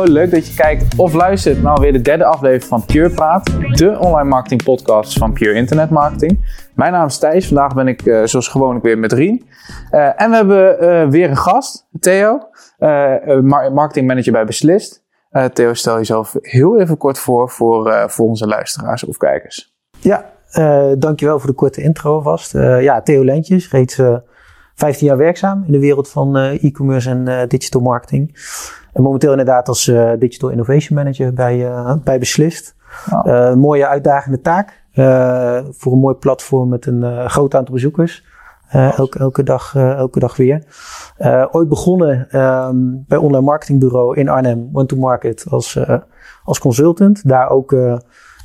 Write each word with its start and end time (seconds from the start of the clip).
Hallo, 0.00 0.14
leuk 0.14 0.30
dat 0.30 0.46
je 0.46 0.54
kijkt 0.54 0.96
of 0.96 1.12
luistert 1.12 1.62
naar 1.62 1.80
weer 1.80 1.92
de 1.92 2.00
derde 2.00 2.24
aflevering 2.24 2.64
van 2.64 2.84
Pure 2.84 3.10
Praat, 3.10 3.46
de 3.72 3.98
online 3.98 4.28
marketing 4.28 4.64
podcast 4.64 5.18
van 5.18 5.32
Pure 5.32 5.54
Internet 5.54 5.90
Marketing. 5.90 6.54
Mijn 6.74 6.92
naam 6.92 7.06
is 7.06 7.18
Thijs, 7.18 7.46
vandaag 7.46 7.74
ben 7.74 7.88
ik 7.88 8.04
uh, 8.04 8.24
zoals 8.24 8.48
gewoonlijk 8.48 8.84
weer 8.84 8.98
met 8.98 9.12
Rien. 9.12 9.46
Uh, 9.92 10.22
en 10.22 10.30
we 10.30 10.36
hebben 10.36 10.84
uh, 10.84 11.08
weer 11.08 11.30
een 11.30 11.36
gast, 11.36 11.86
Theo, 11.98 12.48
marketing 13.72 14.06
manager 14.06 14.32
bij 14.32 14.44
Beslist. 14.44 15.04
Theo, 15.52 15.74
stel 15.74 15.96
jezelf 15.96 16.36
heel 16.40 16.80
even 16.80 16.96
kort 16.96 17.18
voor 17.18 17.50
voor, 17.50 18.04
voor 18.10 18.26
onze 18.26 18.46
luisteraars 18.46 19.04
of 19.04 19.16
kijkers. 19.16 19.74
Ja, 19.98 20.30
dankjewel 20.98 21.38
voor 21.38 21.50
de 21.50 21.56
korte 21.56 21.82
intro 21.82 22.20
vast. 22.20 22.52
ja, 22.80 23.00
Theo 23.02 23.24
Lentjes, 23.24 23.70
reeds 23.70 24.00
15 24.80 25.06
jaar 25.06 25.16
werkzaam 25.16 25.64
in 25.66 25.72
de 25.72 25.78
wereld 25.78 26.08
van 26.08 26.36
e-commerce 26.36 27.10
en 27.10 27.48
digital 27.48 27.80
marketing. 27.80 28.38
En 28.92 29.02
momenteel 29.02 29.30
inderdaad 29.30 29.68
als 29.68 29.86
uh, 29.86 30.12
Digital 30.18 30.48
Innovation 30.48 30.98
Manager 30.98 31.32
bij, 31.32 31.70
bij 32.04 32.18
Beslist. 32.18 32.74
Mooie 33.54 33.86
uitdagende 33.86 34.40
taak. 34.40 34.82
voor 35.70 35.92
een 35.92 35.98
mooi 35.98 36.14
platform 36.14 36.68
met 36.68 36.86
een 36.86 37.30
groot 37.30 37.54
aantal 37.54 37.74
bezoekers. 37.74 38.24
elke, 38.70 39.18
elke, 39.18 39.42
dag, 39.42 39.74
elke 39.76 40.18
dag 40.18 40.36
weer. 40.36 40.62
ooit 41.50 41.68
begonnen 41.68 42.40
um, 42.40 43.04
bij 43.08 43.18
online 43.18 43.44
marketingbureau 43.44 44.16
in 44.16 44.28
Arnhem, 44.28 44.68
One 44.72 44.86
to 44.86 44.96
Market, 44.96 45.44
als, 45.48 45.78
als 46.44 46.58
consultant. 46.58 47.28
Daar 47.28 47.50
ook 47.50 47.74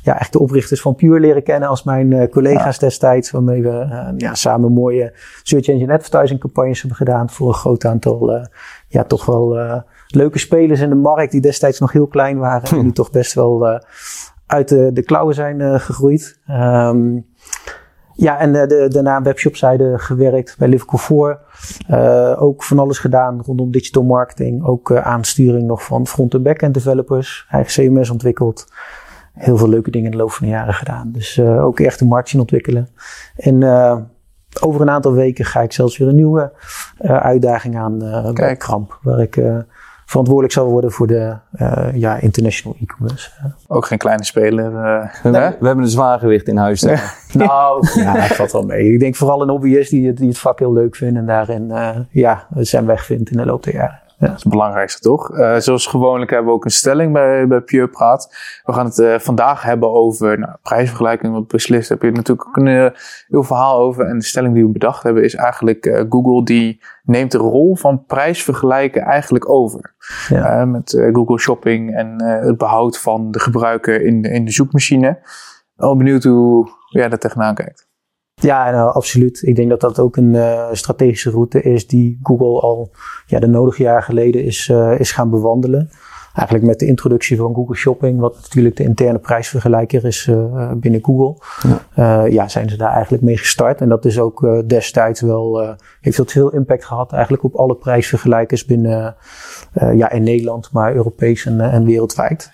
ja, 0.06 0.18
echt 0.18 0.32
de 0.32 0.38
oprichters 0.38 0.80
van 0.80 0.94
Pure 0.94 1.20
leren 1.20 1.42
kennen 1.42 1.68
als 1.68 1.82
mijn 1.82 2.10
uh, 2.10 2.28
collega's 2.28 2.78
destijds. 2.78 3.30
Waarmee 3.30 3.62
we 3.62 3.68
uh, 3.68 4.08
ja, 4.16 4.34
samen 4.34 4.72
mooie 4.72 5.12
search 5.42 5.68
engine 5.68 5.92
advertising 5.92 6.40
campagnes 6.40 6.78
hebben 6.78 6.98
gedaan 6.98 7.30
voor 7.30 7.48
een 7.48 7.54
groot 7.54 7.84
aantal, 7.84 8.36
uh, 8.36 8.44
ja, 8.88 9.04
toch 9.04 9.26
wel 9.26 9.58
leuke 10.06 10.38
spelers 10.38 10.80
in 10.80 10.88
de 10.88 10.94
markt 10.94 11.32
die 11.32 11.40
destijds 11.40 11.78
nog 11.78 11.92
heel 11.92 12.06
klein 12.06 12.38
waren. 12.38 12.68
En 12.70 12.82
die 12.82 12.92
toch 12.92 13.10
best 13.10 13.34
wel 13.34 13.80
uit 14.46 14.68
de, 14.68 14.90
de 14.92 15.02
klauwen 15.02 15.34
zijn 15.34 15.80
gegroeid. 15.80 16.40
Um, 16.50 17.26
ja, 18.12 18.38
en 18.38 18.52
de, 18.52 18.88
daarna 18.88 19.22
webshopzijde 19.22 19.98
gewerkt 19.98 20.56
bij 20.58 20.68
Liverpool 20.68 20.98
4. 20.98 21.38
Uh, 21.90 22.42
ook 22.42 22.62
van 22.62 22.78
alles 22.78 22.98
gedaan 22.98 23.42
rondom 23.42 23.70
digital 23.70 24.02
marketing. 24.02 24.64
Ook 24.64 24.90
uh, 24.90 25.06
aansturing 25.06 25.66
nog 25.66 25.84
van 25.84 26.06
front- 26.06 26.34
en 26.34 26.42
back-end 26.42 26.74
developers. 26.74 27.46
Eigen 27.50 27.72
CMS 27.72 28.10
ontwikkeld. 28.10 28.66
Heel 29.36 29.56
veel 29.56 29.68
leuke 29.68 29.90
dingen 29.90 30.06
in 30.06 30.16
de 30.16 30.22
loop 30.22 30.32
van 30.32 30.46
de 30.46 30.52
jaren 30.52 30.74
gedaan. 30.74 31.12
Dus 31.12 31.40
ook 31.40 31.80
echt 31.80 32.00
een 32.00 32.06
markt 32.06 32.34
ontwikkelen. 32.34 32.88
En 33.36 33.64
over 34.60 34.80
een 34.80 34.90
aantal 34.90 35.12
weken 35.12 35.44
ga 35.44 35.60
ik 35.60 35.72
zelfs 35.72 35.98
weer 35.98 36.08
een 36.08 36.14
nieuwe 36.14 36.52
uitdaging 36.98 37.76
aan 37.76 37.98
bij 38.34 38.56
Kramp. 38.56 38.98
Waar 39.02 39.20
ik 39.20 39.38
verantwoordelijk 40.06 40.54
zal 40.54 40.70
worden 40.70 40.92
voor 40.92 41.06
de 41.06 41.36
uh, 41.60 41.88
ja, 41.92 42.16
international 42.16 42.76
e-commerce. 42.80 43.30
Ook 43.66 43.86
geen 43.86 43.98
kleine 43.98 44.24
speler. 44.24 44.72
Uh, 44.72 45.32
nee, 45.32 45.32
we 45.32 45.66
hebben 45.66 45.84
een 45.84 45.90
zwaar 45.90 46.18
gewicht 46.18 46.48
in 46.48 46.56
huis. 46.56 46.82
nou, 47.32 47.88
ja, 47.94 48.12
dat 48.12 48.36
valt 48.36 48.52
wel 48.52 48.62
mee. 48.62 48.92
Ik 48.92 49.00
denk 49.00 49.16
vooral 49.16 49.42
een 49.42 49.48
hobbyist 49.48 49.90
die, 49.90 50.12
die 50.12 50.28
het 50.28 50.38
vak 50.38 50.58
heel 50.58 50.72
leuk 50.72 50.96
vindt 50.96 51.18
en 51.18 51.26
daarin 51.26 51.64
uh, 51.68 51.96
ja, 52.10 52.46
zijn 52.54 52.86
weg 52.86 53.04
vindt 53.04 53.30
in 53.30 53.36
de 53.36 53.46
loop 53.46 53.62
der 53.62 53.74
jaren. 53.74 54.00
Ja. 54.18 54.26
Dat 54.26 54.36
is 54.36 54.42
het 54.42 54.52
belangrijkste, 54.52 55.00
toch? 55.00 55.30
Uh, 55.30 55.56
zoals 55.56 55.86
gewoonlijk 55.86 56.30
hebben 56.30 56.48
we 56.48 56.54
ook 56.54 56.64
een 56.64 56.70
stelling 56.70 57.12
bij, 57.12 57.46
bij 57.46 57.60
Pure 57.60 57.88
Praat. 57.88 58.36
We 58.64 58.72
gaan 58.72 58.84
het 58.84 58.98
uh, 58.98 59.18
vandaag 59.18 59.62
hebben 59.62 59.92
over 59.92 60.38
nou, 60.38 60.52
prijsvergelijking. 60.62 61.32
Wat 61.32 61.46
beslist 61.46 61.88
heb 61.88 62.02
je 62.02 62.10
natuurlijk 62.10 62.48
ook 62.48 62.56
een 62.56 62.66
uh, 62.66 62.86
heel 63.26 63.42
verhaal 63.42 63.78
over. 63.78 64.06
En 64.06 64.18
de 64.18 64.24
stelling 64.24 64.54
die 64.54 64.64
we 64.64 64.70
bedacht 64.70 65.02
hebben 65.02 65.24
is 65.24 65.34
eigenlijk 65.34 66.04
Google 66.08 66.44
die 66.44 66.82
neemt 67.02 67.32
de 67.32 67.38
rol 67.38 67.76
van 67.76 68.04
prijsvergelijken 68.04 69.02
eigenlijk 69.02 69.48
over. 69.48 69.94
Ja. 70.28 70.64
met 70.64 71.08
Google 71.12 71.38
Shopping 71.38 71.94
en 71.94 72.22
het 72.22 72.58
behoud 72.58 72.98
van 72.98 73.30
de 73.30 73.40
gebruiker 73.40 74.02
in 74.02 74.22
de, 74.22 74.28
in 74.28 74.44
de 74.44 74.50
zoekmachine. 74.50 75.18
Al 75.76 75.96
benieuwd 75.96 76.24
hoe 76.24 76.68
jij 76.88 77.08
daar 77.08 77.18
tegenaan 77.18 77.54
kijkt. 77.54 77.88
Ja, 78.42 78.70
nou, 78.70 78.94
absoluut. 78.94 79.42
Ik 79.42 79.56
denk 79.56 79.68
dat 79.68 79.80
dat 79.80 79.98
ook 79.98 80.16
een 80.16 80.34
uh, 80.34 80.68
strategische 80.72 81.30
route 81.30 81.62
is 81.62 81.86
die 81.86 82.18
Google 82.22 82.60
al 82.60 82.90
ja, 83.26 83.38
de 83.38 83.46
nodige 83.46 83.82
jaren 83.82 84.02
geleden 84.02 84.44
is, 84.44 84.68
uh, 84.68 85.00
is 85.00 85.12
gaan 85.12 85.30
bewandelen. 85.30 85.90
Eigenlijk 86.34 86.66
met 86.66 86.78
de 86.78 86.86
introductie 86.86 87.36
van 87.36 87.54
Google 87.54 87.74
Shopping, 87.76 88.20
wat 88.20 88.36
natuurlijk 88.42 88.76
de 88.76 88.82
interne 88.82 89.18
prijsvergelijker 89.18 90.04
is 90.04 90.26
uh, 90.26 90.72
binnen 90.72 91.04
Google. 91.04 91.42
Ja. 91.94 92.24
ja. 92.24 92.48
zijn 92.48 92.68
ze 92.68 92.76
daar 92.76 92.92
eigenlijk 92.92 93.22
mee 93.22 93.36
gestart. 93.36 93.80
En 93.80 93.88
dat 93.88 94.04
is 94.04 94.18
ook 94.18 94.62
destijds 94.66 95.20
wel, 95.20 95.76
heeft 96.00 96.16
dat 96.16 96.32
veel 96.32 96.52
impact 96.52 96.84
gehad 96.84 97.12
eigenlijk 97.12 97.44
op 97.44 97.54
alle 97.54 97.74
prijsvergelijkers 97.74 98.64
binnen, 98.64 99.16
ja, 99.72 100.10
in 100.10 100.22
Nederland, 100.22 100.72
maar 100.72 100.94
Europees 100.94 101.46
en, 101.46 101.60
en 101.60 101.84
wereldwijd. 101.84 102.52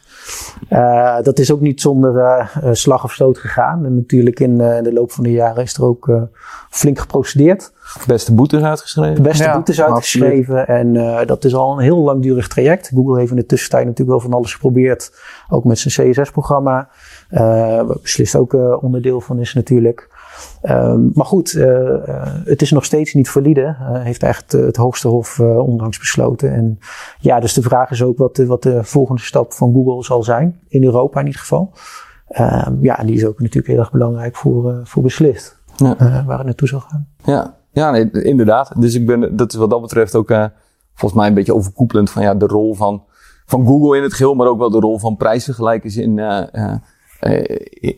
Uh, 0.70 1.20
dat 1.22 1.38
is 1.38 1.52
ook 1.52 1.60
niet 1.60 1.80
zonder 1.80 2.14
uh, 2.14 2.72
slag 2.72 3.04
of 3.04 3.12
stoot 3.12 3.38
gegaan. 3.38 3.84
En 3.84 3.94
natuurlijk 3.94 4.40
in 4.40 4.50
uh, 4.50 4.82
de 4.82 4.92
loop 4.92 5.12
van 5.12 5.24
de 5.24 5.32
jaren 5.32 5.62
is 5.62 5.74
er 5.74 5.84
ook 5.84 6.10
flink 6.70 6.98
geprocedeerd. 6.98 7.72
Beste 8.06 8.34
boetes 8.34 8.62
uitgeschreven. 8.62 9.22
Beste 9.22 9.42
ja, 9.42 9.54
boetes 9.54 9.82
uitgeschreven. 9.82 10.66
En 10.66 10.92
dat 11.26 11.44
is 11.44 11.54
al 11.54 11.72
een 11.72 11.82
heel 11.82 11.98
langdurig 11.98 12.48
traject. 12.48 12.90
Google 12.94 13.18
heeft 13.18 13.30
in 13.30 13.36
de 13.36 13.46
tussentijd 13.46 13.84
natuurlijk 13.84 14.10
wel 14.10 14.30
van 14.30 14.38
alles 14.38 14.52
geprobeerd. 14.52 15.12
Ook 15.48 15.64
met 15.64 15.78
zijn 15.78 16.10
CSS-programma. 16.10 16.88
waar 17.28 17.86
beslist 17.86 18.36
ook 18.36 18.52
onderdeel 18.82 19.20
van 19.20 19.38
is 19.38 19.54
natuurlijk. 19.54 20.08
Um, 20.62 21.10
maar 21.14 21.26
goed, 21.26 21.52
uh, 21.52 22.06
het 22.44 22.62
is 22.62 22.70
nog 22.70 22.84
steeds 22.84 23.14
niet 23.14 23.30
valide. 23.30 23.60
Uh, 23.60 24.02
heeft 24.02 24.22
echt 24.22 24.52
het 24.52 24.76
hoogste 24.76 25.08
hof 25.08 25.40
onlangs 25.40 25.98
besloten. 25.98 26.52
En 26.52 26.78
ja, 27.18 27.40
dus 27.40 27.54
de 27.54 27.62
vraag 27.62 27.90
is 27.90 28.02
ook 28.02 28.18
wat 28.18 28.36
de, 28.36 28.46
wat 28.46 28.62
de 28.62 28.84
volgende 28.84 29.22
stap 29.22 29.52
van 29.52 29.72
Google 29.72 30.04
zal 30.04 30.22
zijn. 30.22 30.60
In 30.68 30.84
Europa 30.84 31.20
in 31.20 31.26
ieder 31.26 31.40
geval. 31.40 31.72
Um, 32.38 32.78
ja, 32.80 32.98
en 32.98 33.06
die 33.06 33.16
is 33.16 33.24
ook 33.24 33.40
natuurlijk 33.40 33.66
heel 33.66 33.78
erg 33.78 33.90
belangrijk 33.90 34.36
voor, 34.36 34.80
voor 34.84 35.02
beslist. 35.02 35.60
Ja. 35.76 36.24
waar 36.26 36.36
het 36.36 36.46
naartoe 36.46 36.68
zal 36.68 36.80
gaan. 36.80 37.08
Ja, 37.24 37.54
ja 37.72 37.90
nee, 37.90 38.10
inderdaad. 38.10 38.80
Dus 38.80 38.94
ik 38.94 39.06
ben, 39.06 39.36
dat 39.36 39.52
is 39.52 39.58
wat 39.58 39.70
dat 39.70 39.80
betreft 39.80 40.14
ook 40.14 40.28
volgens 40.94 41.20
mij 41.20 41.28
een 41.28 41.34
beetje 41.34 41.54
overkoepelend 41.54 42.10
van 42.10 42.22
ja, 42.22 42.34
de 42.34 42.46
rol 42.46 42.74
van, 42.74 43.02
van 43.46 43.66
Google 43.66 43.96
in 43.96 44.02
het 44.02 44.14
geheel. 44.14 44.34
Maar 44.34 44.46
ook 44.46 44.58
wel 44.58 44.70
de 44.70 44.80
rol 44.80 44.98
van 44.98 45.16
prijsvergelijkers 45.16 45.96
in 45.96 46.16
uh, 46.18 46.42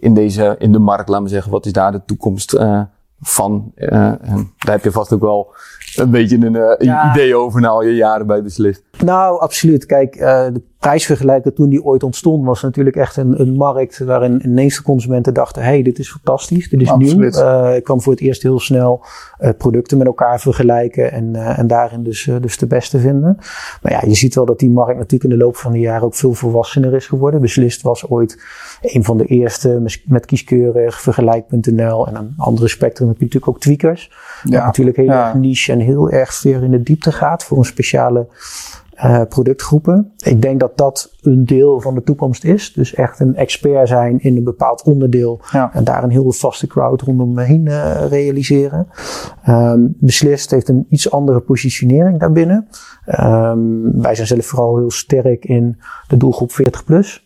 in, 0.00 0.14
deze, 0.14 0.56
in 0.58 0.72
de 0.72 0.78
markt, 0.78 1.08
laten 1.08 1.24
we 1.24 1.30
zeggen. 1.30 1.52
Wat 1.52 1.66
is 1.66 1.72
daar 1.72 1.92
de 1.92 2.04
toekomst 2.06 2.54
uh, 2.54 2.80
van? 3.20 3.72
En 3.74 4.52
daar 4.58 4.74
heb 4.74 4.84
je 4.84 4.90
vast 4.90 5.12
ook 5.12 5.20
wel 5.20 5.54
een 5.96 6.10
beetje 6.10 6.46
een, 6.46 6.76
ja. 6.86 7.10
idee 7.10 7.36
over 7.36 7.60
na 7.60 7.68
al 7.68 7.82
je 7.82 7.94
jaren 7.94 8.26
bij 8.26 8.42
Beslist. 8.42 8.82
Nou, 9.04 9.40
absoluut. 9.40 9.86
Kijk, 9.86 10.18
de 10.18 10.62
prijsvergelijker 10.84 11.52
toen 11.52 11.68
die 11.68 11.84
ooit 11.84 12.02
ontstond, 12.02 12.44
was 12.44 12.62
natuurlijk 12.62 12.96
echt 12.96 13.16
een, 13.16 13.40
een 13.40 13.54
markt 13.54 13.98
waarin 13.98 14.40
ineens 14.44 14.76
de 14.76 14.82
consumenten 14.82 15.34
dachten: 15.34 15.62
hey, 15.62 15.82
dit 15.82 15.98
is 15.98 16.10
fantastisch, 16.10 16.68
dit 16.68 16.80
is 16.80 16.90
Absoluut. 16.90 17.34
nieuw. 17.34 17.42
Uh, 17.42 17.76
ik 17.76 17.84
kan 17.84 18.02
voor 18.02 18.12
het 18.12 18.22
eerst 18.22 18.42
heel 18.42 18.60
snel 18.60 19.04
uh, 19.40 19.48
producten 19.58 19.98
met 19.98 20.06
elkaar 20.06 20.40
vergelijken 20.40 21.12
en, 21.12 21.34
uh, 21.34 21.58
en 21.58 21.66
daarin 21.66 22.02
dus, 22.02 22.30
dus 22.40 22.58
de 22.58 22.66
beste 22.66 22.98
vinden. 22.98 23.36
Maar 23.82 23.92
ja, 23.92 24.00
je 24.06 24.14
ziet 24.14 24.34
wel 24.34 24.44
dat 24.44 24.58
die 24.58 24.70
markt 24.70 24.96
natuurlijk 24.96 25.24
in 25.24 25.38
de 25.38 25.44
loop 25.44 25.56
van 25.56 25.72
de 25.72 25.78
jaren 25.78 26.02
ook 26.02 26.14
veel 26.14 26.32
volwassener 26.32 26.94
is 26.94 27.06
geworden. 27.06 27.40
Beslist 27.40 27.82
was 27.82 28.08
ooit 28.08 28.42
een 28.82 29.04
van 29.04 29.16
de 29.16 29.24
eerste 29.24 29.82
met 30.04 30.26
kieskeurig, 30.26 31.00
vergelijk.nl 31.00 32.06
en 32.06 32.14
een 32.14 32.34
andere 32.36 32.68
spectrum 32.68 33.08
heb 33.08 33.18
je 33.18 33.24
natuurlijk 33.24 33.52
ook 33.52 33.60
tweakers. 33.60 34.10
Ja. 34.44 34.64
natuurlijk 34.64 34.96
heel 34.96 35.06
ja. 35.06 35.26
erg 35.26 35.34
niche 35.34 35.72
en 35.72 35.78
heel 35.78 36.10
erg 36.10 36.34
ver 36.34 36.62
in 36.62 36.70
de 36.70 36.82
diepte 36.82 37.12
gaat 37.12 37.44
voor 37.44 37.58
een 37.58 37.64
speciale 37.64 38.26
uh, 38.96 39.20
productgroepen. 39.28 40.12
Ik 40.16 40.42
denk 40.42 40.60
dat 40.60 40.76
dat 40.76 41.14
een 41.22 41.44
deel 41.44 41.80
van 41.80 41.94
de 41.94 42.02
toekomst 42.02 42.44
is. 42.44 42.72
Dus 42.72 42.94
echt 42.94 43.20
een 43.20 43.36
expert 43.36 43.88
zijn 43.88 44.20
in 44.20 44.36
een 44.36 44.44
bepaald 44.44 44.82
onderdeel. 44.82 45.40
Ja. 45.52 45.70
En 45.72 45.84
daar 45.84 46.02
een 46.02 46.10
heel 46.10 46.32
vaste 46.32 46.66
crowd 46.66 47.00
rondomheen 47.00 47.66
uh, 47.66 48.06
realiseren. 48.08 48.88
Um, 49.48 49.96
Beslist 49.98 50.50
heeft 50.50 50.68
een 50.68 50.86
iets 50.88 51.10
andere 51.10 51.40
positionering 51.40 52.20
daarbinnen. 52.20 52.68
Um, 53.20 54.02
wij 54.02 54.14
zijn 54.14 54.26
zelf 54.26 54.46
vooral 54.46 54.76
heel 54.76 54.90
sterk 54.90 55.44
in 55.44 55.80
de 56.08 56.16
doelgroep 56.16 56.52
40 56.52 56.84
plus. 56.84 57.22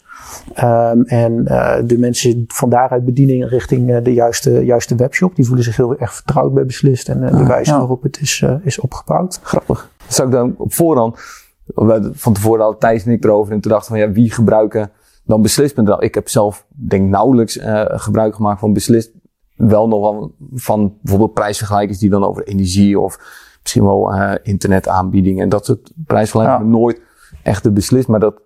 Um, 0.65 1.05
en 1.05 1.45
uh, 1.49 1.77
de 1.85 1.99
mensen 1.99 2.45
van 2.47 2.71
daaruit 2.71 3.05
bediening 3.05 3.49
richting 3.49 3.91
uh, 3.91 3.97
de 4.03 4.13
juiste, 4.13 4.65
juiste 4.65 4.95
webshop, 4.95 5.37
die 5.37 5.47
voelen 5.47 5.65
zich 5.65 5.77
heel 5.77 5.99
erg 5.99 6.15
vertrouwd 6.15 6.55
bij 6.55 6.67
Beslist 6.67 7.09
en 7.09 7.23
uh, 7.23 7.37
de 7.37 7.47
wijze 7.47 7.71
ja. 7.71 7.79
waarop 7.79 8.03
het 8.03 8.21
is, 8.21 8.45
is 8.63 8.81
opgebouwd. 8.81 9.41
Grappig. 9.43 9.91
Zou 10.09 10.29
ik 10.29 10.35
dan 10.35 10.55
op 10.57 10.75
voorhand 10.75 11.19
van 12.13 12.33
tevoren 12.33 12.65
al 12.65 12.79
Thijs 12.79 13.05
en 13.05 13.13
ik 13.13 13.25
erover 13.25 13.53
en 13.53 13.61
toen 13.61 13.71
dachten 13.71 13.89
van 13.91 13.99
ja, 13.99 14.11
wie 14.11 14.31
gebruiken 14.33 14.91
dan 15.25 15.43
beslist.nl? 15.43 16.03
Ik 16.03 16.15
heb 16.15 16.29
zelf 16.29 16.67
denk 16.69 17.09
nauwelijks 17.09 17.57
uh, 17.57 17.85
gebruik 17.87 18.35
gemaakt 18.35 18.61
van 18.61 18.73
beslist. 18.73 19.13
Wel 19.57 19.89
nog 19.89 20.01
wel 20.01 20.35
van 20.55 20.97
bijvoorbeeld 21.01 21.35
prijsvergelijkers 21.35 21.99
die 21.99 22.11
dan 22.11 22.25
over 22.25 22.43
energie 22.43 23.01
of 23.01 23.19
misschien 23.63 23.85
wel 23.85 24.15
uh, 24.15 24.33
internetaanbiedingen 24.43 25.43
en 25.43 25.49
dat 25.49 25.65
soort 25.65 25.93
prijsvergelijkingen. 26.07 26.73
Ja. 26.73 26.79
Nooit 26.79 27.01
echt 27.43 27.63
de 27.63 27.73
beslist, 27.73 28.09
maar 28.09 28.21
dat 28.21 28.41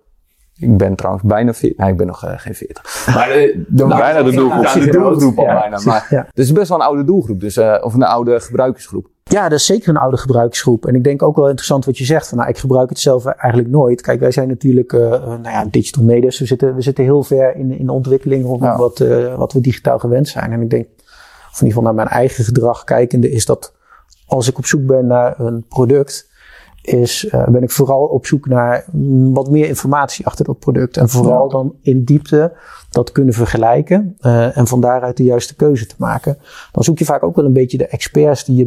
ik 0.55 0.77
ben 0.77 0.95
trouwens 0.95 1.23
bijna 1.23 1.53
40. 1.53 1.77
Nee, 1.77 1.91
ik 1.91 1.97
ben 1.97 2.07
nog 2.07 2.25
uh, 2.25 2.31
geen 2.35 2.55
40. 2.55 3.05
Maar 3.15 3.27
uh, 3.27 3.65
de, 3.67 3.85
bijna 3.87 4.23
de 4.23 4.31
doelgroep. 4.31 4.63
Ja, 4.63 4.73
de 4.73 4.91
doelgroep 4.91 5.37
al 5.37 5.45
bijna. 5.45 5.79
Maar 5.85 6.07
ja. 6.09 6.25
het 6.27 6.37
is 6.37 6.51
best 6.51 6.69
wel 6.69 6.77
een 6.77 6.85
oude 6.85 7.03
doelgroep. 7.03 7.39
Dus, 7.39 7.57
uh, 7.57 7.77
of 7.81 7.93
een 7.93 8.03
oude 8.03 8.39
gebruikersgroep. 8.39 9.09
Ja, 9.23 9.49
dat 9.49 9.59
is 9.59 9.65
zeker 9.65 9.89
een 9.89 9.97
oude 9.97 10.17
gebruikersgroep. 10.17 10.85
En 10.85 10.95
ik 10.95 11.03
denk 11.03 11.21
ook 11.21 11.35
wel 11.35 11.47
interessant 11.47 11.85
wat 11.85 11.97
je 11.97 12.05
zegt. 12.05 12.27
Van, 12.27 12.37
nou, 12.37 12.49
ik 12.49 12.57
gebruik 12.57 12.89
het 12.89 12.99
zelf 12.99 13.25
eigenlijk 13.25 13.69
nooit. 13.69 14.01
Kijk, 14.01 14.19
wij 14.19 14.31
zijn 14.31 14.47
natuurlijk 14.47 14.93
uh, 14.93 15.09
nou 15.09 15.43
ja, 15.43 15.65
digital 15.65 16.03
natives. 16.03 16.39
We 16.39 16.45
zitten, 16.45 16.75
we 16.75 16.81
zitten 16.81 17.03
heel 17.03 17.23
ver 17.23 17.55
in, 17.55 17.71
in 17.71 17.85
de 17.85 17.91
ontwikkeling 17.91 18.45
rondom 18.45 18.67
ja. 18.67 18.77
wat, 18.77 18.99
uh, 18.99 19.35
wat 19.35 19.53
we 19.53 19.61
digitaal 19.61 19.99
gewend 19.99 20.27
zijn. 20.27 20.51
En 20.51 20.61
ik 20.61 20.69
denk, 20.69 20.85
of 21.51 21.61
in 21.61 21.67
ieder 21.67 21.67
geval 21.67 21.83
naar 21.83 21.93
mijn 21.93 22.07
eigen 22.07 22.43
gedrag 22.43 22.83
kijkende, 22.83 23.31
is 23.31 23.45
dat 23.45 23.73
als 24.27 24.49
ik 24.49 24.57
op 24.57 24.65
zoek 24.65 24.85
ben 24.85 25.07
naar 25.07 25.39
een 25.39 25.65
product, 25.67 26.31
is, 26.81 27.23
uh, 27.25 27.47
ben 27.47 27.63
ik 27.63 27.71
vooral 27.71 28.03
op 28.05 28.25
zoek 28.25 28.47
naar 28.47 28.85
wat 29.33 29.49
meer 29.49 29.67
informatie 29.67 30.25
achter 30.25 30.45
dat 30.45 30.59
product. 30.59 30.97
En 30.97 31.09
vooral 31.09 31.49
dan 31.49 31.75
in 31.81 32.03
diepte 32.03 32.53
dat 32.89 33.11
kunnen 33.11 33.33
vergelijken 33.33 34.17
uh, 34.21 34.57
en 34.57 34.67
van 34.67 34.81
daaruit 34.81 35.17
de 35.17 35.23
juiste 35.23 35.55
keuze 35.55 35.85
te 35.85 35.95
maken. 35.97 36.37
Dan 36.71 36.83
zoek 36.83 36.97
je 36.99 37.05
vaak 37.05 37.23
ook 37.23 37.35
wel 37.35 37.45
een 37.45 37.53
beetje 37.53 37.77
de 37.77 37.87
experts 37.87 38.45
die 38.45 38.55
je 38.55 38.65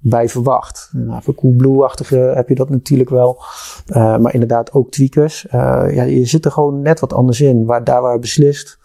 daarbij 0.00 0.28
verwacht. 0.28 0.90
Nou, 0.92 1.22
voor 1.22 1.34
Coolblue-achtige 1.34 2.16
heb 2.16 2.48
je 2.48 2.54
dat 2.54 2.70
natuurlijk 2.70 3.10
wel. 3.10 3.42
Uh, 3.88 4.16
maar 4.16 4.32
inderdaad 4.32 4.72
ook 4.72 4.90
tweakers. 4.90 5.46
ja, 5.50 6.02
je 6.02 6.26
zit 6.26 6.44
er 6.44 6.52
gewoon 6.52 6.82
net 6.82 7.00
wat 7.00 7.12
anders 7.12 7.40
in. 7.40 7.64
Waar, 7.64 7.84
daar 7.84 8.02
waar 8.02 8.18
beslist 8.18 8.78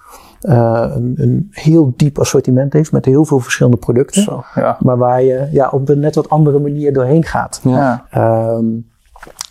uh, 0.43 0.91
een, 0.95 1.13
een, 1.17 1.47
heel 1.51 1.93
diep 1.95 2.19
assortiment 2.19 2.73
heeft 2.73 2.91
met 2.91 3.05
heel 3.05 3.25
veel 3.25 3.39
verschillende 3.39 3.77
producten. 3.77 4.21
Zo, 4.21 4.43
ja. 4.55 4.77
Maar 4.79 4.97
waar 4.97 5.23
je 5.23 5.47
ja, 5.51 5.69
op 5.69 5.89
een 5.89 5.99
net 5.99 6.15
wat 6.15 6.29
andere 6.29 6.59
manier 6.59 6.93
doorheen 6.93 7.23
gaat. 7.23 7.61
Ja. 7.63 8.05
Um, 8.55 8.91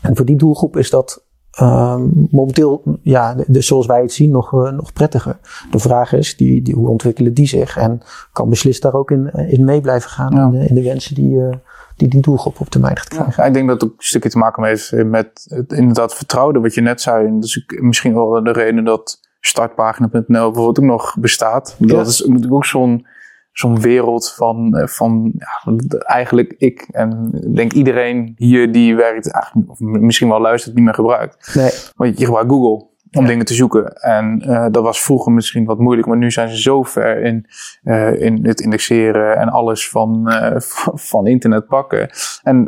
en 0.03 0.17
voor 0.17 0.25
die 0.25 0.37
doelgroep 0.37 0.77
is 0.77 0.91
dat 0.91 1.25
um, 1.61 2.29
momenteel, 2.31 2.83
ja, 3.03 3.37
dus 3.47 3.67
zoals 3.67 3.87
wij 3.87 4.01
het 4.01 4.13
zien, 4.13 4.31
nog, 4.31 4.53
uh, 4.53 4.71
nog 4.71 4.93
prettiger. 4.93 5.39
De 5.71 5.79
vraag 5.79 6.13
is, 6.13 6.37
die, 6.37 6.63
die, 6.63 6.75
hoe 6.75 6.89
ontwikkelen 6.89 7.35
die 7.35 7.47
zich? 7.47 7.77
En 7.77 8.03
kan 8.33 8.49
beslist 8.49 8.83
daar 8.83 8.95
ook 8.95 9.11
in, 9.11 9.31
in 9.33 9.65
mee 9.65 9.81
blijven 9.81 10.11
gaan 10.11 10.35
ja. 10.35 10.45
in, 10.45 10.51
de, 10.51 10.67
in 10.67 10.75
de 10.75 10.83
wensen 10.83 11.15
die, 11.15 11.35
uh, 11.35 11.53
die 11.97 12.09
die 12.09 12.21
doelgroep 12.21 12.61
op 12.61 12.69
termijn 12.69 12.97
gaat 12.97 13.09
krijgen. 13.09 13.43
Ja, 13.43 13.49
ik 13.49 13.55
denk 13.55 13.69
dat 13.69 13.81
het 13.81 13.91
ook 13.91 13.99
een 13.99 14.05
stukje 14.05 14.31
te 14.31 14.39
maken 14.39 14.65
heeft 14.65 14.93
met 15.05 15.47
het 15.49 15.73
inderdaad 15.73 16.15
vertrouwen, 16.15 16.63
wat 16.63 16.75
je 16.75 16.81
net 16.81 17.01
zei. 17.01 17.27
En 17.27 17.35
dat 17.35 17.45
is 17.45 17.65
misschien 17.81 18.15
wel 18.15 18.43
de 18.45 18.53
reden 18.53 18.85
dat 18.85 19.21
startpagina.nl 19.41 20.23
bijvoorbeeld 20.27 20.79
ook 20.79 20.85
nog 20.85 21.17
bestaat. 21.19 21.77
Ja. 21.79 21.87
Dat 21.87 22.07
is 22.07 22.21
natuurlijk 22.21 22.55
ook 22.55 22.65
zo'n 22.65 23.07
zo'n 23.53 23.81
wereld 23.81 24.33
van, 24.33 24.89
van 24.89 25.33
ja, 25.39 25.75
eigenlijk 25.99 26.55
ik 26.59 26.89
en 26.91 27.31
denk 27.55 27.73
iedereen 27.73 28.33
hier 28.37 28.73
die 28.73 28.97
werkt, 28.97 29.53
of 29.67 29.81
misschien 29.81 30.29
wel 30.29 30.41
luistert, 30.41 30.75
niet 30.75 30.85
meer 30.85 30.95
gebruikt. 30.95 31.55
Nee. 31.55 31.71
Want 31.97 32.19
je 32.19 32.25
gebruikt 32.25 32.51
Google 32.51 32.91
om 33.13 33.23
ja. 33.23 33.29
dingen 33.29 33.45
te 33.45 33.55
zoeken. 33.55 33.93
En 33.93 34.43
uh, 34.47 34.67
dat 34.71 34.83
was 34.83 35.03
vroeger 35.03 35.33
misschien 35.33 35.65
wat 35.65 35.79
moeilijk, 35.79 36.09
maar 36.09 36.17
nu 36.17 36.31
zijn 36.31 36.49
ze 36.49 36.61
zo 36.61 36.83
ver 36.83 37.23
in, 37.23 37.47
uh, 37.85 38.21
in 38.21 38.47
het 38.47 38.61
indexeren 38.61 39.37
en 39.37 39.49
alles 39.49 39.89
van, 39.89 40.25
uh, 40.29 40.57
van 41.11 41.27
internet 41.27 41.67
pakken. 41.67 42.11
En 42.43 42.67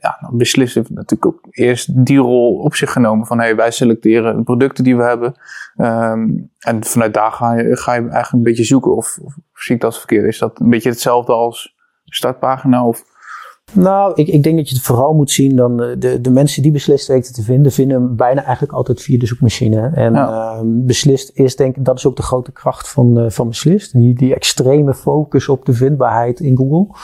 ja, 0.00 0.28
Beslis 0.32 0.74
heeft 0.74 0.90
natuurlijk 0.90 1.26
ook 1.26 1.40
eerst 1.50 2.04
die 2.04 2.18
rol 2.18 2.54
op 2.56 2.74
zich 2.74 2.92
genomen 2.92 3.26
van 3.26 3.38
hey, 3.38 3.56
wij 3.56 3.70
selecteren 3.70 4.36
de 4.36 4.42
producten 4.42 4.84
die 4.84 4.96
we 4.96 5.02
hebben. 5.02 5.34
Um, 5.76 6.50
en 6.58 6.84
vanuit 6.84 7.14
daar 7.14 7.32
ga 7.32 7.54
je, 7.54 7.76
ga 7.76 7.94
je 7.94 8.00
eigenlijk 8.00 8.32
een 8.32 8.42
beetje 8.42 8.64
zoeken. 8.64 8.96
Of, 8.96 9.18
of 9.22 9.34
zie 9.52 9.74
ik 9.74 9.80
dat 9.80 9.98
verkeerd? 9.98 10.24
Is 10.24 10.38
dat 10.38 10.60
een 10.60 10.70
beetje 10.70 10.88
hetzelfde 10.88 11.32
als 11.32 11.74
startpagina? 12.04 12.86
Of 12.86 13.04
nou, 13.74 14.12
ik, 14.14 14.28
ik 14.28 14.42
denk 14.42 14.56
dat 14.56 14.68
je 14.68 14.74
het 14.74 14.84
vooral 14.84 15.14
moet 15.14 15.30
zien 15.30 15.56
dan 15.56 15.76
de, 15.76 16.18
de 16.20 16.30
mensen 16.30 16.62
die 16.62 16.72
beslist 16.72 17.08
weten 17.08 17.34
te 17.34 17.42
vinden, 17.42 17.72
vinden 17.72 18.00
hem 18.00 18.16
bijna 18.16 18.42
eigenlijk 18.42 18.72
altijd 18.72 19.02
via 19.02 19.18
de 19.18 19.26
zoekmachine. 19.26 19.90
En 19.94 20.12
ja. 20.12 20.54
uh, 20.54 20.60
beslist 20.64 21.30
is 21.34 21.56
denk 21.56 21.76
ik, 21.76 21.84
dat 21.84 21.96
is 21.96 22.06
ook 22.06 22.16
de 22.16 22.22
grote 22.22 22.52
kracht 22.52 22.88
van, 22.88 23.18
uh, 23.18 23.30
van 23.30 23.48
beslist. 23.48 23.92
Die, 23.92 24.14
die 24.14 24.34
extreme 24.34 24.94
focus 24.94 25.48
op 25.48 25.64
de 25.64 25.72
vindbaarheid 25.72 26.40
in 26.40 26.56
Google. 26.56 26.94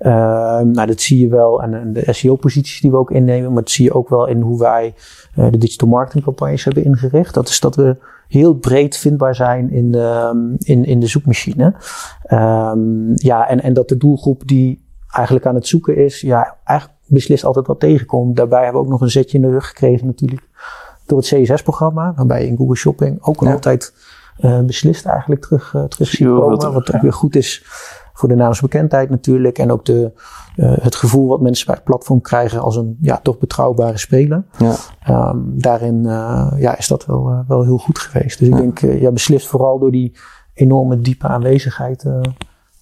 Uh, 0.00 0.12
nou, 0.60 0.86
dat 0.86 1.00
zie 1.00 1.20
je 1.20 1.28
wel 1.28 1.62
aan 1.62 1.92
de 1.92 2.12
SEO-posities 2.12 2.80
die 2.80 2.90
we 2.90 2.96
ook 2.96 3.10
innemen, 3.10 3.52
maar 3.52 3.62
dat 3.62 3.70
zie 3.70 3.84
je 3.84 3.94
ook 3.94 4.08
wel 4.08 4.26
in 4.26 4.40
hoe 4.40 4.58
wij 4.58 4.94
uh, 5.38 5.50
de 5.50 5.58
digital 5.58 5.88
marketing 5.88 6.24
campagnes 6.24 6.64
hebben 6.64 6.84
ingericht. 6.84 7.34
Dat 7.34 7.48
is 7.48 7.60
dat 7.60 7.76
we 7.76 7.96
heel 8.28 8.54
breed 8.54 8.96
vindbaar 8.96 9.34
zijn 9.34 9.70
in, 9.70 9.94
um, 9.94 10.54
in, 10.58 10.84
in 10.84 11.00
de 11.00 11.06
zoekmachine. 11.06 11.74
Um, 12.32 13.12
ja, 13.14 13.48
en, 13.48 13.62
en 13.62 13.72
dat 13.72 13.88
de 13.88 13.96
doelgroep 13.96 14.48
die 14.48 14.81
eigenlijk 15.12 15.46
aan 15.46 15.54
het 15.54 15.66
zoeken 15.66 15.96
is, 15.96 16.20
ja, 16.20 16.56
eigenlijk 16.64 16.98
beslist 17.06 17.44
altijd 17.44 17.66
wat 17.66 17.80
tegenkomt. 17.80 18.36
Daarbij 18.36 18.62
hebben 18.62 18.80
we 18.80 18.86
ook 18.86 18.92
nog 18.92 19.00
een 19.00 19.10
zetje 19.10 19.36
in 19.36 19.42
de 19.42 19.50
rug 19.50 19.66
gekregen 19.66 20.06
natuurlijk 20.06 20.48
door 21.06 21.18
het 21.18 21.26
CSS-programma, 21.26 22.12
waarbij 22.16 22.42
je 22.42 22.48
in 22.48 22.56
Google 22.56 22.76
Shopping 22.76 23.22
ook 23.22 23.40
ja. 23.40 23.52
altijd 23.52 23.94
uh, 24.40 24.60
beslist 24.60 25.06
eigenlijk 25.06 25.42
terug, 25.42 25.72
uh, 25.76 25.84
terug 25.84 26.08
ziet 26.08 26.26
komen. 26.26 26.58
Terug, 26.58 26.74
wat 26.74 26.88
ook 26.88 26.94
ja. 26.94 27.02
weer 27.02 27.12
goed 27.12 27.36
is 27.36 27.62
voor 28.12 28.28
de 28.28 28.34
naamsbekendheid 28.34 29.10
natuurlijk. 29.10 29.58
En 29.58 29.72
ook 29.72 29.84
de, 29.84 30.12
uh, 30.56 30.72
het 30.80 30.94
gevoel 30.94 31.28
wat 31.28 31.40
mensen 31.40 31.66
bij 31.66 31.74
het 31.74 31.84
platform 31.84 32.20
krijgen 32.20 32.60
als 32.60 32.76
een 32.76 32.96
ja, 33.00 33.20
toch 33.22 33.38
betrouwbare 33.38 33.98
speler. 33.98 34.44
Ja. 34.58 34.74
Um, 35.30 35.52
daarin 35.54 36.02
ja, 36.56 36.78
is 36.78 36.88
dat 36.88 37.06
wel, 37.06 37.44
wel 37.48 37.64
heel 37.64 37.78
goed 37.78 37.98
geweest. 37.98 38.38
Dus 38.38 38.48
ik 38.48 38.56
denk, 38.56 38.78
ja, 38.78 39.10
beslist 39.10 39.46
vooral 39.46 39.78
door 39.78 39.90
die 39.90 40.16
enorme 40.54 41.00
diepe 41.00 41.26
aanwezigheid. 41.26 42.06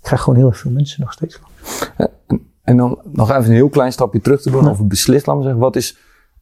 Ik 0.00 0.06
krijg 0.06 0.22
gewoon 0.22 0.38
heel 0.38 0.48
erg 0.48 0.58
veel 0.58 0.70
mensen 0.70 1.00
nog 1.00 1.12
steeds 1.12 1.40
van. 1.40 2.08
En 2.62 2.76
dan 2.76 2.98
nog 3.12 3.30
even 3.30 3.44
een 3.44 3.50
heel 3.50 3.68
klein 3.68 3.92
stapje 3.92 4.20
terug 4.20 4.42
te 4.42 4.50
doen 4.50 4.68
over 4.68 4.86
beslist, 4.86 5.26
laat 5.26 5.36
me 5.36 5.42
zeggen. 5.42 5.60
Wat 5.60 5.76
is 5.76 5.98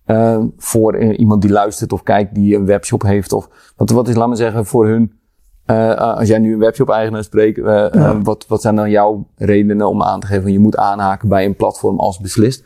uh, 0.07 0.39
voor 0.57 0.99
iemand 0.99 1.43
die 1.43 1.51
luistert 1.51 1.93
of 1.93 2.03
kijkt, 2.03 2.35
die 2.35 2.57
een 2.57 2.67
webshop 2.67 3.03
heeft? 3.03 3.33
Of 3.33 3.49
wat, 3.77 3.91
wat 3.91 4.09
is, 4.09 4.15
laat 4.15 4.29
me 4.29 4.37
zeggen, 4.37 4.67
voor 4.67 4.87
hun, 4.87 5.13
uh, 5.67 5.95
als 5.95 6.29
jij 6.29 6.39
nu 6.39 6.53
een 6.53 6.59
webshop-eigenaar 6.59 7.25
spreekt, 7.25 7.57
ja. 7.57 8.21
wat, 8.23 8.45
wat 8.49 8.63
zijn 8.63 8.77
dan 8.77 8.91
jouw 8.91 9.27
redenen 9.37 9.89
om 9.89 10.03
aan 10.03 10.21
te 10.21 10.27
geven, 10.27 10.53
je 10.53 10.59
moet 10.59 10.77
aanhaken 10.77 11.29
bij 11.29 11.45
een 11.45 11.57
platform 11.57 11.99
als 11.99 12.19
beslist? 12.19 12.65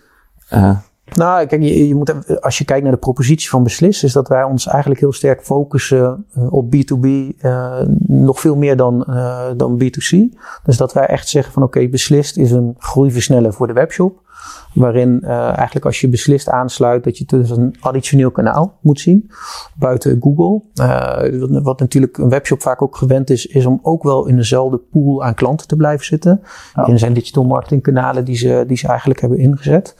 Nou, 1.14 1.46
kijk, 1.46 1.62
je, 1.62 1.88
je 1.88 1.94
moet, 1.94 2.40
als 2.40 2.58
je 2.58 2.64
kijkt 2.64 2.82
naar 2.82 2.92
de 2.92 2.98
propositie 2.98 3.48
van 3.48 3.62
Beslis, 3.62 4.02
is 4.02 4.12
dat 4.12 4.28
wij 4.28 4.42
ons 4.42 4.66
eigenlijk 4.66 5.00
heel 5.00 5.12
sterk 5.12 5.42
focussen 5.42 6.26
uh, 6.38 6.52
op 6.52 6.74
B2B, 6.76 7.06
uh, 7.42 7.80
nog 8.06 8.40
veel 8.40 8.56
meer 8.56 8.76
dan, 8.76 9.04
uh, 9.08 9.46
dan 9.56 9.82
B2C. 9.82 10.18
Dus 10.64 10.76
dat 10.76 10.92
wij 10.92 11.06
echt 11.06 11.28
zeggen 11.28 11.52
van 11.52 11.62
oké, 11.62 11.88
Beslist 11.88 12.36
is 12.36 12.50
een 12.50 12.74
groeiversneller 12.78 13.52
voor 13.52 13.66
de 13.66 13.72
webshop. 13.72 14.20
Waarin 14.74 15.22
eigenlijk 15.22 15.84
als 15.84 16.00
je 16.00 16.08
beslist 16.08 16.48
aansluit 16.48 17.04
dat 17.04 17.18
je 17.18 17.24
dus 17.24 17.50
een 17.50 17.76
additioneel 17.80 18.30
kanaal 18.30 18.78
moet 18.80 19.00
zien. 19.00 19.30
Buiten 19.74 20.18
Google. 20.20 20.62
wat 21.62 21.80
natuurlijk 21.80 22.18
een 22.18 22.28
webshop 22.28 22.62
vaak 22.62 22.82
ook 22.82 22.96
gewend 22.96 23.30
is, 23.30 23.46
is 23.46 23.66
om 23.66 23.78
ook 23.82 24.02
wel 24.02 24.26
in 24.26 24.36
dezelfde 24.36 24.78
pool 24.78 25.24
aan 25.24 25.34
klanten 25.34 25.66
te 25.66 25.76
blijven 25.76 26.06
zitten. 26.06 26.42
Ja. 26.74 26.86
In 26.86 26.98
zijn 26.98 27.12
digital 27.12 27.44
marketing 27.44 27.82
kanalen 27.82 28.24
die 28.24 28.36
ze, 28.36 28.64
die 28.66 28.76
ze 28.76 28.88
eigenlijk 28.88 29.20
hebben 29.20 29.38
ingezet. 29.38 29.96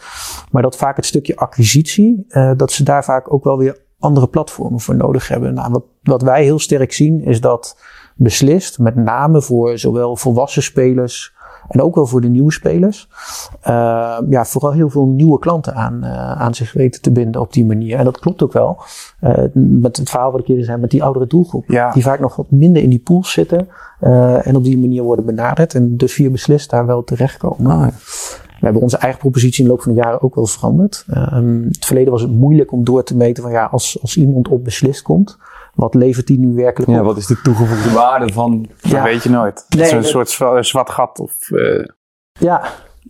Maar 0.51 0.63
dat 0.63 0.77
vaak 0.77 0.97
het 0.97 1.07
stukje 1.07 1.37
acquisitie, 1.37 2.27
uh, 2.29 2.53
dat 2.57 2.73
ze 2.73 2.85
daar 2.85 3.05
vaak 3.05 3.33
ook 3.33 3.45
wel 3.45 3.59
weer 3.59 3.81
andere 3.99 4.29
platformen 4.29 4.81
voor 4.81 4.97
nodig 4.97 5.29
hebben. 5.29 5.55
Nou, 5.55 5.71
wat, 5.73 5.85
wat 6.03 6.23
wij 6.23 6.45
heel 6.45 6.59
sterk 6.59 6.93
zien 6.93 7.25
is 7.25 7.41
dat 7.41 7.81
beslist, 8.17 8.79
met 8.79 8.97
name 8.97 9.43
voor 9.43 9.79
zowel 9.79 10.17
volwassen 10.17 10.63
spelers 10.63 11.35
en 11.73 11.83
ook 11.83 11.95
wel 11.95 12.07
voor 12.07 12.21
de 12.21 12.29
nieuwe 12.29 12.53
spelers, 12.53 13.09
uh, 13.69 14.19
ja, 14.31 14.45
vooral 14.45 14.73
heel 14.73 14.91
veel 14.91 15.07
nieuwe 15.07 15.39
klanten 15.39 15.75
aan, 15.75 16.01
uh, 16.03 16.33
aan 16.33 16.55
zich 16.55 16.73
weten 16.73 17.03
te 17.03 17.13
binden 17.13 17.41
op 17.41 17.53
die 17.53 17.65
manier. 17.65 17.99
En 17.99 18.05
dat 18.05 18.19
klopt 18.19 18.43
ook 18.43 18.53
wel. 18.53 18.83
Uh, 19.21 19.45
met 19.55 19.97
het 19.97 20.11
verhaal 20.11 20.31
wat 20.31 20.41
ik 20.41 20.49
eerder 20.49 20.65
zei, 20.65 20.79
met 20.79 20.91
die 20.91 21.03
oudere 21.03 21.27
doelgroep. 21.27 21.65
Ja. 21.69 21.93
Die 21.93 22.03
vaak 22.03 22.21
nog 22.21 22.37
wat 22.37 22.51
minder 22.51 22.83
in 22.83 22.91
die 22.91 22.99
pools 22.99 23.33
zitten. 23.33 23.69
en 24.43 24.57
op 24.57 24.65
die 24.65 24.79
manier 24.79 25.03
worden 25.03 25.25
benaderd. 25.25 25.75
En 25.75 25.97
dus 25.97 26.13
via 26.13 26.31
beslist 26.31 26.71
daar 26.71 26.87
wel 26.87 27.05
terechtkomen. 27.05 27.71
Ah. 27.71 27.87
We 28.63 28.69
hebben 28.69 28.87
onze 28.87 28.97
eigen 28.97 29.21
propositie 29.21 29.59
in 29.59 29.65
de 29.65 29.71
loop 29.71 29.83
van 29.83 29.95
de 29.95 30.01
jaren 30.01 30.23
ook 30.23 30.35
wel 30.35 30.47
veranderd. 30.47 31.05
Um, 31.35 31.65
het 31.71 31.85
verleden 31.85 32.13
was 32.13 32.23
het 32.23 32.31
moeilijk 32.31 32.73
om 32.73 32.85
door 32.85 33.05
te 33.05 33.17
meten 33.17 33.43
van 33.43 33.53
ja, 33.53 33.65
als, 33.65 33.99
als 34.01 34.17
iemand 34.17 34.49
op 34.49 34.65
beslist 34.65 35.03
komt, 35.03 35.39
wat 35.75 35.95
levert 35.95 36.27
die 36.27 36.39
nu 36.39 36.55
werkelijk 36.55 36.91
ja, 36.91 37.01
op? 37.01 37.05
wat 37.05 37.17
is 37.17 37.27
de 37.27 37.41
toegevoegde 37.43 37.91
waarde 37.91 38.33
van... 38.33 38.69
Dat 38.81 38.91
ja. 38.91 39.03
weet 39.03 39.23
je 39.23 39.31
nooit. 39.31 39.67
Nee, 39.69 39.85
is 39.85 39.91
een 39.91 40.01
dat- 40.01 40.29
soort 40.29 40.67
zwart 40.67 40.91
gat. 40.91 41.19
Of, 41.19 41.51
uh, 41.51 41.85
Ja, 42.33 42.63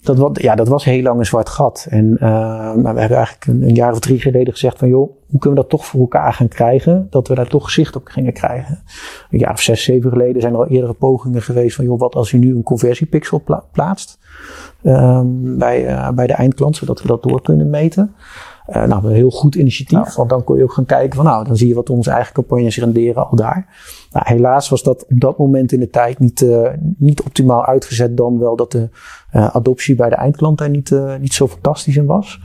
dat, 0.02 0.16
was, 0.16 0.30
ja, 0.32 0.54
dat 0.54 0.68
was 0.68 0.84
heel 0.84 1.02
lang 1.02 1.18
een 1.18 1.26
zwart 1.26 1.48
gat. 1.48 1.86
En 1.90 2.04
uh, 2.04 2.20
nou, 2.20 2.94
we 2.94 3.00
hebben 3.00 3.16
eigenlijk 3.16 3.46
een, 3.46 3.62
een, 3.62 3.74
jaar 3.74 3.92
of 3.92 3.98
drie 3.98 4.20
geleden 4.20 4.52
gezegd 4.52 4.78
van 4.78 4.88
joh, 4.88 5.10
hoe 5.26 5.40
kunnen 5.40 5.58
we 5.58 5.68
dat 5.68 5.78
toch 5.78 5.86
voor 5.86 6.00
elkaar 6.00 6.32
gaan 6.32 6.48
krijgen? 6.48 7.06
Dat 7.10 7.28
we 7.28 7.34
daar 7.34 7.48
toch 7.48 7.70
zicht 7.70 7.96
op 7.96 8.06
gingen 8.06 8.32
krijgen. 8.32 8.82
Een 9.30 9.38
jaar 9.38 9.52
of 9.52 9.60
zes, 9.60 9.84
zeven 9.84 10.10
geleden 10.10 10.40
zijn 10.40 10.52
er 10.52 10.58
al 10.58 10.68
eerdere 10.68 10.92
pogingen 10.92 11.42
geweest 11.42 11.76
van 11.76 11.84
joh, 11.84 11.98
wat 11.98 12.14
als 12.14 12.30
je 12.30 12.38
nu 12.38 12.54
een 12.54 12.62
conversiepixel 12.62 13.40
pla 13.40 13.64
plaatst 13.72 14.18
um, 14.82 15.58
bij, 15.58 15.90
uh, 15.90 16.10
bij 16.10 16.26
de 16.26 16.32
eindklant, 16.32 16.76
zodat 16.76 17.02
we 17.02 17.08
dat 17.08 17.22
door 17.22 17.42
kunnen 17.42 17.70
meten. 17.70 18.14
Uh, 18.68 18.84
nou, 18.84 19.06
een 19.06 19.12
heel 19.12 19.30
goed 19.30 19.54
initiatief, 19.54 19.98
Nou. 19.98 20.12
want 20.16 20.30
dan 20.30 20.44
kon 20.44 20.56
je 20.56 20.62
ook 20.62 20.72
gaan 20.72 20.84
kijken 20.84 21.16
van 21.16 21.24
nou, 21.24 21.44
dan 21.44 21.56
zie 21.56 21.68
je 21.68 21.74
wat 21.74 21.90
onze 21.90 22.10
eigen 22.10 22.32
campagnes 22.32 22.78
renderen 22.78 23.28
al 23.28 23.36
daar. 23.36 23.66
Nou, 24.12 24.26
helaas 24.28 24.68
was 24.68 24.82
dat 24.82 25.06
op 25.08 25.20
dat 25.20 25.38
moment 25.38 25.72
in 25.72 25.80
de 25.80 25.90
tijd 25.90 26.18
niet, 26.18 26.40
uh, 26.40 26.68
niet 26.96 27.22
optimaal 27.22 27.66
uitgezet, 27.66 28.16
dan 28.16 28.38
wel 28.38 28.56
dat 28.56 28.72
de 28.72 28.88
uh, 29.34 29.54
adoptie 29.54 29.94
bij 29.94 30.08
de 30.08 30.14
eindklant 30.14 30.58
daar 30.58 30.70
niet, 30.70 30.90
uh, 30.90 31.16
niet 31.16 31.34
zo 31.34 31.48
fantastisch 31.48 31.96
in 31.96 32.06
was. 32.06 32.40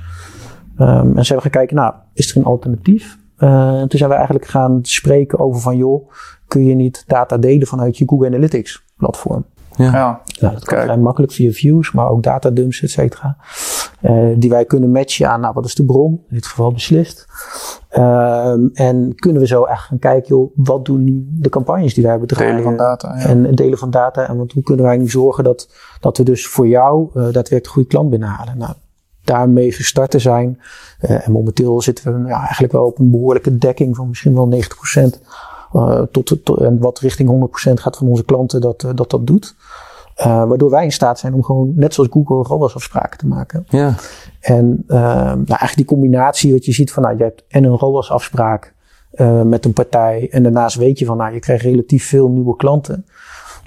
Um, 0.79 1.17
en 1.17 1.25
ze 1.25 1.33
hebben 1.33 1.51
gekeken, 1.51 1.75
nou, 1.75 1.93
is 2.13 2.31
er 2.31 2.37
een 2.37 2.43
alternatief? 2.43 3.17
Uh, 3.39 3.79
en 3.79 3.87
toen 3.87 3.99
zijn 3.99 4.09
we 4.09 4.15
eigenlijk 4.15 4.45
gaan 4.45 4.79
spreken 4.81 5.39
over 5.39 5.61
van, 5.61 5.77
joh, 5.77 6.11
kun 6.47 6.65
je 6.65 6.75
niet 6.75 7.03
data 7.07 7.37
delen 7.37 7.67
vanuit 7.67 7.97
je 7.97 8.07
Google 8.07 8.27
Analytics 8.27 8.83
platform? 8.97 9.45
Ja. 9.75 9.91
Ja. 9.91 10.21
Nou, 10.39 10.53
dat 10.53 10.65
kan 10.65 10.77
Kijk. 10.77 10.83
vrij 10.83 10.97
makkelijk 10.97 11.31
via 11.31 11.51
views, 11.51 11.91
maar 11.91 12.09
ook 12.09 12.23
datadumps, 12.23 12.81
et 12.81 12.89
cetera. 12.89 13.37
Eh, 14.01 14.27
die 14.35 14.49
wij 14.49 14.65
kunnen 14.65 14.91
matchen 14.91 15.29
aan, 15.29 15.39
nou, 15.39 15.53
wat 15.53 15.65
is 15.65 15.75
de 15.75 15.85
bron? 15.85 16.11
In 16.11 16.35
dit 16.35 16.45
geval 16.45 16.71
beslist. 16.71 17.25
Ehm, 17.89 18.67
en 18.73 19.15
kunnen 19.15 19.41
we 19.41 19.47
zo 19.47 19.63
echt 19.63 19.83
gaan 19.83 19.99
kijken, 19.99 20.35
joh, 20.35 20.51
wat 20.55 20.85
doen 20.85 21.03
nu 21.03 21.27
de 21.29 21.49
campagnes 21.49 21.93
die 21.93 22.03
wij 22.03 22.11
hebben 22.11 22.29
draaien? 22.29 22.55
Delen 22.55 22.69
van 22.69 22.77
data. 22.77 23.17
Ja. 23.17 23.25
En 23.25 23.55
delen 23.55 23.77
van 23.77 23.89
data. 23.89 24.27
En 24.27 24.37
want 24.37 24.51
hoe 24.51 24.63
kunnen 24.63 24.85
wij 24.85 24.97
nu 24.97 25.09
zorgen 25.09 25.43
dat, 25.43 25.69
dat 25.99 26.17
we 26.17 26.23
dus 26.23 26.47
voor 26.47 26.67
jou 26.67 27.09
eh 27.13 27.13
daadwerkelijk 27.13 27.67
goede 27.67 27.87
klant 27.87 28.09
binnenhalen? 28.09 28.57
Nou, 28.57 28.73
daarmee 29.23 29.71
gestart 29.71 30.11
te 30.11 30.19
zijn. 30.19 30.59
Eh, 30.99 31.27
en 31.27 31.31
momenteel 31.31 31.81
zitten 31.81 32.23
we 32.23 32.27
ja, 32.27 32.39
eigenlijk 32.39 32.73
wel 32.73 32.85
op 32.85 32.99
een 32.99 33.11
behoorlijke 33.11 33.57
dekking 33.57 33.95
van 33.95 34.07
misschien 34.07 34.33
wel 34.33 34.47
90%. 34.47 35.21
eh 35.73 36.01
tot, 36.11 36.43
tot, 36.43 36.59
en 36.59 36.79
wat 36.79 36.99
richting 36.99 37.29
100% 37.29 37.73
gaat 37.73 37.97
van 37.97 38.07
onze 38.07 38.25
klanten 38.25 38.61
dat 38.61 38.81
dat, 38.95 39.09
dat 39.09 39.27
doet. 39.27 39.55
Eh, 40.17 40.47
waardoor 40.47 40.69
wij 40.69 40.83
in 40.83 40.91
staat 40.91 41.19
zijn 41.19 41.33
om 41.33 41.43
gewoon, 41.43 41.71
net 41.75 41.93
zoals 41.93 42.09
Google, 42.11 42.55
ROAS-afspraken 42.55 43.17
te 43.17 43.27
maken. 43.27 43.65
Ja. 43.69 43.95
En 44.39 44.83
uh, 44.87 44.97
nou, 44.97 45.45
eigenlijk 45.45 45.75
die 45.75 45.85
combinatie 45.85 46.51
wat 46.51 46.65
je 46.65 46.71
ziet 46.71 46.91
van, 46.91 47.03
nou, 47.03 47.17
je 47.17 47.23
hebt 47.23 47.43
en 47.47 47.63
een 47.63 47.77
ROAS-afspraak 47.77 48.73
uh, 49.13 49.41
met 49.41 49.65
een 49.65 49.73
partij. 49.73 50.27
En 50.31 50.43
daarnaast 50.43 50.75
weet 50.75 50.99
je 50.99 51.05
van, 51.05 51.17
nou, 51.17 51.33
je 51.33 51.39
krijgt 51.39 51.63
relatief 51.63 52.07
veel 52.07 52.29
nieuwe 52.29 52.55
klanten. 52.55 53.05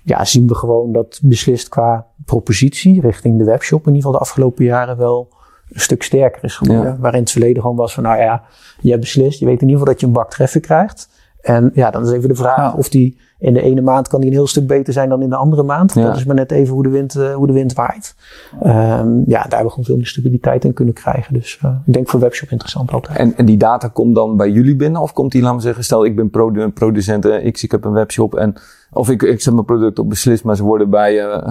Ja, 0.04 0.24
zien 0.24 0.46
we 0.46 0.54
gewoon 0.54 0.92
dat 0.92 1.20
beslist 1.22 1.68
qua 1.68 2.06
propositie 2.24 3.00
richting 3.00 3.38
de 3.38 3.44
webshop 3.44 3.80
in 3.80 3.94
ieder 3.94 4.02
geval 4.02 4.12
de 4.12 4.24
afgelopen 4.24 4.64
jaren 4.64 4.96
wel 4.96 5.28
een 5.68 5.80
stuk 5.80 6.02
sterker 6.02 6.44
is 6.44 6.56
geworden. 6.56 6.84
Ja. 6.84 6.96
Waarin 7.00 7.20
het 7.20 7.30
verleden 7.30 7.62
gewoon 7.62 7.76
was 7.76 7.94
van, 7.94 8.02
nou 8.02 8.18
ja, 8.18 8.42
je 8.80 8.88
hebt 8.88 9.00
beslist. 9.00 9.38
Je 9.38 9.46
weet 9.46 9.62
in 9.62 9.68
ieder 9.68 9.78
geval 9.78 9.92
dat 9.92 10.00
je 10.00 10.06
een 10.06 10.12
bak 10.12 10.30
treffer 10.30 10.60
krijgt. 10.60 11.08
En 11.42 11.70
ja, 11.74 11.90
dan 11.90 12.02
is 12.02 12.10
even 12.10 12.28
de 12.28 12.34
vraag 12.34 12.56
Ja. 12.56 12.74
of 12.76 12.88
die 12.88 13.18
in 13.38 13.52
de 13.52 13.62
ene 13.62 13.80
maand 13.80 14.08
kan 14.08 14.20
die 14.20 14.28
een 14.28 14.34
heel 14.36 14.46
stuk 14.46 14.66
beter 14.66 14.92
zijn 14.92 15.08
dan 15.08 15.22
in 15.22 15.28
de 15.28 15.36
andere 15.36 15.62
maand. 15.62 15.94
Ja. 15.94 16.02
Dat 16.06 16.16
is 16.16 16.24
maar 16.24 16.34
net 16.34 16.50
even 16.50 16.74
hoe 16.74 16.82
de 16.82 16.88
wind, 16.88 17.14
eh, 17.14 17.34
hoe 17.34 17.46
de 17.46 17.52
wind 17.52 17.72
waait. 17.74 18.14
Ehm, 18.62 19.18
ja, 19.18 19.24
daar 19.26 19.40
hebben 19.40 19.62
we 19.62 19.68
gewoon 19.68 19.84
veel 19.84 19.96
meer 19.96 20.06
stabiliteit 20.06 20.64
in 20.64 20.72
kunnen 20.72 20.94
krijgen. 20.94 21.34
Dus 21.34 21.58
eh, 21.62 21.70
ik 21.86 21.92
denk 21.92 22.08
voor 22.08 22.20
webshop 22.20 22.50
interessant 22.50 22.90
altijd. 22.92 23.18
En, 23.18 23.36
en 23.36 23.44
die 23.44 23.56
data 23.56 23.88
komt 23.88 24.14
dan 24.14 24.36
bij 24.36 24.50
jullie 24.50 24.76
binnen? 24.76 25.00
Of 25.00 25.12
komt 25.12 25.32
die, 25.32 25.42
laten 25.42 25.56
we 25.56 25.62
zeggen, 25.62 25.84
stel 25.84 26.04
ik 26.04 26.16
ben 26.16 26.30
produ- 26.30 26.68
producent 26.70 27.24
eh, 27.24 27.52
X, 27.52 27.64
ik 27.64 27.70
heb 27.70 27.84
een 27.84 27.92
webshop 27.92 28.34
en, 28.34 28.54
of 28.92 29.10
ik, 29.10 29.22
ik 29.22 29.40
zet 29.40 29.52
mijn 29.54 29.66
product 29.66 29.98
op 29.98 30.08
beslist, 30.08 30.44
maar 30.44 30.56
ze 30.56 30.62
worden 30.62 30.90
bij, 30.90 31.42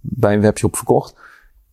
bij 0.00 0.34
een 0.34 0.40
webshop 0.40 0.76
verkocht. 0.76 1.14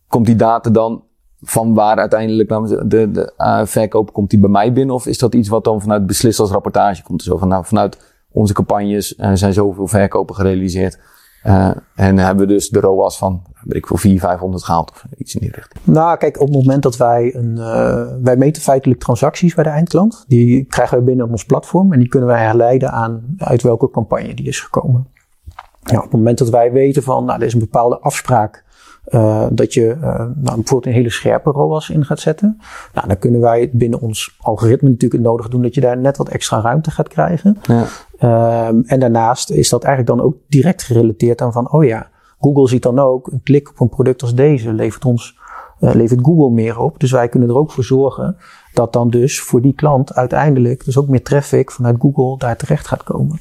Komt 0.08 0.26
die 0.26 0.36
data 0.36 0.70
dan 0.70 1.02
van 1.44 1.74
waar 1.74 1.96
uiteindelijk 1.96 2.48
de, 2.48 3.10
de 3.10 3.32
eh, 3.36 3.60
verkoop, 3.64 4.12
komt 4.12 4.30
die 4.30 4.38
bij 4.38 4.50
mij 4.50 4.72
binnen? 4.72 4.94
Of 4.94 5.06
is 5.06 5.18
dat 5.18 5.34
iets 5.34 5.48
wat 5.48 5.64
dan 5.64 5.80
vanuit 5.80 6.06
beslist 6.06 6.40
als 6.40 6.50
rapportage 6.50 7.02
komt? 7.02 7.22
Zo 7.22 7.36
van, 7.36 7.48
nou, 7.48 7.64
vanuit 7.64 7.98
onze 8.30 8.52
campagnes 8.52 9.16
eh, 9.16 9.30
zijn 9.34 9.52
zoveel 9.52 9.86
verkopen 9.86 10.34
gerealiseerd. 10.34 10.98
Eh, 11.42 11.70
en 11.94 12.18
hebben 12.18 12.46
we 12.46 12.52
dus 12.52 12.68
de 12.68 12.80
ROAS 12.80 13.18
van, 13.18 13.42
weet 13.62 13.76
ik 13.76 13.86
veel, 13.86 13.96
400, 13.96 14.30
500 14.30 14.64
gehaald 14.64 14.90
of 14.90 15.04
iets 15.16 15.34
in 15.34 15.40
die 15.40 15.50
richting. 15.52 15.84
Nou, 15.84 16.18
kijk, 16.18 16.40
op 16.40 16.46
het 16.46 16.56
moment 16.56 16.82
dat 16.82 16.96
wij 16.96 17.34
een. 17.34 17.54
wij 18.22 18.36
meten 18.36 18.62
feitelijk 18.62 19.00
transacties 19.00 19.54
bij 19.54 19.64
de 19.64 19.70
eindklant. 19.70 20.24
Die 20.28 20.64
krijgen 20.64 20.98
we 20.98 21.04
binnen 21.04 21.24
op 21.24 21.30
ons 21.30 21.44
platform. 21.44 21.92
En 21.92 21.98
die 21.98 22.08
kunnen 22.08 22.28
wij 22.28 22.44
herleiden 22.44 22.90
aan 22.90 23.36
uit 23.38 23.62
welke 23.62 23.90
campagne 23.90 24.34
die 24.34 24.46
is 24.46 24.60
gekomen. 24.60 25.06
Ja, 25.82 25.96
op 25.96 26.02
het 26.02 26.12
moment 26.12 26.38
dat 26.38 26.50
wij 26.50 26.72
weten 26.72 27.02
van. 27.02 27.24
Nou, 27.24 27.40
er 27.40 27.46
is 27.46 27.52
een 27.52 27.58
bepaalde 27.58 27.98
afspraak. 27.98 28.64
Eh, 29.04 29.46
dat 29.50 29.74
je 29.74 29.90
eh, 29.90 30.18
nou, 30.18 30.34
bijvoorbeeld 30.34 30.86
een 30.86 30.92
hele 30.92 31.10
scherpe 31.10 31.50
ROAS 31.50 31.90
in 31.90 32.04
gaat 32.04 32.20
zetten. 32.20 32.60
Nou, 32.94 33.08
dan 33.08 33.18
kunnen 33.18 33.40
wij 33.40 33.70
binnen 33.72 34.00
ons 34.00 34.36
algoritme 34.40 34.88
natuurlijk 34.88 35.22
het 35.22 35.30
nodig 35.30 35.48
doen 35.48 35.62
dat 35.62 35.74
je 35.74 35.80
daar 35.80 35.98
net 35.98 36.16
wat 36.16 36.28
extra 36.28 36.60
ruimte 36.60 36.90
gaat 36.90 37.08
krijgen. 37.08 37.58
Ja. 37.62 37.84
Ehm, 38.18 38.80
en 38.86 39.00
daarnaast 39.00 39.50
is 39.50 39.68
dat 39.68 39.84
eigenlijk 39.84 40.16
dan 40.16 40.26
ook 40.26 40.36
direct 40.48 40.82
gerelateerd 40.82 41.40
aan 41.40 41.52
van, 41.52 41.72
oh 41.72 41.84
ja, 41.84 42.08
Google 42.40 42.68
ziet 42.68 42.82
dan 42.82 42.98
ook 42.98 43.26
een 43.26 43.42
klik 43.42 43.68
op 43.70 43.80
een 43.80 43.88
product 43.88 44.22
als 44.22 44.34
deze 44.34 44.72
levert 44.72 45.04
ons, 45.04 45.38
eh, 45.80 45.94
levert 45.94 46.20
Google 46.22 46.50
meer 46.50 46.78
op. 46.78 47.00
Dus 47.00 47.10
wij 47.10 47.28
kunnen 47.28 47.48
er 47.48 47.56
ook 47.56 47.72
voor 47.72 47.84
zorgen 47.84 48.36
dat 48.72 48.92
dan 48.92 49.10
dus 49.10 49.40
voor 49.40 49.62
die 49.62 49.74
klant 49.74 50.14
uiteindelijk 50.14 50.84
dus 50.84 50.98
ook 50.98 51.08
meer 51.08 51.22
traffic 51.22 51.70
vanuit 51.70 51.96
Google 51.98 52.38
daar 52.38 52.56
terecht 52.56 52.86
gaat 52.86 53.02
komen. 53.02 53.40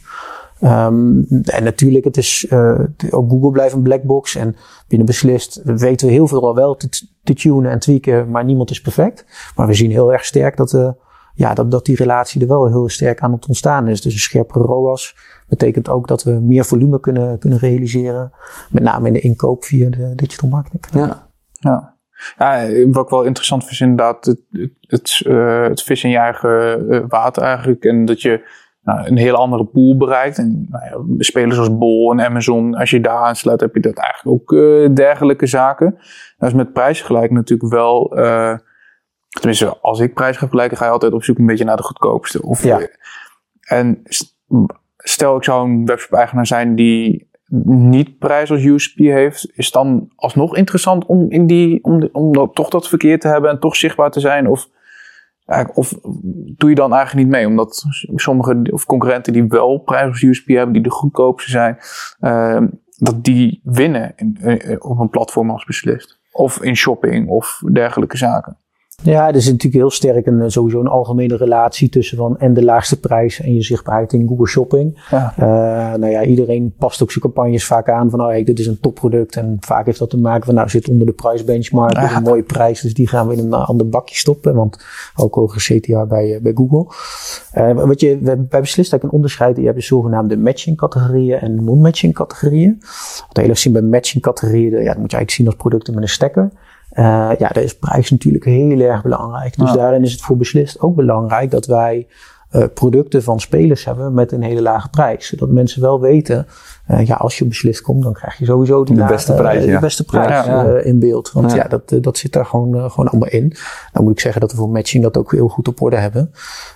Ehm, 0.63 1.21
en 1.43 1.63
natuurlijk, 1.63 2.03
het 2.03 2.17
is, 2.17 2.45
eh, 2.49 2.79
ook 3.09 3.29
Google 3.29 3.51
blijft 3.51 3.73
een 3.73 3.81
black 3.81 4.03
box 4.03 4.35
en 4.35 4.55
binnen 4.87 5.07
beslist 5.07 5.61
weten 5.63 6.07
we 6.07 6.13
heel 6.13 6.27
veel 6.27 6.47
al 6.47 6.55
wel 6.55 6.75
te, 6.75 6.89
te 7.23 7.33
tunen 7.33 7.71
en 7.71 7.79
tweaken, 7.79 8.29
maar 8.29 8.43
niemand 8.43 8.69
is 8.69 8.81
perfect. 8.81 9.25
Maar 9.55 9.67
we 9.67 9.73
zien 9.73 9.91
heel 9.91 10.13
erg 10.13 10.25
sterk 10.25 10.57
dat, 10.57 10.73
eh, 10.73 10.89
ja, 11.33 11.53
dat, 11.53 11.71
dat 11.71 11.85
die 11.85 11.95
relatie 11.95 12.41
er 12.41 12.47
wel 12.47 12.67
heel 12.67 12.89
sterk 12.89 13.19
aan 13.19 13.31
het 13.31 13.47
ontstaan 13.47 13.87
is. 13.87 14.01
Dus 14.01 14.13
een 14.13 14.19
scherpere 14.19 14.63
ROAS 14.63 15.15
betekent 15.47 15.89
ook 15.89 16.07
dat 16.07 16.23
we 16.23 16.31
meer 16.31 16.65
volume 16.65 16.99
kunnen, 16.99 17.39
kunnen 17.39 17.59
realiseren. 17.59 18.31
Met 18.69 18.83
name 18.83 19.07
in 19.07 19.13
de 19.13 19.19
inkoop 19.19 19.63
via 19.63 19.89
de 19.89 20.15
digital 20.15 20.49
marketing. 20.49 21.05
Ja. 21.05 21.31
Ja. 21.59 21.97
ja, 22.37 22.67
wat 22.87 23.03
ik 23.03 23.09
wel 23.09 23.23
interessant 23.23 23.61
vind 23.61 23.73
is 23.73 23.79
inderdaad 23.79 24.25
het, 24.25 24.41
het, 24.51 24.71
het, 24.81 25.21
eh, 25.25 25.63
het 25.63 25.83
vis 25.83 26.03
in 26.03 26.09
je 26.09 26.17
eigen 26.17 27.07
water 27.07 27.43
eigenlijk. 27.43 27.83
En 27.83 28.05
dat 28.05 28.21
je 28.21 28.61
nou, 28.83 29.07
een 29.07 29.17
heel 29.17 29.35
andere 29.35 29.65
pool 29.65 29.97
bereikt. 29.97 30.37
En 30.37 30.65
nou 30.69 30.85
ja, 30.85 31.23
spelers 31.23 31.57
als 31.57 31.77
Bol 31.77 32.11
en 32.11 32.21
Amazon, 32.25 32.75
als 32.75 32.89
je 32.89 32.99
daar 33.01 33.17
aansluit, 33.23 33.59
heb 33.61 33.73
je 33.75 33.79
dat 33.81 33.97
eigenlijk 33.97 34.41
ook 34.41 34.53
eh, 34.53 34.89
dergelijke 34.95 35.45
zaken. 35.45 35.97
Dat 36.37 36.49
is 36.49 36.55
met 36.55 36.73
prijsvergelijking 36.73 37.33
natuurlijk 37.39 37.71
wel... 37.73 38.15
eh, 38.17 38.57
tenminste, 39.29 39.77
als 39.81 39.99
ik 39.99 40.13
prijs 40.13 40.33
ga 40.33 40.39
vergelijken, 40.39 40.77
ga 40.77 40.85
je 40.85 40.91
altijd 40.91 41.13
op 41.13 41.23
zoek 41.23 41.37
een 41.37 41.45
beetje 41.45 41.65
naar 41.65 41.77
de 41.77 41.83
goedkoopste. 41.83 42.41
Of, 42.41 42.63
Ja. 42.63 42.79
eh, 42.79 42.87
En 43.79 43.99
st- 44.03 44.37
stel 44.97 45.35
ik 45.37 45.43
zou 45.43 45.69
een 45.69 45.85
webshop-eigenaar 45.85 46.47
zijn 46.47 46.75
die 46.75 47.31
niet 47.65 48.17
prijs 48.17 48.51
als 48.51 48.63
USP 48.63 48.97
heeft, 48.97 49.51
is 49.53 49.65
het 49.65 49.73
dan 49.73 50.09
alsnog 50.15 50.55
interessant 50.55 51.05
om, 51.05 51.31
in 51.31 51.47
die, 51.47 51.83
om, 51.83 51.99
de- 51.99 52.09
om 52.11 52.33
dat- 52.33 52.55
toch 52.55 52.69
dat 52.69 52.87
verkeer 52.87 53.19
te 53.19 53.27
hebben 53.27 53.49
en 53.49 53.59
toch 53.59 53.75
zichtbaar 53.75 54.11
te 54.11 54.19
zijn? 54.19 54.47
Of, 54.47 54.67
of 55.73 55.99
doe 56.55 56.69
je 56.69 56.75
dan 56.75 56.93
eigenlijk 56.93 57.25
niet 57.25 57.35
mee? 57.35 57.47
Omdat 57.47 57.85
sommige 58.15 58.67
of 58.71 58.85
concurrenten 58.85 59.33
die 59.33 59.47
wel 59.47 59.77
prijs 59.77 60.07
als 60.07 60.21
USP 60.21 60.47
hebben, 60.47 60.73
die 60.73 60.83
de 60.83 60.89
goedkoopste 60.89 61.51
zijn, 61.51 61.77
eh, 62.19 62.61
dat 62.97 63.23
die 63.23 63.61
winnen 63.63 64.13
in, 64.15 64.37
eh, 64.41 64.75
op 64.79 64.99
een 64.99 65.09
platform 65.09 65.49
als 65.49 65.65
beslist. 65.65 66.21
Of 66.31 66.61
in 66.61 66.75
shopping 66.75 67.29
of 67.29 67.61
dergelijke 67.71 68.17
zaken. 68.17 68.57
Ja, 69.03 69.27
er 69.27 69.35
is 69.35 69.45
natuurlijk 69.45 69.73
heel 69.73 69.89
sterk 69.91 70.25
een, 70.25 70.51
sowieso 70.51 70.79
een 70.79 70.87
algemene 70.87 71.35
relatie 71.37 71.89
tussen 71.89 72.17
van 72.17 72.37
en 72.39 72.53
de 72.53 72.63
laagste 72.63 72.99
prijs 72.99 73.41
en 73.41 73.53
je 73.53 73.61
zichtbaarheid 73.63 74.13
in 74.13 74.27
Google 74.27 74.47
Shopping. 74.47 75.01
Ja. 75.11 75.33
Eh, 75.37 75.45
nou 75.99 76.11
ja, 76.11 76.23
iedereen 76.23 76.73
past 76.77 77.01
ook 77.03 77.11
zijn 77.11 77.23
campagnes 77.23 77.65
vaak 77.65 77.89
aan 77.89 78.09
van, 78.09 78.21
oh, 78.21 78.27
hey, 78.27 78.43
dit 78.43 78.59
is 78.59 78.67
een 78.67 78.79
topproduct. 78.79 79.35
En 79.35 79.57
vaak 79.59 79.85
heeft 79.85 79.99
dat 79.99 80.09
te 80.09 80.17
maken 80.17 80.45
van, 80.45 80.55
nou, 80.55 80.69
zit 80.69 80.89
onder 80.89 81.07
de 81.07 81.13
prijsbenchmark, 81.13 81.97
is 81.97 82.15
een 82.15 82.23
mooie 82.23 82.43
prijs, 82.43 82.81
dus 82.81 82.93
die 82.93 83.07
gaan 83.07 83.27
we 83.27 83.33
in 83.35 83.39
een 83.39 83.53
ander 83.53 83.89
bakje 83.89 84.15
stoppen. 84.15 84.55
Want 84.55 84.85
ook 85.15 85.35
hogere 85.35 85.79
CTA 85.79 86.05
bij, 86.05 86.35
eh, 86.35 86.41
bij 86.41 86.51
Google. 86.55 86.85
Eh, 87.51 87.85
wat 87.85 87.99
je, 87.99 88.17
we- 88.17 88.35
bij 88.37 88.59
beslist 88.59 88.91
eigenlijk 88.91 89.03
een 89.03 89.09
onderscheid. 89.11 89.57
Je 89.57 89.63
hebt 89.65 89.77
de 89.77 89.83
zogenaamde 89.83 90.37
matching 90.37 90.77
categorieën 90.77 91.39
en 91.39 91.63
non-matching 91.63 92.13
categorieën. 92.13 92.77
Wat 93.27 93.37
heel 93.37 93.49
erg 93.49 93.57
zien 93.57 93.73
bij 93.73 93.81
matching 93.81 94.23
categorieën, 94.23 94.71
ja, 94.71 94.71
dat 94.71 94.97
moet 94.97 95.11
je 95.11 95.17
eigenlijk 95.17 95.31
zien 95.31 95.45
als 95.45 95.55
producten 95.55 95.93
met 95.93 96.03
een 96.03 96.09
stekker. 96.09 96.51
Eh, 96.93 97.29
ja, 97.37 97.47
daar 97.49 97.63
is 97.63 97.77
prijs 97.77 98.11
natuurlijk 98.11 98.45
heel 98.45 98.79
erg 98.79 99.01
belangrijk. 99.01 99.57
Dus 99.57 99.69
Ja. 99.69 99.75
daarin 99.75 100.03
is 100.03 100.11
het 100.11 100.21
voor 100.21 100.37
beslist 100.37 100.79
ook 100.81 100.95
belangrijk 100.95 101.51
dat 101.51 101.65
wij 101.65 102.07
eh, 102.49 102.63
producten 102.73 103.23
van 103.23 103.39
spelers 103.39 103.85
hebben 103.85 104.13
met 104.13 104.31
een 104.31 104.41
hele 104.41 104.61
lage 104.61 104.89
prijs. 104.89 105.27
Zodat 105.27 105.49
mensen 105.49 105.81
wel 105.81 105.99
weten, 106.01 106.47
eh, 106.85 107.05
ja, 107.05 107.15
als 107.15 107.37
je 107.37 107.45
beslist 107.45 107.81
komt, 107.81 108.03
dan 108.03 108.13
krijg 108.13 108.37
je 108.37 108.45
sowieso 108.45 108.83
die 108.83 108.93
De 108.95 108.99
lage- 109.01 109.13
beste 109.13 109.33
prijs, 109.33 109.63
ja. 109.65 109.73
De 109.73 109.79
beste 109.79 110.03
prijs 110.03 110.45
Ja, 110.45 110.63
in 110.77 110.99
beeld. 110.99 111.31
Want 111.31 111.51
ja, 111.53 111.63
dat, 111.67 111.93
dat 112.01 112.17
zit 112.17 112.33
daar 112.33 112.45
gewoon, 112.45 112.91
gewoon 112.91 113.07
allemaal 113.09 113.29
in. 113.29 113.53
Dan 113.91 114.03
moet 114.03 114.11
ik 114.11 114.19
zeggen 114.19 114.41
dat 114.41 114.51
we 114.51 114.57
voor 114.57 114.69
matching 114.69 115.03
dat 115.03 115.17
ook 115.17 115.31
heel 115.31 115.47
goed 115.47 115.67
op 115.67 115.81
orde 115.81 115.95
hebben. 115.97 116.31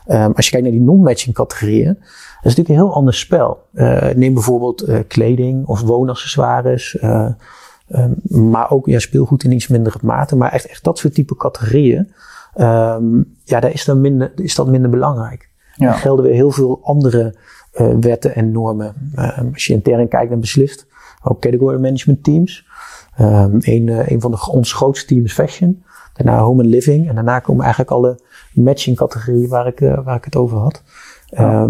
Ehm, 0.05 0.31
als 0.35 0.45
je 0.45 0.51
kijkt 0.51 0.65
naar 0.67 0.75
die 0.75 0.85
non-matching 0.85 1.35
categorieën, 1.35 1.93
dat 1.93 1.97
is 2.51 2.55
natuurlijk 2.55 2.69
een 2.69 2.75
heel 2.85 2.93
ander 2.93 3.13
spel. 3.13 3.59
Neem 4.15 4.33
bijvoorbeeld 4.33 4.85
kleding 5.07 5.65
of 5.67 5.81
woonaccessoires. 5.81 6.97
Eh, 7.87 8.03
ehm, 8.03 8.49
maar 8.49 8.71
ook 8.71 8.85
ja, 8.85 8.99
speelgoed 8.99 9.43
in 9.43 9.51
iets 9.51 9.67
mindere 9.67 9.97
mate. 10.01 10.35
Maar 10.35 10.51
echt, 10.51 10.65
echt 10.67 10.83
dat 10.83 10.97
soort 10.97 11.13
type 11.13 11.35
categorieën. 11.35 12.11
ehm, 12.53 13.17
ja, 13.43 13.59
daar 13.59 13.71
is, 13.71 13.85
dan 13.85 14.01
minder, 14.01 14.31
is 14.35 14.55
dat 14.55 14.67
minder 14.67 14.89
belangrijk. 14.89 15.49
Ja. 15.75 15.87
Er 15.87 15.93
gelden 15.93 16.25
weer 16.25 16.33
heel 16.33 16.51
veel 16.51 16.79
andere 16.83 17.35
eh, 17.71 17.93
wetten 17.99 18.35
en 18.35 18.51
normen. 18.51 19.11
Ehm, 19.15 19.47
als 19.53 19.65
je 19.65 19.73
intern 19.73 20.07
kijkt 20.07 20.29
naar 20.29 20.39
beslist, 20.39 20.87
ook 21.23 21.41
category 21.41 21.79
management 21.79 22.23
teams. 22.23 22.65
Een, 23.15 23.89
eh, 23.89 24.07
een 24.07 24.21
van 24.21 24.31
de, 24.31 24.47
ons 24.51 24.73
grootste 24.73 25.07
teams 25.07 25.23
is 25.23 25.33
fashion. 25.33 25.83
Daarna 26.13 26.39
home 26.39 26.63
and 26.63 26.71
living. 26.71 27.09
En 27.09 27.15
daarna 27.15 27.39
komen 27.39 27.61
eigenlijk 27.61 27.91
alle 27.91 28.19
matching 28.53 28.97
categorieën 28.97 29.49
waar 29.49 29.67
ik, 29.67 29.81
eh, 29.81 30.03
waar 30.03 30.15
ik 30.15 30.25
het 30.25 30.35
over 30.35 30.57
had. 30.57 30.83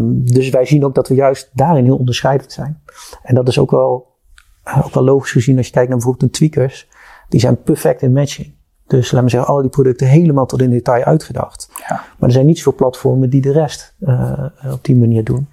Dus 0.09 0.49
wij 0.49 0.65
zien 0.65 0.85
ook 0.85 0.95
dat 0.95 1.07
we 1.07 1.15
juist 1.15 1.49
daarin 1.53 1.83
heel 1.83 1.97
onderscheidend 1.97 2.51
zijn. 2.51 2.81
En 3.23 3.35
dat 3.35 3.47
is 3.47 3.59
ook 3.59 3.71
wel, 3.71 4.07
ook 4.85 4.93
wel 4.93 5.03
logisch 5.03 5.31
gezien 5.31 5.57
als 5.57 5.65
je 5.65 5.71
kijkt 5.71 5.89
naar 5.89 5.97
bijvoorbeeld 5.97 6.23
een 6.23 6.49
tweakers. 6.49 6.87
Die 7.29 7.39
zijn 7.39 7.61
perfect 7.61 8.01
in 8.01 8.11
matching. 8.11 8.55
Dus 8.87 9.11
laat 9.11 9.23
me 9.23 9.29
zeggen, 9.29 9.49
al 9.49 9.61
die 9.61 9.69
producten 9.69 10.07
helemaal 10.07 10.45
tot 10.45 10.61
in 10.61 10.69
detail 10.69 11.03
uitgedacht. 11.03 11.69
Ja. 11.87 11.95
Maar 11.95 12.29
er 12.29 12.31
zijn 12.31 12.45
niet 12.45 12.57
zoveel 12.57 12.73
platformen 12.73 13.29
die 13.29 13.41
de 13.41 13.51
rest 13.51 13.95
eh, 13.99 14.45
op 14.71 14.85
die 14.85 14.95
manier 14.95 15.23
doen. 15.23 15.49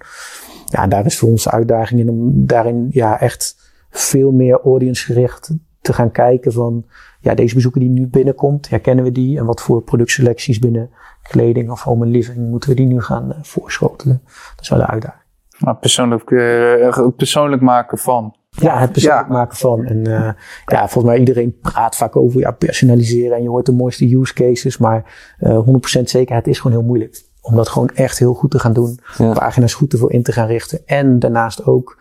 Ja, 0.65 0.87
daar 0.87 1.05
is 1.05 1.17
voor 1.17 1.29
ons 1.29 1.43
de 1.43 1.51
uitdaging 1.51 1.99
in 1.99 2.09
om 2.09 2.45
daarin 2.45 2.87
ja, 2.91 3.19
echt 3.19 3.71
veel 3.89 4.31
meer 4.31 4.61
audience-gericht 4.61 5.51
te 5.81 5.93
gaan 5.93 6.11
kijken 6.11 6.51
van, 6.51 6.85
ja, 7.19 7.33
deze 7.33 7.55
bezoeker 7.55 7.81
die 7.81 7.89
nu 7.89 8.07
binnenkomt, 8.07 8.69
herkennen 8.69 9.03
we 9.03 9.11
die? 9.11 9.37
En 9.37 9.45
wat 9.45 9.61
voor 9.61 9.81
productselecties 9.81 10.59
binnen 10.59 10.89
kleding 11.21 11.71
of 11.71 11.81
home 11.81 12.05
and 12.05 12.13
living 12.13 12.49
moeten 12.49 12.69
we 12.69 12.75
die 12.75 12.85
nu 12.85 13.01
gaan 13.01 13.29
uh, 13.29 13.37
voorschotelen? 13.41 14.21
Dat 14.25 14.61
is 14.61 14.69
wel 14.69 14.79
de 14.79 14.87
uitdaging. 14.87 15.23
Maar 15.59 15.75
persoonlijk, 15.75 16.29
uh, 16.29 17.07
persoonlijk 17.15 17.61
maken 17.61 17.97
van. 17.97 18.35
Ja, 18.55 18.79
het 18.79 18.91
persoonlijk 18.91 19.27
maken 19.27 19.57
van. 19.57 19.85
En 19.85 19.97
uh, 20.07 20.29
ja, 20.65 20.79
volgens 20.79 21.03
mij 21.03 21.17
iedereen 21.17 21.57
praat 21.61 21.95
vaak 21.95 22.15
over 22.15 22.39
ja, 22.39 22.51
personaliseren 22.51 23.37
en 23.37 23.43
je 23.43 23.49
hoort 23.49 23.65
de 23.65 23.71
mooiste 23.71 24.15
use 24.15 24.33
cases. 24.33 24.77
Maar 24.77 25.13
uh, 25.39 25.67
100% 25.99 26.01
zekerheid 26.03 26.47
is 26.47 26.59
gewoon 26.59 26.77
heel 26.77 26.87
moeilijk. 26.87 27.23
Om 27.41 27.55
dat 27.55 27.69
gewoon 27.69 27.89
echt 27.89 28.19
heel 28.19 28.33
goed 28.33 28.51
te 28.51 28.59
gaan 28.59 28.73
doen. 28.73 28.99
Ja. 29.17 29.33
Pagina's 29.33 29.73
goed 29.73 29.93
ervoor 29.93 30.11
in 30.11 30.23
te 30.23 30.31
gaan 30.31 30.47
richten. 30.47 30.81
En 30.85 31.19
daarnaast 31.19 31.65
ook 31.65 31.97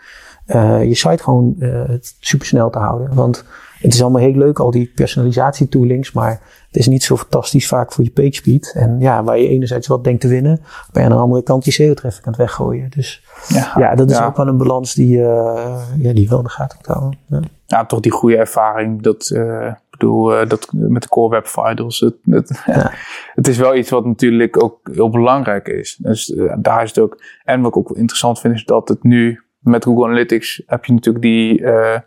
uh, 0.47 0.85
je 0.85 0.95
site 0.95 1.23
gewoon 1.23 1.55
uh, 1.59 1.81
super 2.21 2.47
snel 2.47 2.71
te 2.71 2.79
houden. 2.79 3.15
Want 3.15 3.45
het 3.85 3.95
is 3.95 4.03
allemaal 4.03 4.21
heel 4.21 4.37
leuk, 4.37 4.59
al 4.59 4.71
die 4.71 4.93
personalisatie 4.95 5.69
toolings, 5.69 6.13
maar 6.13 6.31
het 6.67 6.77
is 6.77 6.87
niet 6.87 7.03
zo 7.05 7.17
fantastisch 7.17 7.67
vaak 7.67 7.93
voor 7.93 8.05
je 8.05 8.11
page 8.11 8.33
speed. 8.33 8.73
En 8.77 9.01
ja, 9.01 9.25
waar 9.25 9.39
je 9.39 9.49
enerzijds 9.49 9.87
wat 9.87 10.05
denkt 10.05 10.21
te 10.21 10.29
winnen, 10.29 10.61
ben 10.93 11.03
je 11.03 11.09
aan 11.09 11.17
de 11.17 11.23
andere 11.23 11.43
kant 11.43 11.65
je 11.65 11.71
SEO-traffic 11.71 12.25
aan 12.27 12.33
het 12.33 12.41
weggooien. 12.41 12.91
Dus 12.91 13.25
ja, 13.49 13.73
ja 13.79 13.95
dat 13.95 14.11
is 14.11 14.17
ja. 14.17 14.27
ook 14.27 14.37
wel 14.37 14.47
een 14.47 14.57
balans 14.57 14.95
die, 14.95 15.17
uh, 15.17 15.83
ja, 15.99 16.13
die 16.13 16.29
wel 16.29 16.39
in 16.39 16.45
de 16.45 16.51
gaten 16.51 16.79
moet 16.79 16.87
houden. 16.87 17.19
Ja. 17.29 17.41
ja, 17.67 17.87
toch 17.87 18.01
die 18.01 18.13
goede 18.13 18.37
ervaring. 18.37 19.03
Dat, 19.03 19.31
uh, 19.35 19.73
bedoel, 19.91 20.41
uh, 20.41 20.49
dat 20.49 20.69
met 20.73 21.03
de 21.03 21.09
Core 21.09 21.31
Web 21.31 21.47
Vitals. 21.47 22.01
Het, 22.01 22.17
het, 22.25 22.65
het 23.35 23.49
is 23.49 23.59
wel 23.59 23.75
iets 23.77 23.91
wat 23.91 24.05
natuurlijk 24.05 24.63
ook 24.63 24.81
heel 24.93 25.11
belangrijk 25.11 25.69
is. 25.69 25.97
Dus 26.03 26.35
daar 26.59 26.83
is 26.83 26.89
het 26.89 26.99
ook. 26.99 27.23
En 27.45 27.61
wat 27.61 27.71
ik 27.71 27.77
ook 27.77 27.97
interessant 27.97 28.41
vind, 28.41 28.55
is 28.55 28.65
dat 28.65 28.89
het 28.89 29.03
nu 29.03 29.43
met 29.65 29.85
Google 29.85 30.05
Analytics 30.05 30.63
heb 30.67 30.85
je 30.85 30.93
natuurlijk 30.93 31.25
die. 31.25 31.61
Uh, 31.61 31.99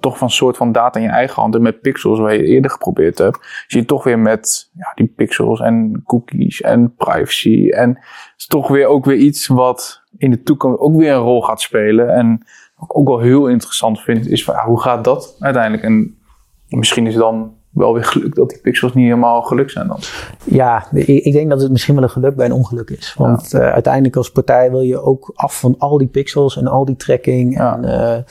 toch 0.00 0.18
van 0.18 0.30
soort 0.30 0.56
van 0.56 0.72
data 0.72 0.98
in 0.98 1.04
je 1.04 1.10
eigen 1.12 1.42
hand. 1.42 1.54
En 1.54 1.62
met 1.62 1.80
pixels, 1.80 2.18
waar 2.18 2.34
je 2.34 2.44
eerder 2.44 2.70
geprobeerd 2.70 3.18
hebt, 3.18 3.64
zie 3.66 3.80
je 3.80 3.86
toch 3.86 4.04
weer 4.04 4.18
met 4.18 4.70
ja, 4.74 4.92
die 4.94 5.12
pixels 5.16 5.60
en 5.60 6.02
cookies 6.04 6.60
en 6.60 6.94
privacy. 6.94 7.68
En 7.68 7.88
het 7.88 8.34
is 8.36 8.46
toch 8.46 8.68
weer 8.68 8.86
ook 8.86 9.04
weer 9.04 9.16
iets 9.16 9.46
wat 9.46 10.02
in 10.16 10.30
de 10.30 10.42
toekomst 10.42 10.80
ook 10.80 10.96
weer 10.96 11.12
een 11.12 11.20
rol 11.20 11.42
gaat 11.42 11.60
spelen. 11.60 12.14
En 12.14 12.46
wat 12.76 12.90
ik 12.90 12.96
ook 12.96 13.08
wel 13.08 13.20
heel 13.20 13.46
interessant 13.46 14.00
vind, 14.00 14.28
is 14.28 14.44
van, 14.44 14.54
ja, 14.54 14.64
hoe 14.64 14.80
gaat 14.80 15.04
dat 15.04 15.36
uiteindelijk? 15.38 15.82
En 15.82 16.18
misschien 16.68 17.06
is 17.06 17.14
dan 17.14 17.55
wel 17.76 17.94
weer 17.94 18.04
geluk 18.04 18.34
dat 18.34 18.48
die 18.48 18.58
pixels 18.58 18.94
niet 18.94 19.04
helemaal 19.04 19.42
geluk 19.42 19.70
zijn 19.70 19.86
dan. 19.86 19.98
Ja, 20.44 20.86
ik 20.92 21.32
denk 21.32 21.50
dat 21.50 21.62
het 21.62 21.70
misschien 21.70 21.94
wel 21.94 22.02
een 22.02 22.10
geluk 22.10 22.36
bij 22.36 22.46
een 22.46 22.52
ongeluk 22.52 22.90
is. 22.90 23.14
Want 23.18 23.50
ja. 23.50 23.60
uh, 23.60 23.72
uiteindelijk 23.72 24.16
als 24.16 24.30
partij 24.30 24.70
wil 24.70 24.80
je 24.80 25.00
ook 25.00 25.32
af 25.34 25.60
van 25.60 25.74
al 25.78 25.98
die 25.98 26.06
pixels 26.06 26.56
en 26.56 26.66
al 26.66 26.84
die 26.84 26.96
tracking. 26.96 27.54
Ja. 27.56 27.76
En, 27.76 27.84
uh, 27.84 28.22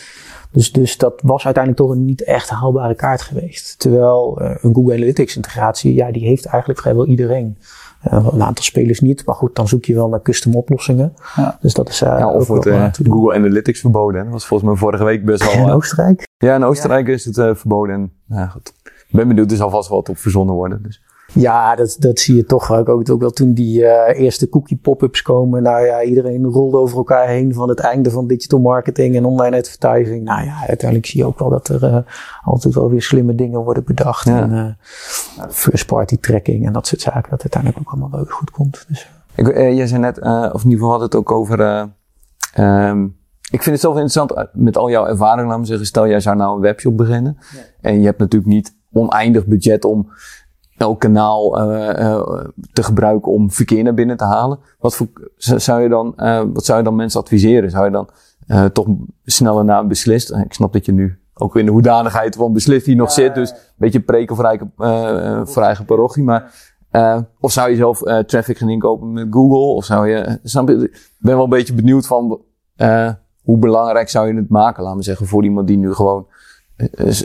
dus, 0.51 0.71
dus 0.71 0.97
dat 0.97 1.21
was 1.23 1.45
uiteindelijk 1.45 1.83
toch 1.83 1.95
een 1.95 2.05
niet 2.05 2.23
echt 2.23 2.49
haalbare 2.49 2.95
kaart 2.95 3.21
geweest. 3.21 3.79
Terwijl 3.79 4.41
uh, 4.41 4.49
een 4.61 4.73
Google 4.73 4.93
Analytics 4.95 5.35
integratie, 5.35 5.93
ja, 5.93 6.11
die 6.11 6.27
heeft 6.27 6.45
eigenlijk 6.45 6.79
vrijwel 6.79 7.05
iedereen. 7.05 7.57
Uh, 8.11 8.27
een 8.31 8.43
aantal 8.43 8.63
spelers 8.63 8.99
niet, 8.99 9.25
maar 9.25 9.35
goed, 9.35 9.55
dan 9.55 9.67
zoek 9.67 9.85
je 9.85 9.93
wel 9.93 10.09
naar 10.09 10.21
custom 10.21 10.55
oplossingen. 10.55 11.13
Ja. 11.35 11.57
Dus 11.61 11.73
dat 11.73 11.89
is 11.89 12.01
uh, 12.01 12.15
ja, 12.19 12.31
of 12.31 12.47
wordt 12.47 12.65
uh, 12.65 12.87
Google 13.03 13.35
Analytics 13.35 13.79
verboden. 13.79 14.23
Dat 14.23 14.33
was 14.33 14.45
volgens 14.45 14.69
mij 14.69 14.79
vorige 14.79 15.03
week 15.03 15.25
best 15.25 15.43
wel. 15.55 15.65
In 15.65 15.73
Oostenrijk? 15.73 16.27
Ja, 16.37 16.55
in 16.55 16.63
Oostenrijk 16.63 17.07
ja. 17.07 17.13
is 17.13 17.25
het 17.25 17.35
verboden. 17.35 17.95
En, 17.95 18.11
ja, 18.27 18.47
goed. 18.47 18.73
Ik 19.07 19.15
ben 19.15 19.27
benieuwd, 19.27 19.51
er 19.51 19.57
zal 19.57 19.69
vast 19.69 19.89
wat 19.89 20.09
op 20.09 20.17
verzonnen 20.17 20.55
worden. 20.55 20.83
Dus. 20.83 21.01
Ja, 21.33 21.75
dat, 21.75 21.95
dat 21.99 22.19
zie 22.19 22.35
je 22.35 22.45
toch 22.45 22.71
ook, 22.71 22.89
ook, 22.89 23.09
ook 23.09 23.21
wel 23.21 23.29
toen 23.29 23.53
die 23.53 23.81
uh, 23.81 24.19
eerste 24.19 24.49
cookie 24.49 24.77
pop-ups 24.77 25.21
komen. 25.21 25.63
Nou 25.63 25.85
ja, 25.85 26.03
iedereen 26.03 26.45
rolde 26.45 26.77
over 26.77 26.97
elkaar 26.97 27.27
heen 27.27 27.53
van 27.53 27.69
het 27.69 27.79
einde 27.79 28.11
van 28.11 28.27
digital 28.27 28.59
marketing 28.59 29.15
en 29.15 29.25
online 29.25 29.57
advertising. 29.57 30.23
Nou 30.23 30.45
ja, 30.45 30.67
uiteindelijk 30.67 31.09
zie 31.09 31.19
je 31.19 31.25
ook 31.25 31.39
wel 31.39 31.49
dat 31.49 31.67
er 31.67 31.83
uh, 31.83 31.97
altijd 32.43 32.73
wel 32.73 32.89
weer 32.89 33.01
slimme 33.01 33.35
dingen 33.35 33.59
worden 33.59 33.83
bedacht. 33.83 34.25
Ja. 34.25 34.41
En 34.41 34.51
uh, 34.51 35.45
first 35.49 35.85
party 35.85 36.17
tracking 36.17 36.65
en 36.65 36.73
dat 36.73 36.87
soort 36.87 37.01
zaken. 37.01 37.29
Dat 37.29 37.41
uiteindelijk 37.41 37.81
ook 37.81 37.91
allemaal 37.91 38.11
wel 38.11 38.25
goed 38.25 38.51
komt. 38.51 38.85
Dus, 38.87 39.09
Ik, 39.35 39.55
jij 39.55 39.87
zei 39.87 40.01
net, 40.01 40.19
of 40.19 40.63
in 40.63 40.69
ieder 40.69 40.79
geval 40.79 40.91
had 40.91 41.01
het 41.01 41.15
ook 41.15 41.31
over... 41.31 41.89
Um, 42.59 43.17
ik 43.51 43.63
vind 43.63 43.75
het 43.75 43.79
zelf 43.79 43.93
interessant, 43.93 44.49
met 44.53 44.77
al 44.77 44.89
jouw 44.89 45.05
ervaring, 45.05 45.49
laat 45.49 45.59
me 45.59 45.65
zeggen, 45.65 45.85
stel 45.85 46.07
jij 46.07 46.19
zou 46.19 46.35
nou 46.35 46.55
een 46.55 46.61
webshop 46.61 46.97
beginnen. 46.97 47.37
Ja. 47.39 47.59
En 47.81 47.99
je 47.99 48.05
hebt 48.05 48.19
natuurlijk 48.19 48.51
niet 48.51 48.75
oneindig 48.95 49.45
budget 49.45 49.85
om 49.85 50.09
elk 50.77 50.99
kanaal 50.99 51.71
uh, 51.71 51.89
uh, 51.99 52.45
te 52.73 52.83
gebruiken 52.83 53.31
om 53.31 53.51
verkeer 53.51 53.83
naar 53.83 53.93
binnen 53.93 54.17
te 54.17 54.23
halen. 54.23 54.59
Wat 54.79 54.95
voor, 54.95 55.07
zou 55.37 55.81
je 55.81 55.89
dan, 55.89 56.13
uh, 56.17 56.41
wat 56.53 56.65
zou 56.65 56.77
je 56.77 56.83
dan 56.83 56.95
mensen 56.95 57.19
adviseren? 57.19 57.69
Zou 57.69 57.85
je 57.85 57.91
dan 57.91 58.09
toch 58.73 58.87
sneller 59.25 59.65
naar 59.65 59.79
een 59.79 59.87
beslist? 59.87 60.31
Ik 60.31 60.53
snap 60.53 60.73
dat 60.73 60.85
je 60.85 60.91
nu 60.91 61.19
ook 61.33 61.55
in 61.55 61.65
de 61.65 61.71
hoedanigheid 61.71 62.35
van 62.35 62.53
beslist 62.53 62.85
hier 62.85 62.95
nog 62.95 63.11
zit, 63.11 63.35
dus 63.35 63.51
een 63.51 63.57
beetje 63.75 63.99
preken 63.99 64.35
voor 64.35 64.45
eigen, 64.45 64.71
voor 65.47 65.63
eigen 65.63 65.85
parochie. 65.85 66.23
Maar, 66.23 66.53
of 67.39 67.51
zou 67.51 67.69
je 67.69 67.75
zelf 67.75 67.99
traffic 68.25 68.57
gaan 68.57 68.69
inkopen 68.69 69.13
met 69.13 69.27
Google? 69.29 69.75
Of 69.75 69.85
zou 69.85 70.09
je, 70.09 70.39
snap 70.43 70.67
je, 70.69 70.75
ik 70.75 71.11
ben 71.17 71.35
wel 71.35 71.43
een 71.43 71.49
beetje 71.49 71.73
benieuwd 71.73 72.07
van, 72.07 72.41
hoe 73.41 73.57
belangrijk 73.57 74.09
zou 74.09 74.27
je 74.27 74.35
het 74.35 74.49
maken, 74.49 74.83
laten 74.83 74.97
we 74.97 75.03
zeggen, 75.03 75.27
voor 75.27 75.43
iemand 75.43 75.67
die 75.67 75.77
nu 75.77 75.93
gewoon 75.93 76.27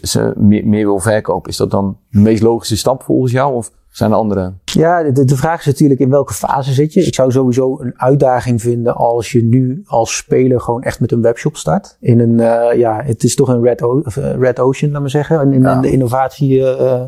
ze 0.03 0.33
meer, 0.37 0.67
meer 0.67 0.85
wil 0.85 0.99
verkopen. 0.99 1.51
Is 1.51 1.57
dat 1.57 1.71
dan 1.71 1.97
de 2.11 2.19
meest 2.19 2.43
logische 2.43 2.77
stap 2.77 3.03
volgens 3.03 3.33
jou? 3.33 3.55
Of 3.55 3.71
zijn 3.91 4.11
er 4.11 4.17
andere? 4.17 4.53
Ja, 4.65 5.03
de, 5.03 5.25
de 5.25 5.37
vraag 5.37 5.59
is 5.59 5.67
natuurlijk 5.67 6.01
in 6.01 6.11
welke 6.11 6.35
fase 6.35 6.73
zit 6.73 6.93
je. 6.93 7.03
Ik 7.03 7.15
zou 7.15 7.31
sowieso 7.31 7.79
een 7.81 7.93
uitdaging 7.97 8.61
vinden 8.61 8.95
als 8.95 9.33
je 9.33 9.43
nu 9.43 9.83
als 9.87 10.17
speler 10.17 10.61
gewoon 10.61 10.83
echt 10.83 11.01
met 11.01 11.13
een 11.13 11.23
webshop 11.23 11.57
start. 11.57 11.97
In 12.01 12.21
een, 12.21 12.39
uh, 12.39 12.79
ja, 12.79 13.03
het 13.05 13.25
is 13.25 13.35
toch 13.35 13.49
een 13.49 13.63
red, 13.63 13.83
o 13.83 14.03
red 14.39 14.61
ocean, 14.61 14.93
laat 14.93 15.01
maar 15.01 15.11
zeggen. 15.11 15.41
In, 15.41 15.53
in 15.53 15.63
ja. 15.63 15.81
de 15.81 15.91
innovatie 15.91 16.59
uh, 16.59 17.03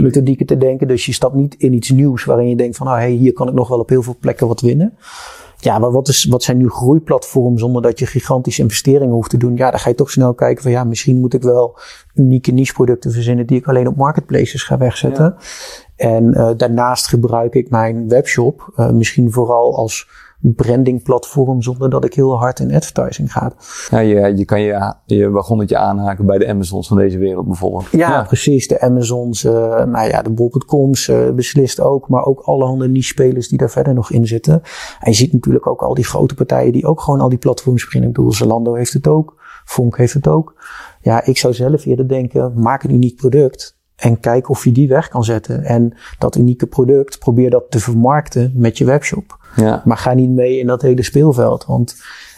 methodieken 0.00 0.46
te 0.46 0.56
denken. 0.56 0.88
Dus 0.88 1.06
je 1.06 1.12
stapt 1.12 1.34
niet 1.34 1.54
in 1.54 1.72
iets 1.72 1.90
nieuws 1.90 2.24
waarin 2.24 2.48
je 2.48 2.56
denkt 2.56 2.76
van, 2.76 2.86
nou 2.86 2.98
hey, 2.98 3.10
hier 3.10 3.32
kan 3.32 3.48
ik 3.48 3.54
nog 3.54 3.68
wel 3.68 3.78
op 3.78 3.88
heel 3.88 4.02
veel 4.02 4.16
plekken 4.20 4.46
wat 4.46 4.60
winnen. 4.60 4.96
Ja, 5.60 5.78
maar 5.78 5.90
wat, 5.90 6.08
is, 6.08 6.24
wat 6.24 6.42
zijn 6.42 6.56
nu 6.56 6.68
groeiplatforms 6.68 7.60
zonder 7.60 7.82
dat 7.82 7.98
je 7.98 8.06
gigantische 8.06 8.62
investeringen 8.62 9.14
hoeft 9.14 9.30
te 9.30 9.36
doen? 9.36 9.56
Ja, 9.56 9.70
dan 9.70 9.80
ga 9.80 9.88
je 9.88 9.94
toch 9.94 10.10
snel 10.10 10.34
kijken 10.34 10.62
van 10.62 10.72
ja, 10.72 10.84
misschien 10.84 11.20
moet 11.20 11.34
ik 11.34 11.42
wel 11.42 11.78
unieke 12.14 12.52
niche 12.52 12.72
producten 12.72 13.12
verzinnen 13.12 13.46
die 13.46 13.58
ik 13.58 13.66
alleen 13.66 13.88
op 13.88 13.96
marketplaces 13.96 14.62
ga 14.62 14.78
wegzetten. 14.78 15.24
Ja. 15.24 15.44
En 15.96 16.24
uh, 16.24 16.50
daarnaast 16.56 17.08
gebruik 17.08 17.54
ik 17.54 17.70
mijn 17.70 18.08
webshop 18.08 18.72
uh, 18.76 18.90
misschien 18.90 19.32
vooral 19.32 19.76
als 19.76 20.08
brandingplatform 20.40 21.62
zonder 21.62 21.90
dat 21.90 22.04
ik 22.04 22.14
heel 22.14 22.38
hard 22.38 22.58
in 22.58 22.74
advertising 22.74 23.32
ga. 23.32 23.52
Ja, 23.90 23.98
je, 23.98 24.36
je 24.36 24.44
kan 24.44 24.60
je, 24.60 24.94
je 25.04 25.30
wagonnetje 25.30 25.76
aanhaken 25.76 26.26
bij 26.26 26.38
de 26.38 26.48
Amazons 26.48 26.88
van 26.88 26.96
deze 26.96 27.18
wereld 27.18 27.46
bijvoorbeeld. 27.46 27.90
Ja, 27.90 27.98
ja. 28.10 28.22
precies. 28.22 28.68
De 28.68 28.80
Amazons, 28.80 29.44
uh, 29.44 29.52
nou 29.84 30.08
ja, 30.08 30.22
de 30.22 30.30
bol.coms 30.30 31.08
uh, 31.08 31.30
beslist 31.30 31.80
ook, 31.80 32.08
maar 32.08 32.24
ook 32.24 32.40
allerhande 32.40 32.88
niche 32.88 33.08
spelers 33.08 33.48
die 33.48 33.58
daar 33.58 33.70
verder 33.70 33.94
nog 33.94 34.10
in 34.10 34.26
zitten. 34.26 34.62
En 35.00 35.10
je 35.10 35.16
ziet 35.16 35.32
natuurlijk 35.32 35.66
ook 35.66 35.82
al 35.82 35.94
die 35.94 36.04
grote 36.04 36.34
partijen 36.34 36.72
die 36.72 36.86
ook 36.86 37.00
gewoon 37.00 37.20
al 37.20 37.28
die 37.28 37.38
platforms 37.38 37.84
beginnen. 37.84 38.08
Ik 38.08 38.16
bedoel, 38.16 38.32
Zalando 38.32 38.74
heeft 38.74 38.92
het 38.92 39.06
ook, 39.06 39.38
Fonk 39.64 39.96
heeft 39.96 40.14
het 40.14 40.28
ook. 40.28 40.54
Ja, 41.00 41.24
ik 41.24 41.38
zou 41.38 41.54
zelf 41.54 41.84
eerder 41.84 42.08
denken, 42.08 42.52
maak 42.56 42.82
een 42.82 42.94
uniek 42.94 43.16
product. 43.16 43.78
En 43.96 44.20
kijk 44.20 44.48
of 44.48 44.64
je 44.64 44.72
die 44.72 44.88
weg 44.88 45.08
kan 45.08 45.24
zetten. 45.24 45.64
En 45.64 45.92
dat 46.18 46.36
unieke 46.36 46.66
product, 46.66 47.18
probeer 47.18 47.50
dat 47.50 47.70
te 47.70 47.80
vermarkten 47.80 48.52
met 48.54 48.78
je 48.78 48.84
webshop. 48.84 49.38
Ja. 49.56 49.82
Maar 49.84 49.96
ga 49.96 50.14
niet 50.14 50.30
mee 50.30 50.58
in 50.58 50.66
dat 50.66 50.82
hele 50.82 51.02
speelveld. 51.02 51.64
Want 51.66 51.94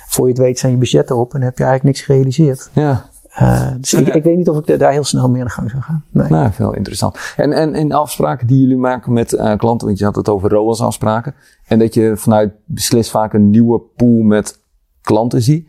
voor 0.07 0.27
je 0.27 0.33
het 0.33 0.43
weet 0.43 0.59
zijn 0.59 0.73
je 0.73 0.79
budgetten 0.79 1.17
op 1.17 1.35
en 1.35 1.43
heb 1.43 1.59
je 1.59 1.65
eigenlijk 1.65 1.95
niks 1.95 2.07
gerealiseerd. 2.07 2.71
Ja. 2.73 3.11
Uh, 3.41 3.71
dus 3.81 3.95
ik, 3.95 4.15
ik, 4.15 4.23
weet 4.23 4.37
niet 4.37 4.49
of 4.49 4.59
ik 4.69 4.79
daar 4.79 4.93
heel 4.93 5.05
snel 5.05 5.31
mee 5.31 5.41
aan 5.41 5.47
de 5.47 5.53
gang 5.53 5.71
zou 5.71 5.83
gaan. 5.83 6.05
Nee. 6.11 6.29
Nou, 6.29 6.53
veel 6.53 6.75
interessant. 6.75 7.19
En, 7.37 7.53
en, 7.53 7.75
en 7.75 7.93
afspraken 7.93 8.47
die 8.47 8.61
jullie 8.61 8.77
maken 8.77 9.13
met 9.13 9.33
uh, 9.33 9.57
klanten, 9.57 9.87
want 9.87 9.99
je 9.99 10.05
had 10.05 10.17
het 10.17 10.29
over 10.29 10.51
ROAS 10.51 10.81
afspraken. 10.81 11.35
En 11.67 11.79
dat 11.79 11.95
je 11.95 12.17
vanuit 12.17 12.53
beslist 12.65 13.11
vaak 13.11 13.33
een 13.33 13.51
nieuwe 13.51 13.81
pool 13.97 14.23
met 14.23 14.61
klanten 15.01 15.43
ziet. 15.43 15.69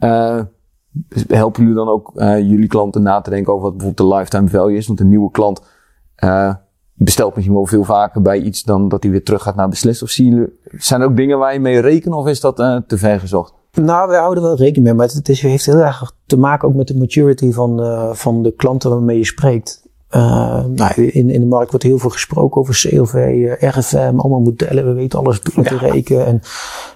Uh, 0.00 0.40
helpen 1.28 1.62
jullie 1.62 1.76
dan 1.76 1.88
ook 1.88 2.12
jullie 2.16 2.66
klanten 2.66 3.02
na 3.02 3.20
te 3.20 3.30
denken 3.30 3.52
over 3.52 3.64
wat 3.64 3.76
bijvoorbeeld 3.76 4.08
de 4.08 4.16
lifetime 4.16 4.48
value 4.48 4.76
is? 4.76 4.86
Want 4.86 5.00
een 5.00 5.08
nieuwe 5.08 5.30
klant 5.30 5.62
bestelt 7.04 7.34
misschien 7.34 7.56
wel 7.56 7.66
veel 7.66 7.84
vaker 7.84 8.22
bij 8.22 8.40
iets 8.40 8.62
dan 8.62 8.88
dat 8.88 9.02
hij 9.02 9.12
weer 9.12 9.24
terug 9.24 9.42
gaat 9.42 9.56
naar 9.56 9.68
beslist. 9.68 10.02
Of 10.02 10.10
jullie, 10.10 10.58
zijn 10.78 11.00
er 11.00 11.06
ook 11.06 11.16
dingen 11.16 11.38
waar 11.38 11.52
je 11.52 11.60
mee 11.60 11.80
rekent 11.80 12.14
of 12.14 12.26
is 12.26 12.40
dat 12.40 12.60
uh, 12.60 12.76
te 12.86 12.98
ver 12.98 13.20
gezocht? 13.20 13.54
Nou, 13.72 14.08
we 14.10 14.16
houden 14.16 14.42
wel 14.42 14.56
rekening 14.56 14.84
mee, 14.84 14.94
maar 14.94 15.06
het 15.06 15.28
is, 15.28 15.40
heeft 15.40 15.66
heel 15.66 15.78
erg 15.78 16.12
te 16.26 16.38
maken 16.38 16.68
ook 16.68 16.74
met 16.74 16.88
de 16.88 16.96
maturity 16.96 17.52
van, 17.52 17.80
uh, 17.80 18.12
van 18.12 18.42
de 18.42 18.52
klanten 18.52 18.90
waarmee 18.90 19.18
je 19.18 19.24
spreekt. 19.24 19.81
Uh, 20.16 20.64
nou, 20.64 21.02
in, 21.02 21.30
in 21.30 21.40
de 21.40 21.46
markt 21.46 21.70
wordt 21.70 21.84
heel 21.84 21.98
veel 21.98 22.10
gesproken 22.10 22.60
over 22.60 22.74
CLV, 22.74 23.14
uh, 23.14 23.52
RFM, 23.60 24.12
allemaal 24.16 24.40
modellen. 24.40 24.86
We 24.86 24.92
weten 24.92 25.18
alles 25.18 25.40
door 25.40 25.64
te 25.64 25.74
ja. 25.74 25.80
rekenen. 25.80 26.26
En 26.26 26.40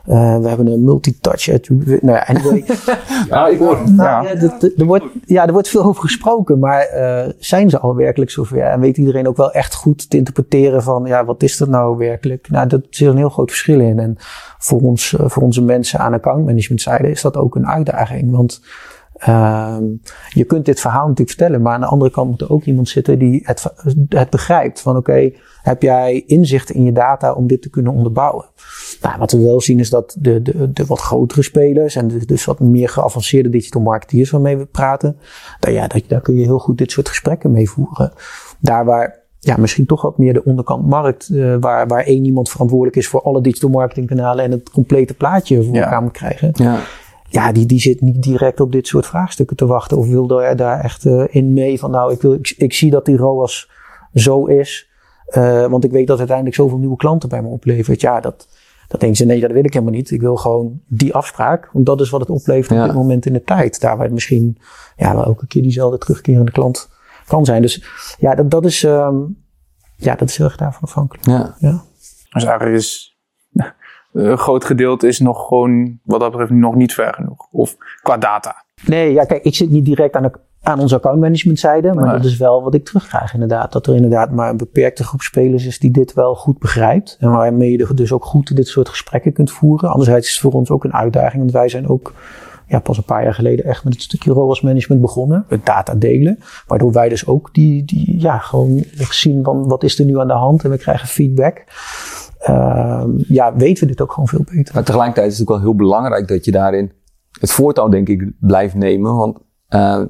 uh, 0.07 0.39
we 0.39 0.49
hebben 0.49 0.67
een 0.67 0.85
multitouch. 0.85 1.47
Nou 1.47 2.01
ja, 2.01 2.27
anyway. 2.27 2.65
ja, 3.31 3.47
ik 3.47 3.59
hoor. 3.59 3.79
Nou, 3.91 4.27
ja. 4.27 4.33
Ja, 4.33 4.59
er, 4.77 4.85
wordt, 4.85 5.05
ja, 5.25 5.47
er 5.47 5.53
wordt 5.53 5.69
veel 5.69 5.83
over 5.83 6.03
gesproken, 6.03 6.59
maar 6.59 6.89
zijn 7.39 7.71
ze 7.71 7.79
al 7.79 7.95
werkelijk 7.95 8.31
zover? 8.31 8.63
En 8.63 8.81
weet 8.81 8.97
iedereen 8.97 9.29
ook 9.29 9.37
wel 9.37 9.53
echt 9.53 9.75
goed 9.75 10.11
te 10.11 10.17
interpreteren 10.17 10.83
van, 10.83 11.05
ja, 11.05 11.25
wat 11.25 11.43
is 11.43 11.57
dat 11.57 11.69
nou 11.69 11.97
werkelijk? 11.97 12.49
Nou, 12.51 12.69
dat 12.69 12.83
zit 12.91 13.09
een 13.09 13.17
heel 13.17 13.29
groot 13.29 13.51
verschil 13.51 13.81
in. 13.81 13.99
En 13.99 14.17
voor 14.59 14.81
ons, 14.81 15.15
voor 15.19 15.43
onze 15.43 15.63
mensen 15.63 15.99
aan 15.99 16.13
accountmanagement 16.13 16.81
zijde 16.81 17.11
is 17.11 17.23
dat 17.23 17.37
ook 17.37 17.55
een 17.55 17.67
uitdaging. 17.67 18.31
Want 18.31 18.61
Ehm, 19.17 19.85
je 20.29 20.45
kunt 20.45 20.65
dit 20.65 20.81
verhaal 20.81 21.09
natuurlijk 21.09 21.29
vertellen, 21.29 21.63
maar 21.63 21.75
aan 21.75 21.81
de 21.81 21.87
andere 21.87 22.11
kant 22.11 22.31
moet 22.31 22.41
er 22.41 22.51
ook 22.51 22.65
iemand 22.65 22.89
zitten 22.89 23.19
die 23.19 23.41
het, 23.45 23.67
het 24.09 24.31
begrijpt. 24.31 24.81
Van 24.81 24.97
oké, 24.97 25.31
heb 25.63 25.83
jij 25.83 26.23
inzicht 26.27 26.71
in 26.71 26.83
je 26.83 26.93
data 26.93 27.33
om 27.33 27.47
dit 27.47 27.63
te 27.63 27.71
kunnen 27.71 27.93
onderbouwen? 27.93 28.45
Nou, 29.03 29.19
wat 29.19 29.33
we 29.33 29.43
wel 29.43 29.61
zien 29.61 29.79
is 29.79 29.91
dat 29.91 30.17
de, 30.19 30.43
de, 30.43 30.73
de 30.73 30.87
wat 30.87 31.01
grotere 31.01 31.43
spelers 31.43 31.97
en 31.97 32.09
dus 32.27 32.45
wat 32.45 32.61
meer 32.61 32.89
geavanceerde 32.89 33.49
digital 33.49 33.83
marketeers 33.83 34.31
waarmee 34.31 34.57
we 34.57 34.67
praten, 34.67 35.17
daar, 35.61 35.73
ja, 35.73 35.87
daar, 35.87 36.01
daar 36.07 36.21
kun 36.21 36.35
je 36.35 36.45
heel 36.45 36.59
goed 36.59 36.79
dit 36.79 36.91
soort 36.91 37.09
gesprekken 37.09 37.51
mee 37.51 37.71
voeren. 37.71 38.13
Daar 38.61 38.85
waar 38.85 39.25
ja, 39.41 39.57
misschien 39.57 39.87
toch 39.87 40.03
wat 40.03 40.19
meer 40.19 40.33
de 40.33 40.45
onderkant 40.45 40.87
markt, 40.87 41.29
uh, 41.33 41.57
waar, 41.61 41.87
waar 41.87 42.05
één 42.05 42.25
iemand 42.25 42.51
verantwoordelijk 42.51 42.97
is 42.97 43.09
voor 43.09 43.23
alle 43.23 43.41
digital 43.41 43.71
marketing 43.71 44.07
kanalen 44.07 44.45
en 44.45 44.51
het 44.51 44.71
complete 44.71 45.15
plaatje 45.15 45.63
voor 45.63 45.75
elkaar 45.75 46.03
moet 46.03 46.13
krijgen. 46.13 46.51
Ja. 46.53 46.79
Ja, 47.37 47.53
die, 47.53 47.67
die 47.67 47.81
zit 47.81 48.01
niet 48.01 48.23
direct 48.23 48.61
op 48.61 48.73
dit 48.73 48.87
soort 48.87 49.07
vraagstukken 49.07 49.57
te 49.57 49.67
wachten. 49.67 49.97
Of 49.97 50.09
wil 50.09 50.27
daar, 50.27 50.57
daar 50.57 50.81
echt 50.81 51.05
uh, 51.05 51.25
in 51.29 51.53
mee 51.53 51.79
van, 51.79 51.91
nou, 51.91 52.13
ik, 52.13 52.21
wil, 52.21 52.33
ik, 52.33 52.55
ik 52.57 52.73
zie 52.73 52.91
dat 52.91 53.05
die 53.05 53.17
ROAS 53.17 53.71
zo 54.15 54.45
is. 54.45 54.91
Uh, 55.31 55.67
want 55.67 55.85
ik 55.85 55.91
weet 55.91 56.07
dat 56.07 56.19
uiteindelijk 56.19 56.57
zoveel 56.57 56.79
nieuwe 56.79 56.97
klanten 56.97 57.29
bij 57.29 57.43
me 57.43 57.49
oplevert. 57.49 58.01
Ja, 58.01 58.21
dat, 58.21 58.49
dat 58.89 59.01
denken 59.01 59.19
ze, 59.19 59.25
nee, 59.25 59.41
dat 59.41 59.51
wil 59.51 59.65
ik 59.65 59.73
helemaal 59.73 59.95
niet. 59.95 60.11
Ik 60.11 60.21
wil 60.21 60.37
gewoon 60.37 60.81
die 60.87 61.15
afspraak. 61.15 61.71
Want 61.73 61.87
dat 61.87 62.01
is 62.01 62.11
wat 62.11 62.21
het 62.21 62.31
oplevert 62.31 62.77
ja. 62.77 62.81
op 62.81 62.87
dit 62.87 62.97
moment 62.97 63.27
in 63.27 63.33
de 63.33 63.43
tijd. 63.43 63.81
Daar 63.81 63.97
waar 63.97 64.05
het 64.05 64.15
misschien 64.15 64.59
ja, 64.97 65.15
wel 65.15 65.25
elke 65.25 65.47
keer 65.47 65.63
diezelfde 65.63 65.99
terugkerende 65.99 66.53
klant 66.53 66.89
kan 67.27 67.45
zijn. 67.45 67.63
Dus 67.63 67.85
ja, 68.19 68.35
dat, 68.35 68.51
dat 68.51 68.65
is, 68.65 68.83
um, 68.83 69.45
ja, 69.97 70.15
dat 70.15 70.29
is 70.29 70.37
heel 70.37 70.47
erg 70.47 70.57
daarvan 70.57 70.83
afhankelijk. 70.83 71.27
Ja. 71.27 71.57
ja. 71.59 71.83
Dus 72.31 72.45
eigenlijk 72.45 72.77
is 72.77 73.16
een 74.17 74.39
groot 74.39 74.65
gedeelte 74.65 75.07
is 75.07 75.19
nog 75.19 75.47
gewoon, 75.47 75.99
wat 76.03 76.21
dat 76.21 76.31
betreft, 76.31 76.51
nog 76.51 76.75
niet 76.75 76.95
ver 76.95 77.15
genoeg. 77.15 77.49
Of 77.51 77.77
qua 78.03 78.17
data. 78.17 78.65
Nee, 78.85 79.13
ja, 79.13 79.25
kijk, 79.25 79.45
ik 79.45 79.55
zit 79.55 79.71
niet 79.71 79.85
direct 79.85 80.15
aan, 80.15 80.23
de, 80.23 80.33
aan 80.63 80.81
onze 80.81 80.95
accountmanagement 80.95 81.59
zijde, 81.59 81.95
maar 81.95 82.05
nee. 82.05 82.17
dat 82.17 82.25
is 82.25 82.37
wel 82.37 82.63
wat 82.63 82.75
ik 82.75 82.85
terugkrijg 82.85 83.33
inderdaad. 83.33 83.73
Dat 83.73 83.87
er 83.87 83.95
inderdaad 83.95 84.31
maar 84.31 84.51
een 84.51 84.57
beperkte 84.57 85.05
groep 85.05 85.21
spelers 85.21 85.67
is 85.67 85.79
die 85.79 85.91
dit 85.91 86.15
wel 86.15 86.35
goed 86.35 86.59
begrijpt. 86.59 87.17
En 87.21 87.31
waarmee 87.31 87.71
je 87.71 87.95
dus 87.95 88.13
ook 88.13 88.25
goed 88.25 88.57
dit 88.57 88.69
soort 88.69 88.89
gesprekken 88.89 89.33
kunt 89.33 89.51
voeren. 89.51 89.91
Anderzijds 89.91 90.27
is 90.27 90.33
het 90.33 90.43
voor 90.43 90.53
ons 90.53 90.71
ook 90.71 90.85
een 90.85 90.95
uitdaging, 90.95 91.39
want 91.39 91.53
wij 91.53 91.69
zijn 91.69 91.89
ook 91.89 92.13
ja, 92.67 92.81
pas 92.81 92.97
een 92.97 93.05
paar 93.05 93.23
jaar 93.23 93.35
geleden 93.35 93.65
echt 93.65 93.85
met 93.85 93.93
het 93.93 94.03
stukje 94.03 94.33
ROAS 94.33 94.61
management 94.61 95.01
begonnen. 95.01 95.45
Het 95.49 95.67
data 95.67 95.95
delen. 95.95 96.39
Waardoor 96.67 96.93
wij 96.93 97.09
dus 97.09 97.27
ook 97.27 97.49
die, 97.53 97.85
die 97.85 98.21
ja, 98.21 98.39
gewoon 98.39 98.85
zien 99.11 99.45
van 99.45 99.69
wat 99.69 99.83
is 99.83 99.99
er 99.99 100.05
nu 100.05 100.19
aan 100.19 100.27
de 100.27 100.33
hand 100.33 100.65
en 100.65 100.71
we 100.71 100.79
krijgen 100.79 101.09
feedback. 101.09 101.65
Uh, 102.51 103.05
ja, 103.17 103.57
weten 103.57 103.83
we 103.83 103.91
dit 103.91 104.01
ook 104.01 104.13
gewoon 104.13 104.29
veel 104.29 104.45
beter. 104.51 104.75
Maar 104.75 104.85
tegelijkertijd 104.85 105.33
is 105.33 105.39
het 105.39 105.49
ook 105.49 105.55
wel 105.55 105.65
heel 105.65 105.75
belangrijk 105.75 106.29
dat 106.29 106.45
je 106.45 106.51
daarin 106.51 106.93
het 107.41 107.53
voortouw, 107.53 107.89
denk 107.89 108.09
ik, 108.09 108.31
blijft 108.41 108.75
nemen. 108.75 109.17
Want 109.17 109.39
uh, 109.69 110.03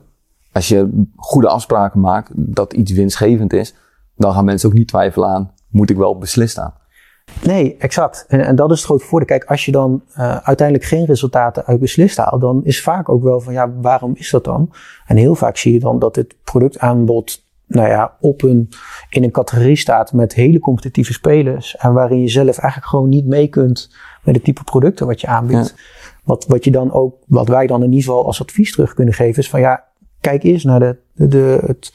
als 0.52 0.68
je 0.68 1.04
goede 1.16 1.48
afspraken 1.48 2.00
maakt 2.00 2.30
dat 2.34 2.72
iets 2.72 2.92
winstgevend 2.92 3.52
is, 3.52 3.74
dan 4.16 4.32
gaan 4.32 4.44
mensen 4.44 4.68
ook 4.68 4.74
niet 4.74 4.88
twijfelen 4.88 5.28
aan, 5.28 5.52
moet 5.68 5.90
ik 5.90 5.96
wel 5.96 6.18
beslist 6.18 6.50
staan. 6.50 6.74
Nee, 7.42 7.76
exact. 7.76 8.24
En, 8.28 8.40
en 8.40 8.56
dat 8.56 8.70
is 8.70 8.76
het 8.76 8.86
grote 8.86 9.04
voordeel. 9.04 9.28
Kijk, 9.28 9.44
als 9.44 9.64
je 9.64 9.72
dan 9.72 10.02
uh, 10.18 10.36
uiteindelijk 10.36 10.88
geen 10.88 11.04
resultaten 11.04 11.64
uit 11.64 11.80
beslist 11.80 12.16
haalt, 12.16 12.40
dan 12.40 12.64
is 12.64 12.82
vaak 12.82 13.08
ook 13.08 13.22
wel 13.22 13.40
van 13.40 13.52
ja, 13.52 13.72
waarom 13.80 14.12
is 14.14 14.30
dat 14.30 14.44
dan? 14.44 14.70
En 15.06 15.16
heel 15.16 15.34
vaak 15.34 15.56
zie 15.56 15.72
je 15.72 15.80
dan 15.80 15.98
dat 15.98 16.16
het 16.16 16.34
productaanbod 16.44 17.45
nou 17.66 17.88
ja, 17.88 18.16
op 18.20 18.42
een, 18.42 18.68
in 19.10 19.22
een 19.22 19.30
categorie 19.30 19.76
staat 19.76 20.12
met 20.12 20.34
hele 20.34 20.58
competitieve 20.58 21.12
spelers. 21.12 21.76
En 21.76 21.92
waarin 21.92 22.20
je 22.20 22.28
zelf 22.28 22.58
eigenlijk 22.58 22.86
gewoon 22.86 23.08
niet 23.08 23.26
mee 23.26 23.48
kunt 23.48 23.90
met 24.24 24.34
het 24.34 24.44
type 24.44 24.64
producten 24.64 25.06
wat 25.06 25.20
je 25.20 25.26
aanbiedt. 25.26 25.74
Ja. 25.76 25.82
Wat, 26.24 26.46
wat 26.46 26.64
je 26.64 26.70
dan 26.70 26.92
ook, 26.92 27.16
wat 27.26 27.48
wij 27.48 27.66
dan 27.66 27.82
in 27.82 27.92
ieder 27.92 28.04
geval 28.04 28.26
als 28.26 28.40
advies 28.40 28.72
terug 28.72 28.94
kunnen 28.94 29.14
geven, 29.14 29.42
is 29.42 29.50
van 29.50 29.60
ja, 29.60 29.84
kijk 30.20 30.42
eerst 30.42 30.64
naar 30.64 30.80
de, 30.80 30.96
de, 31.12 31.28
de, 31.28 31.58
het, 31.66 31.92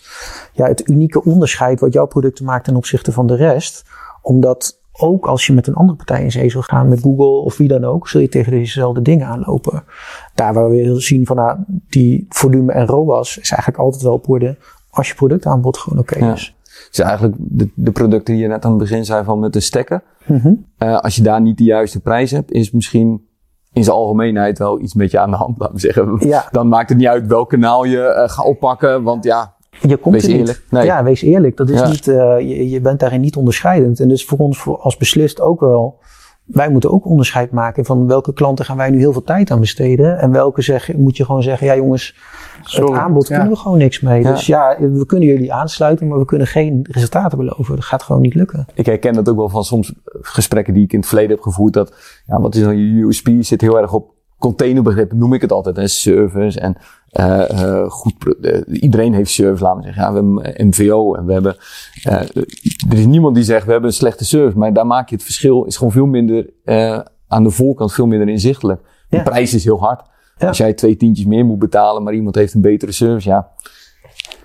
ja, 0.54 0.68
het 0.68 0.90
unieke 0.90 1.24
onderscheid 1.24 1.80
wat 1.80 1.94
jouw 1.94 2.06
producten 2.06 2.46
maakt 2.46 2.66
ten 2.66 2.76
opzichte 2.76 3.12
van 3.12 3.28
de 3.28 3.36
rest. 3.36 3.84
Omdat 4.22 4.80
ook 4.92 5.26
als 5.26 5.48
je 5.48 5.54
met 5.54 5.68
een 5.68 5.74
andere 5.74 5.98
partij 5.98 6.24
in 6.24 6.32
zee 6.32 6.50
zal 6.50 6.62
gaan, 6.62 6.90
met 6.90 7.02
Google 7.02 7.44
of 7.44 7.58
wie 7.58 7.68
dan 7.68 7.86
ook, 7.86 8.08
zul 8.08 8.22
je 8.22 8.30
tegen 8.30 8.52
dezezelfde 8.52 9.02
dingen 9.02 9.28
aanlopen. 9.28 9.84
Daar 10.36 10.54
waar 10.54 10.70
we 10.70 11.00
zien 11.00 11.26
van 11.26 11.36
nou, 11.36 11.58
die 11.90 12.26
volume 12.30 12.72
en 12.72 12.86
ROAS 12.86 13.38
is 13.38 13.50
eigenlijk 13.50 13.84
altijd 13.84 14.04
wel 14.04 14.14
op 14.14 14.30
orde 14.30 14.58
als 14.92 15.08
je 15.08 15.16
productaanbod 15.16 15.78
gewoon 15.78 16.00
oké 16.00 16.14
okay 16.14 16.28
ja. 16.28 16.34
is. 16.34 16.56
Dus 16.90 17.00
eigenlijk 17.00 17.36
de, 17.38 17.70
de, 17.76 17.92
producten 17.92 18.34
die 18.34 18.44
je 18.44 18.50
net 18.50 18.66
aan 18.66 18.72
het 18.72 18.80
begin 18.80 19.06
zei 19.06 19.24
van 19.24 19.40
met 19.40 19.54
de 19.54 19.60
stekker. 19.60 20.04
Mm 20.26 20.38
-hmm. 20.38 20.66
uh, 20.80 21.00
als 21.00 21.16
je 21.16 21.22
daar 21.22 21.42
niet 21.42 21.58
de 21.58 21.64
juiste 21.64 22.00
prijs 22.00 22.32
hebt, 22.32 22.52
is 22.52 22.72
misschien 22.72 23.30
in 23.74 23.84
zijn 23.84 23.96
algemeenheid 23.96 24.58
wel 24.58 24.80
iets 24.80 24.94
met 24.94 25.12
je 25.12 25.20
aan 25.20 25.30
de 25.30 25.38
hand, 25.38 25.58
laten 25.60 25.76
we 25.76 25.82
zeggen. 25.82 26.18
Ja. 26.20 26.48
Dan 26.52 26.68
maakt 26.68 26.90
het 26.90 26.98
niet 26.98 27.08
uit 27.08 27.28
welk 27.28 27.50
kanaal 27.50 27.84
je 27.84 27.98
uh, 27.98 28.30
gaat 28.30 28.46
oppakken, 28.46 29.04
want 29.04 29.24
ja, 29.24 29.56
je 29.82 29.98
komt 29.98 30.16
wees 30.16 30.24
er 30.24 30.30
niet. 30.30 30.40
eerlijk. 30.40 30.64
Nee. 30.70 30.86
Ja, 30.86 31.04
wees 31.04 31.22
eerlijk. 31.22 31.58
Dat 31.58 31.70
is 31.70 31.80
Ja. 31.80 31.88
niet, 31.88 32.08
uh, 32.08 32.40
je, 32.40 32.70
je 32.70 32.82
bent 32.82 33.00
daarin 33.00 33.22
niet 33.22 33.36
onderscheidend. 33.36 34.00
En 34.00 34.08
dus 34.08 34.26
voor 34.26 34.38
ons 34.38 34.58
voor, 34.58 34.78
als 34.78 34.98
beslist 34.98 35.42
ook 35.42 35.60
wel. 35.60 36.00
Wij 36.52 36.70
moeten 36.70 36.92
ook 36.92 37.06
onderscheid 37.06 37.52
maken 37.52 37.86
van 37.86 38.08
welke 38.08 38.34
klanten 38.34 38.66
gaan 38.66 38.78
wij 38.78 38.90
nu 38.90 38.98
heel 38.98 39.12
veel 39.12 39.24
tijd 39.24 39.52
aan 39.52 39.60
besteden. 39.60 40.20
En 40.20 40.32
welke 40.32 40.62
zeg, 40.62 40.94
moet 40.94 41.18
je 41.18 41.26
gewoon 41.26 41.44
zeggen, 41.44 41.68
ja 41.68 41.76
jongens, 41.76 42.16
Sorry, 42.64 42.92
het 42.92 43.02
aanbod 43.02 43.28
ja. 43.28 43.36
kunnen 43.36 43.54
we 43.54 43.60
gewoon 43.60 43.78
niks 43.78 44.00
mee. 44.00 44.22
Ja. 44.22 44.32
Dus 44.32 44.46
ja, 44.46 44.78
we 44.80 45.06
kunnen 45.06 45.28
jullie 45.28 45.54
aansluiten, 45.54 46.08
maar 46.08 46.20
we 46.20 46.26
kunnen 46.26 46.48
geen 46.48 46.88
resultaten 46.92 47.38
beloven. 47.38 47.76
Dat 47.76 47.86
gaat 47.86 48.04
gewoon 48.04 48.22
niet 48.22 48.36
lukken. 48.36 48.66
Ik 48.74 48.86
herken 48.86 49.14
dat 49.14 49.30
ook 49.30 49.36
wel 49.36 49.50
van 49.50 49.64
soms 49.64 49.94
gesprekken 50.22 50.74
die 50.74 50.84
ik 50.84 50.94
in 50.94 51.00
het 51.00 51.08
verleden 51.08 51.32
heb 51.32 51.42
gevoerd. 51.42 51.74
Dat, 51.74 51.94
ja, 52.26 52.42
wat 52.42 52.56
is 52.56 52.64
dan 52.64 52.78
je 52.78 53.06
USP? 53.06 53.30
Zit 53.40 53.62
heel 53.62 53.80
erg 53.80 53.94
op 53.94 54.11
containerbegrippen, 54.42 55.18
noem 55.18 55.34
ik 55.34 55.42
het 55.42 55.52
altijd. 55.52 55.78
En 55.78 55.90
service 55.90 56.60
en 56.60 56.76
uh, 57.20 57.44
uh, 57.52 57.90
goed, 57.90 58.14
uh, 58.42 58.82
iedereen 58.82 59.14
heeft 59.14 59.32
service, 59.32 59.64
laten 59.64 59.80
we 59.80 59.86
zeggen. 59.86 60.04
Ja, 60.04 60.10
we 60.10 60.16
hebben 60.16 60.68
MVO 60.68 61.16
en 61.16 61.26
we 61.26 61.34
hebben, 61.34 61.56
er 62.90 62.98
is 62.98 63.06
niemand 63.06 63.36
die 63.36 63.44
zegt 63.44 63.66
we 63.66 63.72
hebben 63.72 63.90
een 63.90 63.96
slechte 63.96 64.26
service. 64.26 64.58
Maar 64.58 64.74
daar 64.74 64.88
maak 64.88 65.10
je 65.10 65.16
het 65.16 65.24
verschil, 65.24 65.64
is 65.64 65.78
gewoon 65.78 65.92
veel 65.92 66.06
minder, 66.06 66.50
aan 67.28 67.44
de 67.44 67.50
voorkant 67.50 67.94
veel 67.94 68.08
minder 68.08 68.30
inzichtelijk. 68.30 68.82
De 69.10 69.18
Ja. 69.18 69.24
prijs 69.24 69.54
is 69.54 69.64
heel 69.64 69.80
hard. 69.80 70.02
Ja. 70.38 70.48
Als 70.48 70.58
jij 70.58 70.74
twee 70.74 70.96
tientjes 70.98 71.26
meer 71.26 71.46
moet 71.46 71.60
betalen, 71.60 72.04
maar 72.04 72.14
iemand 72.14 72.36
heeft 72.36 72.54
een 72.54 72.62
betere 72.62 72.92
service, 72.92 73.30
ja. 73.30 73.50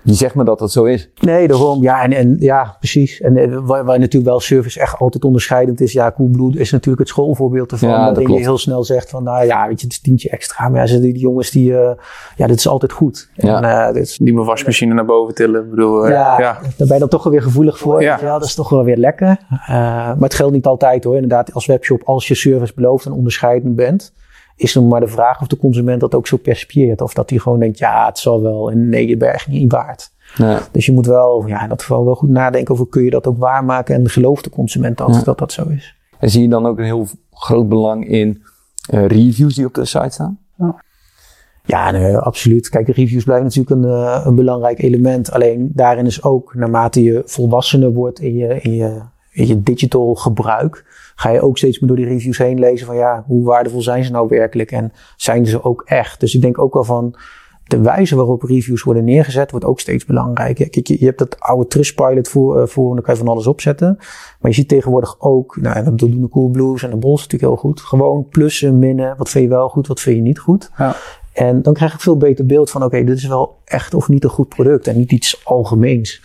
Je 0.07 0.13
zegt 0.13 0.35
me 0.35 0.43
dat 0.43 0.59
dat 0.59 0.71
zo 0.71 0.83
is. 0.83 1.09
Nee, 1.19 1.47
daarom. 1.47 1.81
Ja, 1.81 2.03
en, 2.03 2.13
en 2.13 2.35
ja, 2.39 2.75
precies. 2.79 3.21
En 3.21 3.37
eh, 3.37 3.57
waar, 3.63 3.85
waar 3.85 3.99
natuurlijk 3.99 4.25
wel 4.31 4.39
service 4.39 4.79
echt 4.79 4.99
altijd 4.99 5.23
onderscheidend 5.25 5.81
is. 5.81 5.91
Ja, 5.91 6.11
Coolblue 6.11 6.59
is 6.59 6.71
natuurlijk 6.71 6.99
het 6.99 7.07
schoolvoorbeeld 7.07 7.71
ervan. 7.71 7.89
Ja, 7.89 8.05
dat 8.05 8.15
waarin 8.15 8.33
je 8.35 8.39
heel 8.41 8.57
snel 8.57 8.83
zegt 8.83 9.09
van, 9.09 9.23
nou 9.23 9.45
ja, 9.45 9.67
weet 9.67 9.79
je, 9.79 9.85
het 9.85 9.93
is 9.95 10.01
tientje 10.01 10.29
extra. 10.29 10.69
Maar 10.69 10.79
ja, 10.79 10.85
ze- 10.87 10.99
die 10.99 11.17
jongens 11.17 11.51
die, 11.51 11.71
uh, 11.71 11.89
ja, 12.35 12.47
dit 12.47 12.57
is 12.57 12.67
altijd 12.67 12.91
goed. 12.91 13.29
Ja. 13.33 13.57
En, 13.57 13.63
uh, 13.87 13.93
dit 13.93 14.03
is, 14.03 14.17
Die 14.17 14.33
mijn 14.33 14.45
wasmachine 14.45 14.93
naar 14.93 15.05
boven 15.05 15.35
tillen. 15.35 15.63
Ik 15.63 15.69
bedoel, 15.69 16.03
uh, 16.05 16.11
ja, 16.11 16.39
ja. 16.39 16.53
daar 16.61 16.87
ben 16.87 16.93
je 16.93 16.99
dan 16.99 17.09
toch 17.09 17.23
wel 17.23 17.33
weer 17.33 17.41
gevoelig 17.41 17.77
voor. 17.77 18.01
Ja. 18.01 18.17
Dat 18.17 18.43
is 18.43 18.55
toch 18.55 18.69
wel 18.69 18.83
weer 18.83 18.97
lekker. 18.97 19.27
Uh, 19.51 19.67
maar 19.67 20.15
het 20.19 20.33
geldt 20.33 20.53
niet 20.53 20.65
altijd 20.65 21.03
hoor. 21.03 21.13
Inderdaad, 21.15 21.53
als 21.53 21.65
webshop, 21.65 22.01
als 22.05 22.27
je 22.27 22.35
service 22.35 22.73
belooft 22.75 23.05
en 23.05 23.11
onderscheidend 23.11 23.75
bent, 23.75 24.13
is 24.57 24.73
dan 24.73 24.87
maar 24.87 24.99
de 24.99 25.07
vraag 25.07 25.41
of 25.41 25.47
de 25.47 25.57
consument 25.57 25.99
dat 25.99 26.15
ook 26.15 26.27
zo 26.27 26.37
percipieert. 26.37 27.01
Of 27.01 27.13
dat 27.13 27.29
hij 27.29 27.39
gewoon 27.39 27.59
denkt, 27.59 27.77
ja, 27.77 28.05
het 28.05 28.17
zal 28.17 28.41
wel. 28.41 28.71
En 28.71 28.89
nee, 28.89 29.07
je 29.07 29.17
bent 29.17 29.33
echt 29.33 29.47
niet 29.47 29.71
waard. 29.71 30.11
Ja. 30.35 30.61
Dus 30.71 30.85
je 30.85 30.91
moet 30.91 31.05
wel, 31.05 31.47
ja, 31.47 31.63
in 31.63 31.69
dat 31.69 31.81
geval 31.81 32.05
wel 32.05 32.15
goed 32.15 32.29
nadenken 32.29 32.73
over 32.73 32.87
kun 32.87 33.03
je 33.03 33.09
dat 33.09 33.27
ook 33.27 33.37
waarmaken 33.37 33.95
en 33.95 34.09
gelooft 34.09 34.43
de 34.43 34.49
consument 34.49 34.97
dat 34.97 35.15
Ja. 35.15 35.21
dat, 35.21 35.37
dat 35.37 35.51
zo 35.51 35.67
is. 35.67 35.95
En 36.19 36.29
zie 36.29 36.41
je 36.41 36.49
dan 36.49 36.65
ook 36.65 36.77
een 36.77 36.83
heel 36.83 37.07
groot 37.31 37.69
belang 37.69 38.07
in 38.07 38.41
uh, 38.93 39.05
reviews 39.05 39.55
die 39.55 39.65
op 39.65 39.73
de 39.73 39.85
site 39.85 40.09
staan? 40.09 40.39
Ja, 41.63 41.91
nee, 41.91 42.17
absoluut. 42.17 42.69
Kijk, 42.69 42.85
de 42.85 42.91
reviews 42.91 43.23
blijven 43.23 43.45
natuurlijk 43.45 43.75
een, 43.75 43.89
uh, 43.89 44.21
een 44.25 44.35
belangrijk 44.35 44.81
element. 44.81 45.31
Alleen 45.31 45.71
daarin 45.73 46.05
is 46.05 46.23
ook, 46.23 46.55
naarmate 46.55 47.03
je 47.03 47.21
volwassener 47.25 47.93
wordt 47.93 48.19
in 48.19 48.35
je, 48.35 48.61
in 48.61 48.73
je, 48.73 49.01
je 49.45 49.63
digital 49.63 50.15
gebruik, 50.15 50.85
ga 51.15 51.29
je 51.29 51.41
ook 51.41 51.57
steeds 51.57 51.79
meer 51.79 51.87
door 51.89 51.97
die 51.97 52.07
reviews 52.07 52.37
heen 52.37 52.59
lezen 52.59 52.85
van 52.85 52.95
ja, 52.95 53.23
hoe 53.27 53.45
waardevol 53.45 53.81
zijn 53.81 54.03
ze 54.03 54.11
nou 54.11 54.27
werkelijk 54.27 54.71
en 54.71 54.91
zijn 55.15 55.45
ze 55.45 55.63
ook 55.63 55.81
echt? 55.85 56.19
Dus 56.19 56.35
ik 56.35 56.41
denk 56.41 56.59
ook 56.59 56.73
wel 56.73 56.83
van 56.83 57.15
de 57.67 57.81
wijze 57.81 58.15
waarop 58.15 58.43
reviews 58.43 58.83
worden 58.83 59.03
neergezet 59.03 59.51
wordt 59.51 59.65
ook 59.65 59.79
steeds 59.79 60.05
belangrijker. 60.05 60.69
Kijk, 60.69 60.87
je, 60.87 60.99
je 60.99 61.05
hebt 61.05 61.19
dat 61.19 61.39
oude 61.39 61.67
Trustpilot 61.67 62.27
voor, 62.27 62.61
uh, 62.61 62.67
voor, 62.67 62.89
en 62.89 62.95
dan 62.95 63.03
kan 63.03 63.13
je 63.13 63.19
van 63.19 63.29
alles 63.29 63.47
opzetten. 63.47 63.95
Maar 64.39 64.51
je 64.51 64.53
ziet 64.53 64.67
tegenwoordig 64.67 65.15
ook, 65.19 65.57
nou, 65.61 65.83
dat 65.83 65.97
doen 65.97 66.21
de 66.21 66.29
Coolblues 66.29 66.83
en 66.83 66.89
de 66.89 66.95
Bols 66.95 67.21
natuurlijk 67.21 67.51
heel 67.51 67.61
goed. 67.61 67.81
Gewoon 67.81 68.27
plussen, 68.29 68.79
minnen, 68.79 69.17
wat 69.17 69.29
vind 69.29 69.43
je 69.43 69.49
wel 69.49 69.69
goed, 69.69 69.87
wat 69.87 69.99
vind 69.99 70.15
je 70.15 70.21
niet 70.21 70.39
goed. 70.39 70.71
Ja. 70.77 70.95
En 71.33 71.61
dan 71.61 71.73
krijg 71.73 71.93
ik 71.93 71.99
veel 71.99 72.17
beter 72.17 72.45
beeld 72.45 72.69
van, 72.69 72.83
oké, 72.83 72.95
okay, 72.95 73.07
dit 73.07 73.17
is 73.17 73.27
wel 73.27 73.57
echt 73.65 73.93
of 73.93 74.07
niet 74.07 74.23
een 74.23 74.29
goed 74.29 74.49
product 74.49 74.87
en 74.87 74.97
niet 74.97 75.11
iets 75.11 75.45
algemeens. 75.45 76.21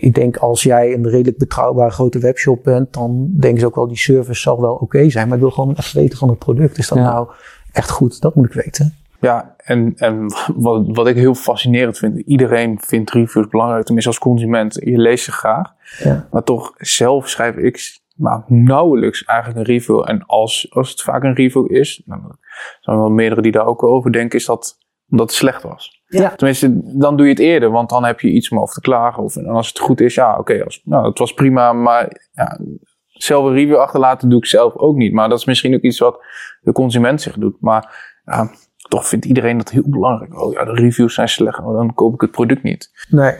Ik 0.00 0.14
denk 0.14 0.36
als 0.36 0.62
jij 0.62 0.94
een 0.94 1.08
redelijk 1.08 1.38
betrouwbare 1.38 1.90
grote 1.90 2.18
webshop 2.18 2.64
bent, 2.64 2.92
dan 2.92 3.28
denken 3.40 3.60
ze 3.60 3.66
ook 3.66 3.74
wel 3.74 3.88
die 3.88 3.98
service 3.98 4.40
zal 4.40 4.60
wel 4.60 4.72
oké 4.72 4.82
okay 4.82 5.10
zijn. 5.10 5.26
Maar 5.26 5.36
ik 5.36 5.42
wil 5.42 5.52
gewoon 5.52 5.74
even 5.76 6.00
weten 6.00 6.18
van 6.18 6.28
het 6.28 6.38
product. 6.38 6.78
Is 6.78 6.88
dat 6.88 6.98
ja. 6.98 7.04
nou 7.04 7.28
echt 7.72 7.90
goed? 7.90 8.20
Dat 8.20 8.34
moet 8.34 8.46
ik 8.46 8.52
weten. 8.52 8.94
Ja, 9.20 9.54
en, 9.56 9.92
en 9.96 10.32
wat, 10.56 10.86
wat 10.86 11.06
ik 11.06 11.16
heel 11.16 11.34
fascinerend 11.34 11.98
vind, 11.98 12.18
iedereen 12.18 12.80
vindt 12.84 13.10
reviews 13.10 13.48
belangrijk, 13.48 13.84
tenminste 13.84 14.10
als 14.10 14.20
consument. 14.20 14.74
Je 14.74 14.98
leest 14.98 15.24
ze 15.24 15.32
graag. 15.32 15.74
Ja. 15.98 16.28
Maar 16.30 16.42
toch, 16.42 16.72
zelf 16.76 17.28
schrijf 17.28 17.56
ik 17.56 18.00
maar 18.14 18.44
nauwelijks 18.46 19.24
eigenlijk 19.24 19.58
een 19.58 19.74
review. 19.74 20.04
En 20.08 20.26
als, 20.26 20.66
als 20.70 20.90
het 20.90 21.02
vaak 21.02 21.22
een 21.22 21.34
review 21.34 21.72
is, 21.72 22.02
nou, 22.04 22.22
er 22.24 22.38
zijn 22.80 22.96
wel 22.96 23.10
meerdere 23.10 23.42
die 23.42 23.52
daar 23.52 23.66
ook 23.66 23.82
over 23.82 24.12
denken, 24.12 24.38
is 24.38 24.44
dat 24.44 24.78
omdat 25.10 25.26
het 25.26 25.36
slecht 25.36 25.62
was. 25.62 25.99
Ja. 26.18 26.34
Tenminste, 26.34 26.98
dan 26.98 27.16
doe 27.16 27.26
je 27.26 27.32
het 27.32 27.40
eerder, 27.40 27.70
want 27.70 27.88
dan 27.88 28.04
heb 28.04 28.20
je 28.20 28.30
iets 28.30 28.48
om 28.48 28.60
over 28.60 28.74
te 28.74 28.80
klagen. 28.80 29.22
Of 29.22 29.36
en 29.36 29.46
als 29.46 29.68
het 29.68 29.78
goed 29.78 30.00
is, 30.00 30.14
ja, 30.14 30.38
oké, 30.38 30.64
als 30.64 30.80
nou, 30.84 31.08
het 31.08 31.18
was 31.18 31.34
prima, 31.34 31.72
maar 31.72 32.28
ja, 32.32 32.60
zelf 33.06 33.44
een 33.44 33.52
review 33.52 33.76
achterlaten 33.76 34.28
doe 34.28 34.38
ik 34.38 34.46
zelf 34.46 34.76
ook 34.76 34.96
niet. 34.96 35.12
Maar 35.12 35.28
dat 35.28 35.38
is 35.38 35.44
misschien 35.44 35.74
ook 35.74 35.80
iets 35.80 35.98
wat 35.98 36.24
de 36.60 36.72
consument 36.72 37.20
zich 37.20 37.38
doet. 37.38 37.56
Maar 37.60 38.18
ja, 38.24 38.50
toch 38.88 39.08
vindt 39.08 39.24
iedereen 39.24 39.56
dat 39.56 39.70
heel 39.70 39.88
belangrijk. 39.88 40.42
Oh 40.42 40.52
ja, 40.52 40.64
de 40.64 40.74
reviews 40.74 41.14
zijn 41.14 41.28
slecht, 41.28 41.58
oh, 41.58 41.76
dan 41.76 41.94
koop 41.94 42.14
ik 42.14 42.20
het 42.20 42.30
product 42.30 42.62
niet. 42.62 43.06
Nee. 43.08 43.34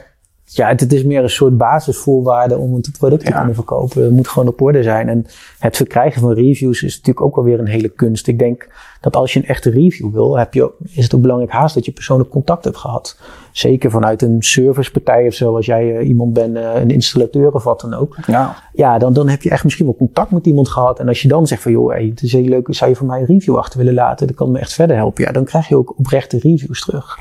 Ja, 0.53 0.69
het, 0.69 0.81
het 0.81 0.93
is 0.93 1.05
meer 1.05 1.23
een 1.23 1.31
soort 1.31 1.57
basisvoorwaarde 1.57 2.57
om 2.59 2.75
het 2.75 2.91
product 2.99 3.25
te 3.25 3.31
Ja. 3.31 3.37
kunnen 3.37 3.55
verkopen. 3.55 4.03
Het 4.03 4.11
moet 4.13 4.29
gewoon 4.29 4.49
op 4.49 4.61
orde 4.61 4.83
zijn. 4.83 5.09
En 5.09 5.27
het 5.59 5.77
verkrijgen 5.77 6.21
van 6.21 6.33
reviews 6.33 6.83
is 6.83 6.93
natuurlijk 6.97 7.27
ook 7.27 7.35
wel 7.35 7.45
weer 7.45 7.59
een 7.59 7.67
hele 7.67 7.89
kunst. 7.89 8.27
Ik 8.27 8.39
denk 8.39 8.69
dat 9.01 9.17
als 9.17 9.33
je 9.33 9.39
een 9.41 9.47
echte 9.47 9.71
review 9.71 10.13
wil, 10.13 10.39
heb 10.39 10.55
je, 10.55 10.71
is 10.91 11.05
het 11.05 11.15
ook 11.15 11.21
belangrijk 11.21 11.53
haast 11.53 11.75
dat 11.75 11.85
je 11.85 11.93
persoonlijk 11.93 12.31
contact 12.31 12.65
hebt 12.65 12.77
gehad. 12.77 13.19
Zeker 13.53 13.91
vanuit 13.91 14.23
een 14.23 14.43
servicepartij 14.43 15.27
of 15.27 15.35
zo, 15.35 15.57
als 15.57 15.67
jij 15.67 15.97
eh, 15.99 16.09
iemand 16.09 16.33
bent, 16.33 16.57
eh, 16.57 16.75
een 16.75 16.91
installateur 16.91 17.53
of 17.53 17.65
wat 17.65 17.81
dan 17.81 17.95
ook. 17.95 18.17
Ja, 18.27 18.57
Ja, 18.73 18.99
dan, 18.99 19.13
dan 19.13 19.29
heb 19.29 19.43
je 19.43 19.51
echt 19.51 19.65
misschien 19.65 19.85
wel 19.87 19.97
contact 19.97 20.31
met 20.31 20.47
iemand 20.47 20.69
gehad. 20.69 20.99
En 20.99 21.09
als 21.09 21.23
je 21.23 21.29
dan 21.29 21.47
zegt 21.47 21.63
van, 21.63 21.73
joh, 21.73 21.91
hey, 21.91 22.07
het 22.07 22.23
is 22.23 22.33
heel 22.33 22.45
leuk, 22.45 22.67
zou 22.71 22.91
je 22.91 22.97
van 22.97 23.07
mij 23.07 23.21
een 23.21 23.27
review 23.27 23.57
achter 23.57 23.79
willen 23.79 23.95
laten? 23.95 24.27
Dat 24.27 24.37
kan 24.37 24.51
me 24.51 24.59
echt 24.59 24.73
verder 24.73 24.97
helpen. 24.97 25.25
Ja, 25.25 25.33
dan 25.33 25.45
krijg 25.45 25.69
je 25.69 25.77
ook 25.77 25.99
oprechte 25.99 26.39
reviews 26.39 26.81
terug. 26.85 27.19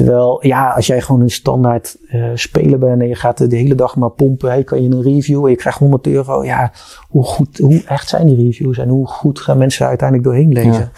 Terwijl, 0.00 0.46
ja, 0.46 0.70
als 0.70 0.86
jij 0.86 1.00
gewoon 1.00 1.20
een 1.20 1.30
standaard 1.30 1.96
eh, 2.08 2.24
speler 2.34 2.78
bent 2.78 3.00
en 3.00 3.08
je 3.08 3.14
gaat 3.14 3.50
de 3.50 3.56
hele 3.56 3.74
dag 3.74 3.96
maar 3.96 4.10
pompen, 4.10 4.50
hey, 4.50 4.64
kan 4.64 4.82
je 4.82 4.90
een 4.90 5.02
review 5.02 5.44
en 5.44 5.50
je 5.50 5.56
krijgt 5.56 5.78
100 5.78 6.06
euro. 6.06 6.44
Ja, 6.44 6.72
hoe 7.08 7.24
goed, 7.24 7.58
hoe 7.58 7.82
echt 7.86 8.08
zijn 8.08 8.26
die 8.26 8.36
reviews 8.36 8.78
en 8.78 8.88
hoe 8.88 9.06
goed 9.06 9.40
gaan 9.40 9.58
mensen 9.58 9.82
er 9.82 9.88
uiteindelijk 9.88 10.28
doorheen 10.28 10.52
lezen? 10.52 10.90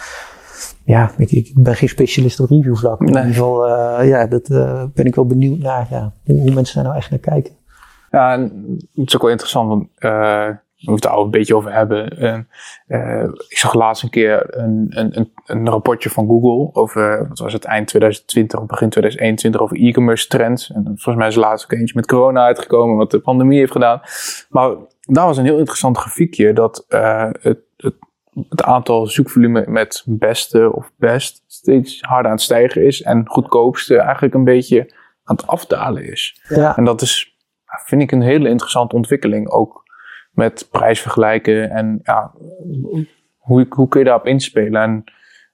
Ja, 0.85 1.11
ik, 1.17 1.31
ik 1.31 1.51
ben 1.55 1.75
geen 1.75 1.89
specialist 1.89 2.39
op 2.39 2.49
reviewvlak. 2.49 2.99
maar 2.99 3.07
In 3.07 3.15
ieder 3.15 3.33
geval, 3.33 3.67
eh, 3.67 4.07
ja, 4.07 4.27
dat 4.27 4.49
eh, 4.49 4.83
ben 4.93 5.05
ik 5.05 5.15
wel 5.15 5.25
benieuwd 5.25 5.59
naar, 5.59 5.87
ja, 5.89 6.11
hoe, 6.25 6.41
hoe 6.41 6.51
mensen 6.51 6.75
daar 6.75 6.83
nou 6.83 6.97
echt 6.97 7.09
naar 7.09 7.19
kijken. 7.19 7.53
Ja, 8.11 8.33
en 8.33 8.41
het 8.95 9.07
is 9.07 9.15
ook 9.15 9.21
wel 9.21 9.31
interessant, 9.31 9.67
want 9.67 9.87
we 10.85 10.91
moeten 10.91 11.09
het 11.09 11.19
al 11.19 11.25
een 11.25 11.31
beetje 11.31 11.55
over 11.55 11.73
hebben. 11.73 12.17
En, 12.17 12.47
eh, 12.87 13.23
ik 13.47 13.57
zag 13.57 13.73
laatst 13.73 14.03
een 14.03 14.09
keer 14.09 14.57
een, 14.57 14.87
een, 14.89 15.17
een, 15.17 15.31
een 15.45 15.69
rapportje 15.69 16.09
van 16.09 16.27
Google 16.27 16.69
over, 16.81 17.27
wat 17.27 17.39
was 17.39 17.53
het, 17.53 17.63
eind 17.63 17.87
2020 17.87 18.59
of 18.59 18.65
begin 18.65 18.89
2021 18.89 19.61
over 19.61 19.77
e-commerce 19.77 20.27
trends. 20.27 20.71
En 20.71 20.83
volgens 20.83 21.15
mij 21.15 21.27
is 21.27 21.35
laatst 21.35 21.65
ook 21.65 21.79
eentje 21.79 21.95
met 21.95 22.07
corona 22.07 22.43
uitgekomen, 22.45 22.95
wat 22.95 23.11
de 23.11 23.19
pandemie 23.19 23.59
heeft 23.59 23.71
gedaan. 23.71 24.01
Maar 24.49 24.75
daar 25.01 25.25
was 25.25 25.37
een 25.37 25.45
heel 25.45 25.57
interessant 25.57 25.97
grafiekje 25.97 26.53
dat 26.53 26.85
eh, 26.87 27.29
het, 27.41 27.59
het, 27.77 27.95
het 28.49 28.63
aantal 28.63 29.07
zoekvolume 29.07 29.63
met 29.67 30.03
beste 30.05 30.73
of 30.73 30.91
best 30.95 31.43
steeds 31.47 32.01
harder 32.01 32.25
aan 32.25 32.37
het 32.37 32.45
stijgen 32.45 32.85
is 32.85 33.01
en 33.01 33.27
goedkoopste 33.27 33.97
eigenlijk 33.97 34.33
een 34.33 34.43
beetje 34.43 34.93
aan 35.23 35.35
het 35.35 35.47
afdalen 35.47 36.11
is. 36.11 36.41
Ja, 36.47 36.77
En 36.77 36.85
dat 36.85 37.01
is, 37.01 37.37
vind 37.85 38.01
ik, 38.01 38.11
een 38.11 38.21
hele 38.21 38.49
interessante 38.49 38.95
ontwikkeling. 38.95 39.49
Ook 39.49 39.82
met 40.33 40.67
prijsvergelijken 40.71 41.69
en 41.69 41.99
ja, 42.03 42.31
hoe, 43.37 43.65
hoe 43.69 43.87
kun 43.87 43.99
je 43.99 44.05
daarop 44.05 44.25
inspelen. 44.25 44.81
En, 44.81 45.03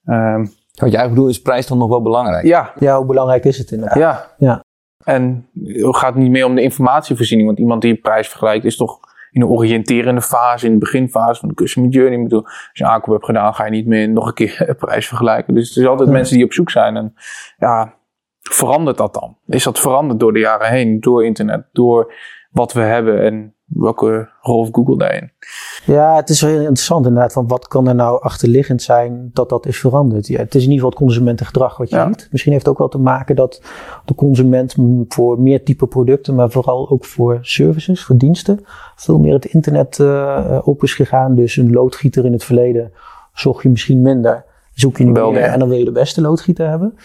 ehm, 0.06 0.46
Wat 0.74 0.92
jij 0.92 1.10
bedoelt, 1.10 1.30
is 1.30 1.42
prijs 1.42 1.68
dan 1.68 1.78
nog 1.78 1.90
wel 1.90 2.02
belangrijk? 2.02 2.46
ja, 2.46 2.74
ja, 2.80 2.98
hoe 2.98 3.06
belangrijk 3.06 3.46
is 3.46 3.58
het 3.58 3.72
inderdaad? 3.72 3.98
ja. 3.98 4.36
Ja. 4.38 4.64
En 5.04 5.48
het 5.64 5.98
gaat 5.98 6.16
niet 6.16 6.32
meer 6.32 6.46
om 6.46 6.56
de 6.56 6.62
informatievoorziening. 6.62 7.48
Want 7.48 7.60
iemand 7.60 7.82
die 7.82 7.92
een 7.92 8.02
prijs 8.02 8.28
vergelijkt 8.28 8.66
is 8.66 8.76
toch 8.78 9.00
in 9.32 9.42
een 9.42 9.48
oriënterende 9.48 10.22
fase, 10.22 10.66
in 10.66 10.72
de 10.72 10.78
beginfase 10.78 11.40
van 11.40 11.50
de 11.50 11.56
customer 11.56 11.90
journey. 11.90 12.18
Ik 12.18 12.24
bedoel, 12.24 12.44
als 12.46 12.70
je 12.74 12.84
een 12.84 12.90
aankoop 12.90 13.14
hebt 13.14 13.26
gedaan, 13.26 13.54
ga 13.54 13.66
je 13.66 13.72
niet 13.72 13.86
meer 13.88 14.10
nog 14.10 14.28
een 14.28 14.34
keer 14.34 14.64
een 14.70 14.76
prijs 14.76 15.08
vergelijken. 15.08 15.54
Dus 15.54 15.68
er 15.68 15.74
zijn 15.74 15.88
altijd 15.88 16.08
Ja. 16.10 16.14
mensen 16.16 16.36
die 16.36 16.46
op 16.46 16.54
zoek 16.54 16.70
zijn. 16.70 16.96
En 16.98 17.14
ja, 17.58 17.94
verandert 18.40 18.98
dat 18.98 19.14
dan? 19.14 19.38
Is 19.48 19.64
dat 19.64 19.80
veranderd 19.80 20.20
door 20.20 20.34
de 20.34 20.40
jaren 20.40 20.68
heen? 20.70 21.00
Door 21.00 21.26
internet, 21.26 21.66
door 21.72 22.14
wat 22.52 22.74
we 22.74 22.82
hebben 22.82 23.24
en 23.24 23.56
welke 23.70 24.30
rol 24.42 24.62
heeft 24.62 24.76
Google 24.76 24.98
daarin? 24.98 25.32
Ja, 25.86 26.16
het 26.16 26.30
is 26.30 26.42
wel 26.42 26.50
heel 26.52 26.60
interessant 26.60 27.06
inderdaad. 27.06 27.34
Van 27.34 27.48
wat 27.48 27.68
kan 27.68 27.88
er 27.88 27.96
nou 27.96 28.22
achterliggend 28.22 28.82
zijn 28.82 29.30
dat 29.34 29.50
dat 29.50 29.66
is 29.66 29.80
veranderd? 29.80 30.28
Ja, 30.28 30.38
het 30.40 30.56
is 30.56 30.64
in 30.64 30.72
ieder 30.72 30.76
geval 30.76 30.90
het 30.90 31.00
consumentengedrag 31.00 31.78
wat 31.78 31.90
je 31.90 31.96
Ja. 31.96 32.08
ziet. 32.08 32.28
Misschien 32.32 32.52
heeft 32.52 32.64
het 32.66 32.74
ook 32.74 32.80
wel 32.80 32.88
te 32.90 32.98
maken 33.00 33.36
dat 33.36 33.62
de 34.06 34.16
consument 34.16 34.76
voor 35.08 35.42
meer 35.42 35.64
type 35.64 35.88
producten, 35.88 36.36
maar 36.36 36.50
vooral 36.50 36.90
ook 36.90 37.06
voor 37.06 37.38
services, 37.42 38.04
voor 38.04 38.18
diensten, 38.18 38.66
veel 38.96 39.20
meer 39.20 39.34
het 39.34 39.46
internet 39.46 40.00
eh, 40.00 40.60
op 40.64 40.84
is 40.84 40.94
gegaan. 40.94 41.36
Dus 41.36 41.56
een 41.58 41.72
loodgieter 41.72 42.26
in 42.26 42.34
het 42.34 42.44
verleden 42.44 42.92
zocht 43.34 43.64
je 43.64 43.70
misschien 43.70 44.02
minder. 44.02 44.46
Zoek 44.80 44.98
je 44.98 45.04
nu 45.04 45.12
Wel 45.12 45.32
meer 45.32 45.42
en 45.42 45.60
dan 45.60 45.70
wil 45.70 45.78
je 45.78 45.86
de 45.86 45.92
beste 45.92 46.22
loodgieter 46.22 46.70
hebben. 46.70 46.96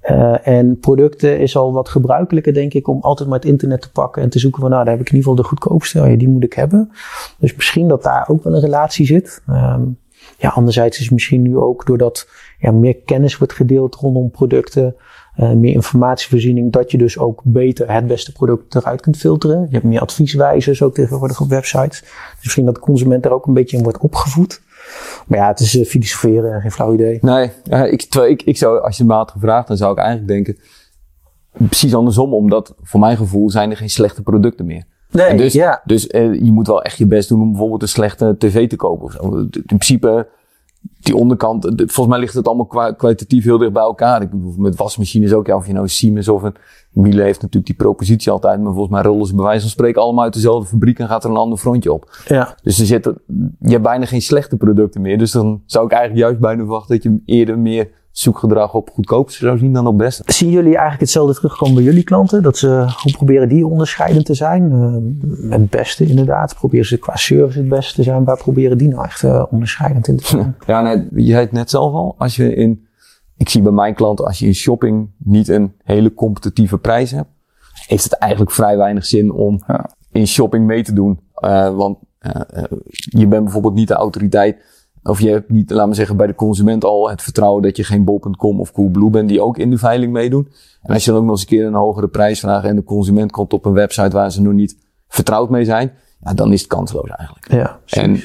Eh, 0.00 0.46
en 0.46 0.78
producten 0.78 1.38
is 1.38 1.56
al 1.56 1.72
wat 1.72 1.88
gebruikelijker, 1.88 2.54
denk 2.54 2.74
ik, 2.74 2.88
om 2.88 3.00
altijd 3.00 3.28
maar 3.28 3.38
het 3.38 3.48
internet 3.48 3.82
te 3.82 3.90
pakken 3.90 4.22
en 4.22 4.30
te 4.30 4.38
zoeken 4.38 4.60
van, 4.60 4.70
nou, 4.70 4.84
daar 4.84 4.92
heb 4.92 5.02
ik 5.02 5.10
in 5.10 5.16
ieder 5.16 5.30
geval 5.30 5.44
de 5.44 5.48
goedkoopste. 5.48 6.00
Oh 6.00 6.10
ja, 6.10 6.16
die 6.16 6.28
moet 6.28 6.44
ik 6.44 6.52
hebben. 6.52 6.90
Dus 7.38 7.54
misschien 7.54 7.88
dat 7.88 8.02
daar 8.02 8.28
ook 8.28 8.44
wel 8.44 8.54
een 8.54 8.60
relatie 8.60 9.06
zit. 9.06 9.42
Ehm, 9.46 9.82
ja, 10.38 10.48
anderzijds 10.48 11.00
is 11.00 11.10
misschien 11.10 11.42
nu 11.42 11.56
ook 11.56 11.86
doordat 11.86 12.28
ja, 12.58 12.70
meer 12.70 12.96
kennis 12.96 13.38
wordt 13.38 13.52
gedeeld 13.52 13.94
rondom 13.94 14.30
producten, 14.30 14.94
eh, 15.34 15.52
meer 15.52 15.72
informatievoorziening, 15.72 16.72
dat 16.72 16.90
je 16.90 16.98
dus 16.98 17.18
ook 17.18 17.40
beter 17.44 17.92
het 17.92 18.06
beste 18.06 18.32
product 18.32 18.74
eruit 18.74 19.00
kunt 19.00 19.16
filteren. 19.16 19.60
Je 19.60 19.74
hebt 19.74 19.84
meer 19.84 20.00
advieswijzers 20.00 20.82
ook 20.82 20.94
tegenwoordig 20.94 21.40
op 21.40 21.48
websites. 21.48 22.00
Dus 22.00 22.42
misschien 22.42 22.64
dat 22.64 22.74
de 22.74 22.80
consument 22.80 23.24
er 23.24 23.32
ook 23.32 23.46
een 23.46 23.54
beetje 23.54 23.76
in 23.76 23.82
wordt 23.82 23.98
opgevoed. 23.98 24.60
Maar 25.26 25.38
ja, 25.38 25.48
het 25.48 25.60
is 25.60 25.78
eh, 25.78 25.86
filosoferen, 25.86 26.60
geen 26.60 26.70
flauw 26.70 26.94
idee. 26.94 27.18
Nee, 27.20 27.50
eh, 27.68 27.92
ik, 27.92 28.02
terwijl 28.02 28.32
ik, 28.32 28.42
ik 28.42 28.56
zou, 28.56 28.80
als 28.80 28.96
je 28.96 29.04
me 29.04 29.12
had 29.12 29.30
gevraagd, 29.30 29.68
dan 29.68 29.76
zou 29.76 29.92
ik 29.92 29.98
eigenlijk 29.98 30.28
denken, 30.28 30.58
precies 31.52 31.94
andersom, 31.94 32.34
omdat 32.34 32.74
voor 32.82 33.00
mijn 33.00 33.16
gevoel 33.16 33.50
zijn 33.50 33.70
er 33.70 33.76
geen 33.76 33.90
slechte 33.90 34.22
producten 34.22 34.66
meer. 34.66 34.84
Nee, 35.10 35.26
En 35.26 35.36
dus 35.36 35.52
ja. 35.52 35.82
dus 35.84 36.06
eh, 36.06 36.34
je 36.34 36.52
moet 36.52 36.66
wel 36.66 36.82
echt 36.82 36.98
je 36.98 37.06
best 37.06 37.28
doen 37.28 37.40
om 37.40 37.50
bijvoorbeeld 37.50 37.82
een 37.82 37.88
slechte 37.88 38.36
tv 38.38 38.68
te 38.68 38.76
kopen. 38.76 39.04
Of 39.04 39.12
zo. 39.12 39.36
In 39.36 39.62
principe, 39.66 40.28
die 41.00 41.16
onderkant, 41.16 41.62
de- 41.62 41.72
volgens 41.76 42.06
mij 42.06 42.18
ligt 42.18 42.34
het 42.34 42.46
allemaal 42.46 42.66
kwa- 42.66 42.92
kwalitatief 42.92 43.44
heel 43.44 43.58
dicht 43.58 43.72
bij 43.72 43.82
elkaar. 43.82 44.22
Ik 44.22 44.30
bedoel, 44.30 44.54
met 44.56 44.76
wasmachines 44.76 45.32
ook, 45.32 45.46
ja, 45.46 45.56
of 45.56 45.66
je 45.66 45.72
nou 45.72 45.84
een 45.84 45.90
Siemens 45.90 46.28
of 46.28 46.42
een 46.42 46.54
Miele 46.92 47.22
heeft 47.22 47.36
natuurlijk 47.42 47.66
die 47.66 47.74
propositie 47.86 48.32
altijd, 48.32 48.60
maar 48.62 48.72
volgens 48.72 48.94
mij 48.94 49.02
rollen 49.02 49.26
ze 49.26 49.34
bij 49.34 49.44
wijze 49.44 49.60
van 49.60 49.70
spreken 49.70 50.02
allemaal 50.02 50.24
uit 50.24 50.32
dezelfde 50.32 50.68
fabriek 50.68 50.98
en 50.98 51.08
gaat 51.08 51.24
er 51.24 51.30
een 51.30 51.36
ander 51.36 51.58
frontje 51.58 51.92
op. 51.92 52.18
ja. 52.26 52.54
Dus 52.62 52.78
er 52.78 52.86
zitten, 52.86 53.18
je 53.60 53.70
hebt 53.70 53.82
bijna 53.82 54.04
geen 54.06 54.22
slechte 54.22 54.56
producten 54.56 55.00
meer. 55.00 55.18
Dus 55.18 55.30
dan 55.32 55.62
zou 55.66 55.84
ik 55.86 55.90
eigenlijk 55.92 56.22
juist 56.22 56.40
bijna 56.40 56.60
verwachten 56.62 56.94
dat 56.94 57.02
je 57.02 57.20
eerder 57.24 57.58
meer 57.58 57.90
zoekgedrag 58.10 58.74
op 58.74 58.90
goedkoopste 58.90 59.44
zou 59.44 59.58
zien 59.58 59.72
dan 59.72 59.86
op 59.86 59.98
beste. 59.98 60.22
Zien 60.32 60.50
jullie 60.50 60.70
eigenlijk 60.70 61.00
hetzelfde 61.00 61.34
terugkomen 61.34 61.74
bij 61.74 61.84
jullie 61.84 62.02
klanten? 62.02 62.42
Dat 62.42 62.56
ze 62.58 62.68
hoe 63.02 63.12
proberen 63.12 63.48
die 63.48 63.66
onderscheidend 63.66 64.24
te 64.26 64.34
zijn? 64.34 64.72
Eh, 64.72 65.50
het 65.50 65.70
beste 65.70 66.06
inderdaad. 66.06 66.54
Proberen 66.54 66.86
ze 66.86 66.98
qua 66.98 67.16
service 67.16 67.58
het 67.58 67.68
beste 67.68 67.94
te 67.94 68.02
zijn? 68.02 68.24
Waar 68.24 68.36
proberen 68.38 68.78
die 68.78 68.88
nou 68.88 69.04
echt 69.04 69.22
eh, 69.24 69.44
onderscheidend 69.50 70.08
in 70.08 70.16
te 70.16 70.26
zijn? 70.26 70.56
Ja, 70.66 70.80
nee, 70.82 71.06
je 71.14 71.30
zei 71.30 71.40
het 71.40 71.52
net 71.52 71.70
zelf 71.70 71.92
al. 71.92 72.14
Als 72.18 72.36
je 72.36 72.54
in, 72.54 72.86
ik 73.36 73.48
zie 73.48 73.62
bij 73.62 73.72
mijn 73.72 73.94
klanten, 73.94 74.24
als 74.26 74.38
je 74.38 74.46
in 74.46 74.54
shopping 74.54 75.10
niet 75.18 75.48
een 75.48 75.72
hele 75.84 76.14
competitieve 76.14 76.78
prijs 76.78 77.10
hebt, 77.10 77.28
heeft 77.86 78.04
het 78.04 78.12
eigenlijk 78.12 78.52
vrij 78.52 78.76
weinig 78.76 79.06
zin 79.06 79.32
om 79.32 79.62
Ja. 79.66 79.90
in 80.12 80.26
shopping 80.26 80.66
mee 80.66 80.82
te 80.82 80.92
doen. 80.92 81.20
Eh, 81.34 81.74
want 81.76 81.98
je 82.92 83.26
bent 83.26 83.44
bijvoorbeeld 83.44 83.74
niet 83.74 83.88
de 83.88 83.94
autoriteit, 83.94 84.56
of 85.02 85.20
je 85.20 85.28
hebt 85.28 85.50
niet, 85.50 85.70
laten 85.70 85.88
we 85.88 85.94
zeggen, 85.94 86.16
bij 86.16 86.26
de 86.26 86.34
consument 86.34 86.84
al 86.84 87.10
het 87.10 87.22
vertrouwen 87.22 87.62
dat 87.62 87.76
je 87.76 87.84
geen 87.84 88.04
bol.com 88.04 88.60
of 88.60 88.72
Coolblue 88.72 89.10
bent 89.10 89.28
die 89.28 89.42
ook 89.42 89.58
in 89.58 89.70
de 89.70 89.78
veiling 89.78 90.12
meedoen. 90.12 90.48
En 90.82 90.94
als 90.94 91.04
je 91.04 91.10
dan 91.10 91.20
ook 91.20 91.26
nog 91.26 91.32
eens 91.32 91.42
een 91.42 91.48
keer 91.48 91.66
een 91.66 91.74
hogere 91.74 92.08
prijs 92.08 92.40
vraagt 92.40 92.64
en 92.64 92.76
de 92.76 92.84
consument 92.84 93.32
komt 93.32 93.52
op 93.52 93.64
een 93.64 93.72
website 93.72 94.10
waar 94.10 94.32
ze 94.32 94.42
nog 94.42 94.52
niet 94.52 94.76
vertrouwd 95.08 95.50
mee 95.50 95.64
zijn, 95.64 95.92
ja, 96.20 96.34
dan 96.34 96.52
is 96.52 96.60
het 96.60 96.68
kansloos 96.68 97.08
eigenlijk. 97.08 97.52
Ja, 97.52 97.78
En 97.86 98.20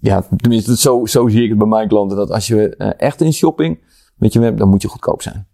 ja, 0.00 0.24
tenminste, 0.36 0.76
zo, 0.76 1.06
zo 1.06 1.28
zie 1.28 1.42
ik 1.42 1.48
het 1.48 1.58
bij 1.58 1.66
mijn 1.66 1.88
klanten. 1.88 2.16
Dat 2.16 2.30
als 2.30 2.46
je 2.46 2.76
eh, 2.76 2.90
echt 2.96 3.20
in 3.20 3.32
shopping 3.32 3.78
met 4.16 4.32
je 4.32 4.40
web, 4.40 4.56
dan 4.56 4.68
moet 4.68 4.82
je 4.82 4.88
goedkoop 4.88 5.22
zijn. 5.22 5.46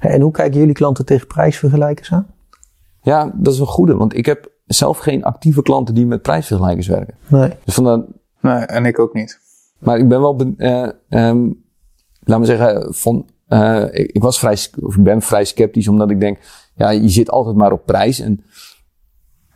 En 0.00 0.20
hoe 0.20 0.30
kijken 0.30 0.58
jullie 0.58 0.74
klanten 0.74 1.04
tegen 1.04 1.26
prijsvergelijkers 1.26 2.12
aan? 2.12 2.26
Ja, 3.02 3.32
dat 3.34 3.52
is 3.52 3.58
een 3.58 3.66
goede. 3.66 3.96
Want 3.96 4.16
ik 4.16 4.26
heb 4.26 4.50
zelf 4.66 4.98
geen 4.98 5.24
actieve 5.24 5.62
klanten 5.62 5.94
die 5.94 6.06
met 6.06 6.22
prijsvergelijkers 6.22 6.86
werken. 6.86 7.14
Nee. 7.26 7.50
Dus 7.64 7.74
vandaar, 7.74 8.00
Nee, 8.42 8.54
en 8.54 8.84
ik 8.84 8.98
ook 8.98 9.14
niet. 9.14 9.38
maar 9.78 9.98
ik 9.98 10.08
ben 10.08 10.20
wel, 10.20 10.36
ben, 10.36 10.54
eh, 10.56 10.88
ehm, 11.08 11.50
laat 12.20 12.38
me 12.38 12.44
zeggen, 12.44 12.94
van, 12.94 13.26
eh, 13.48 13.84
ik, 13.90 14.10
ik 14.12 14.22
was 14.22 14.38
vrij, 14.38 14.56
of 14.80 14.96
ik 14.96 15.02
ben 15.02 15.22
vrij 15.22 15.44
sceptisch 15.44 15.88
omdat 15.88 16.10
ik 16.10 16.20
denk, 16.20 16.38
ja, 16.74 16.90
je 16.90 17.08
zit 17.08 17.30
altijd 17.30 17.56
maar 17.56 17.72
op 17.72 17.86
prijs. 17.86 18.20
En 18.20 18.44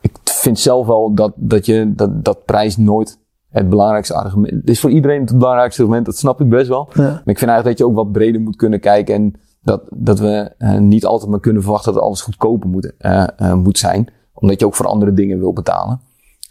ik 0.01 0.13
vind 0.25 0.59
zelf 0.59 0.87
wel 0.87 1.15
dat, 1.15 1.33
dat 1.37 1.67
je, 1.67 1.93
dat, 1.95 2.25
dat 2.25 2.45
prijs 2.45 2.77
nooit 2.77 3.19
het 3.51 3.69
belangrijkste 3.69 4.15
argument, 4.15 4.55
het 4.55 4.71
is 4.71 4.81
voor 4.81 4.91
iedereen 4.91 5.21
het 5.21 5.39
belangrijkste 5.39 5.83
argument, 5.83 6.07
dat 6.07 6.17
snap 6.17 6.41
ik 6.41 6.49
best 6.49 6.69
wel. 6.69 6.89
Ja. 6.95 7.03
Maar 7.03 7.13
ik 7.13 7.39
vind 7.39 7.51
eigenlijk 7.51 7.65
dat 7.65 7.79
je 7.79 7.87
ook 7.87 7.95
wat 7.95 8.13
breder 8.13 8.41
moet 8.41 8.57
kunnen 8.57 8.81
kijken. 8.81 9.15
En 9.15 9.35
dat, 9.63 9.83
dat 9.91 10.19
we 10.19 10.55
eh, 10.59 10.79
niet 10.79 11.05
altijd 11.05 11.31
maar 11.31 11.41
kunnen 11.41 11.63
verwachten 11.63 11.93
dat 11.93 12.03
alles 12.03 12.21
goedkoper 12.21 12.69
moet, 12.69 12.93
eh, 12.99 13.27
eh, 13.37 13.55
moet 13.55 13.79
zijn. 13.79 14.09
Omdat 14.35 14.61
je 14.61 14.67
ook 14.67 14.75
voor 14.75 14.87
andere 14.87 15.13
dingen 15.13 15.39
wil 15.39 15.53
betalen. 15.53 16.01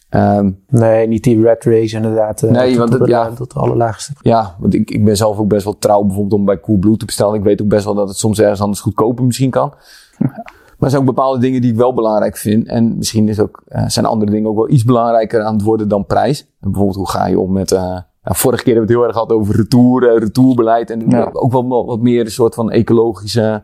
Ehm, 0.09 0.51
Nee, 0.67 1.07
niet 1.07 1.23
die 1.23 1.41
red 1.41 1.63
race 1.63 1.95
inderdaad. 1.95 2.43
eh, 2.43 2.51
Nee, 2.51 2.69
tot 2.69 2.77
want 2.77 2.93
het- 2.93 3.07
ja. 3.07 3.29
tot 3.29 3.53
de 3.53 3.59
allerlaagste. 3.59 4.13
ja, 4.21 4.55
want 4.59 4.73
ik, 4.73 4.91
ik 4.91 5.05
ben 5.05 5.17
zelf 5.17 5.39
ook 5.39 5.47
best 5.47 5.63
wel 5.63 5.77
trouw 5.77 6.03
bijvoorbeeld 6.03 6.39
om 6.39 6.45
bij 6.45 6.59
Coolblue 6.59 6.97
te 6.97 7.05
bestellen. 7.05 7.35
Ik 7.35 7.43
weet 7.43 7.61
ook 7.61 7.67
best 7.67 7.85
wel 7.85 7.93
dat 7.93 8.07
het 8.07 8.17
soms 8.17 8.39
ergens 8.39 8.61
anders 8.61 8.79
goedkoper 8.81 9.25
misschien 9.25 9.49
kan. 9.49 9.73
Maar 10.77 10.83
er 10.89 10.89
zijn 10.89 11.01
ook 11.09 11.15
bepaalde 11.15 11.39
dingen 11.39 11.61
die 11.61 11.71
ik 11.71 11.77
wel 11.77 11.93
belangrijk 11.93 12.37
vind. 12.37 12.67
En 12.67 12.97
misschien 12.97 13.29
is 13.29 13.39
ook, 13.39 13.61
eh, 13.67 13.83
zijn 13.87 14.05
andere 14.05 14.31
dingen 14.31 14.49
ook 14.49 14.55
wel 14.55 14.69
iets 14.69 14.83
belangrijker 14.83 15.41
aan 15.43 15.53
het 15.53 15.63
worden 15.63 15.87
dan 15.87 16.05
prijs. 16.05 16.41
En 16.41 16.47
bijvoorbeeld 16.71 16.95
hoe 16.97 17.09
ga 17.09 17.27
je 17.27 17.39
om 17.39 17.51
met... 17.51 17.71
eh, 17.71 17.79
nou, 17.81 18.01
vorige 18.23 18.63
keer 18.63 18.73
hebben 18.75 18.95
we 18.95 18.99
het 18.99 19.03
heel 19.03 19.19
erg 19.19 19.27
gehad 19.29 19.41
over 19.41 19.55
retour, 19.55 20.19
retourbeleid. 20.19 20.89
En 20.89 21.09
Ja. 21.09 21.29
ook 21.33 21.51
wel 21.51 21.85
wat- 21.85 21.99
meer 22.01 22.19
een 22.25 22.31
soort 22.31 22.53
van 22.55 22.71
ecologische 22.71 23.63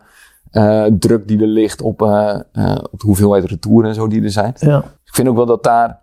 druk 0.99 1.27
die 1.27 1.41
er 1.41 1.47
ligt 1.47 1.81
op, 1.81 2.01
op 2.91 2.99
de 2.99 3.05
hoeveelheid 3.05 3.43
retour 3.45 3.85
en 3.85 3.93
zo 3.93 4.07
die 4.07 4.23
er 4.23 4.31
zijn. 4.31 4.53
Ja. 4.59 4.77
Ik 5.05 5.15
vind 5.15 5.27
ook 5.27 5.35
wel 5.35 5.45
dat 5.45 5.63
daar. 5.63 6.00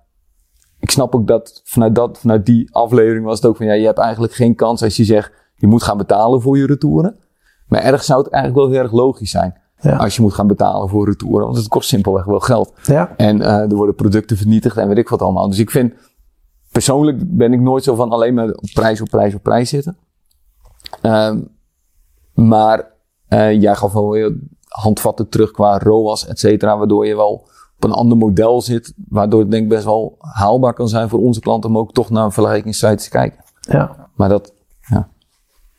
Ik 0.80 0.90
snap 0.90 1.14
ook 1.14 1.26
dat 1.26 1.60
vanuit, 1.64 1.94
dat 1.94 2.18
vanuit 2.18 2.46
die 2.46 2.74
aflevering 2.74 3.24
was 3.24 3.36
het 3.36 3.46
ook 3.46 3.56
van 3.56 3.66
ja, 3.66 3.72
je 3.72 3.86
hebt 3.86 3.98
eigenlijk 3.98 4.32
geen 4.32 4.54
kans 4.54 4.82
als 4.82 4.96
je 4.96 5.04
zegt 5.04 5.32
je 5.54 5.66
moet 5.66 5.82
gaan 5.82 5.96
betalen 5.96 6.40
voor 6.42 6.58
je 6.58 6.66
retouren. 6.66 7.16
Maar 7.66 7.80
ergens 7.80 8.06
zou 8.06 8.22
het 8.22 8.32
eigenlijk 8.32 8.62
wel 8.64 8.72
heel 8.72 8.82
erg 8.82 8.92
logisch 8.92 9.30
zijn 9.30 9.60
Ja. 9.80 9.96
als 9.96 10.16
je 10.16 10.22
moet 10.22 10.34
gaan 10.34 10.46
betalen 10.46 10.88
voor 10.88 11.06
retouren, 11.06 11.44
want 11.44 11.56
het 11.56 11.68
kost 11.68 11.88
simpelweg 11.88 12.24
wel 12.24 12.40
geld. 12.40 12.72
Ja. 12.82 13.14
En 13.16 13.40
eh, 13.42 13.60
er 13.60 13.74
worden 13.74 13.94
producten 13.94 14.36
vernietigd 14.36 14.76
en 14.76 14.88
weet 14.88 14.98
ik 14.98 15.08
wat 15.08 15.22
allemaal. 15.22 15.48
Dus 15.48 15.58
ik 15.58 15.70
vind, 15.70 15.94
persoonlijk 16.72 17.36
ben 17.36 17.52
ik 17.52 17.60
nooit 17.60 17.84
zo 17.84 17.94
van 17.94 18.10
alleen 18.10 18.34
maar 18.34 18.48
op 18.48 18.70
prijs, 18.74 19.00
op 19.00 19.08
prijs, 19.08 19.34
op 19.34 19.42
prijs 19.42 19.68
zitten. 19.68 19.96
Ehm, 21.02 21.40
maar 22.34 22.92
eh, 23.28 23.60
jij 23.60 23.74
gaf 23.74 23.92
wel 23.92 24.10
weer 24.10 24.36
handvatten 24.68 25.28
terug 25.28 25.50
qua 25.50 25.78
ROAS, 25.78 26.26
et 26.26 26.38
cetera, 26.38 26.78
waardoor 26.78 27.06
je 27.06 27.16
wel 27.16 27.46
op 27.78 27.84
een 27.84 27.96
ander 27.96 28.16
model 28.18 28.60
zit, 28.60 28.94
waardoor 29.08 29.40
het 29.40 29.50
denk 29.50 29.62
ik 29.62 29.68
best 29.68 29.84
wel 29.84 30.16
haalbaar 30.18 30.72
kan 30.72 30.88
zijn 30.88 31.08
voor 31.08 31.18
onze 31.18 31.40
klanten 31.40 31.70
om 31.70 31.78
ook 31.78 31.92
toch 31.92 32.10
naar 32.10 32.24
een 32.24 32.32
vergelijkingssite 32.32 33.02
te 33.02 33.10
kijken. 33.10 33.44
Ja. 33.60 34.10
Maar 34.14 34.28
dat, 34.28 34.54
ja. 34.80 35.08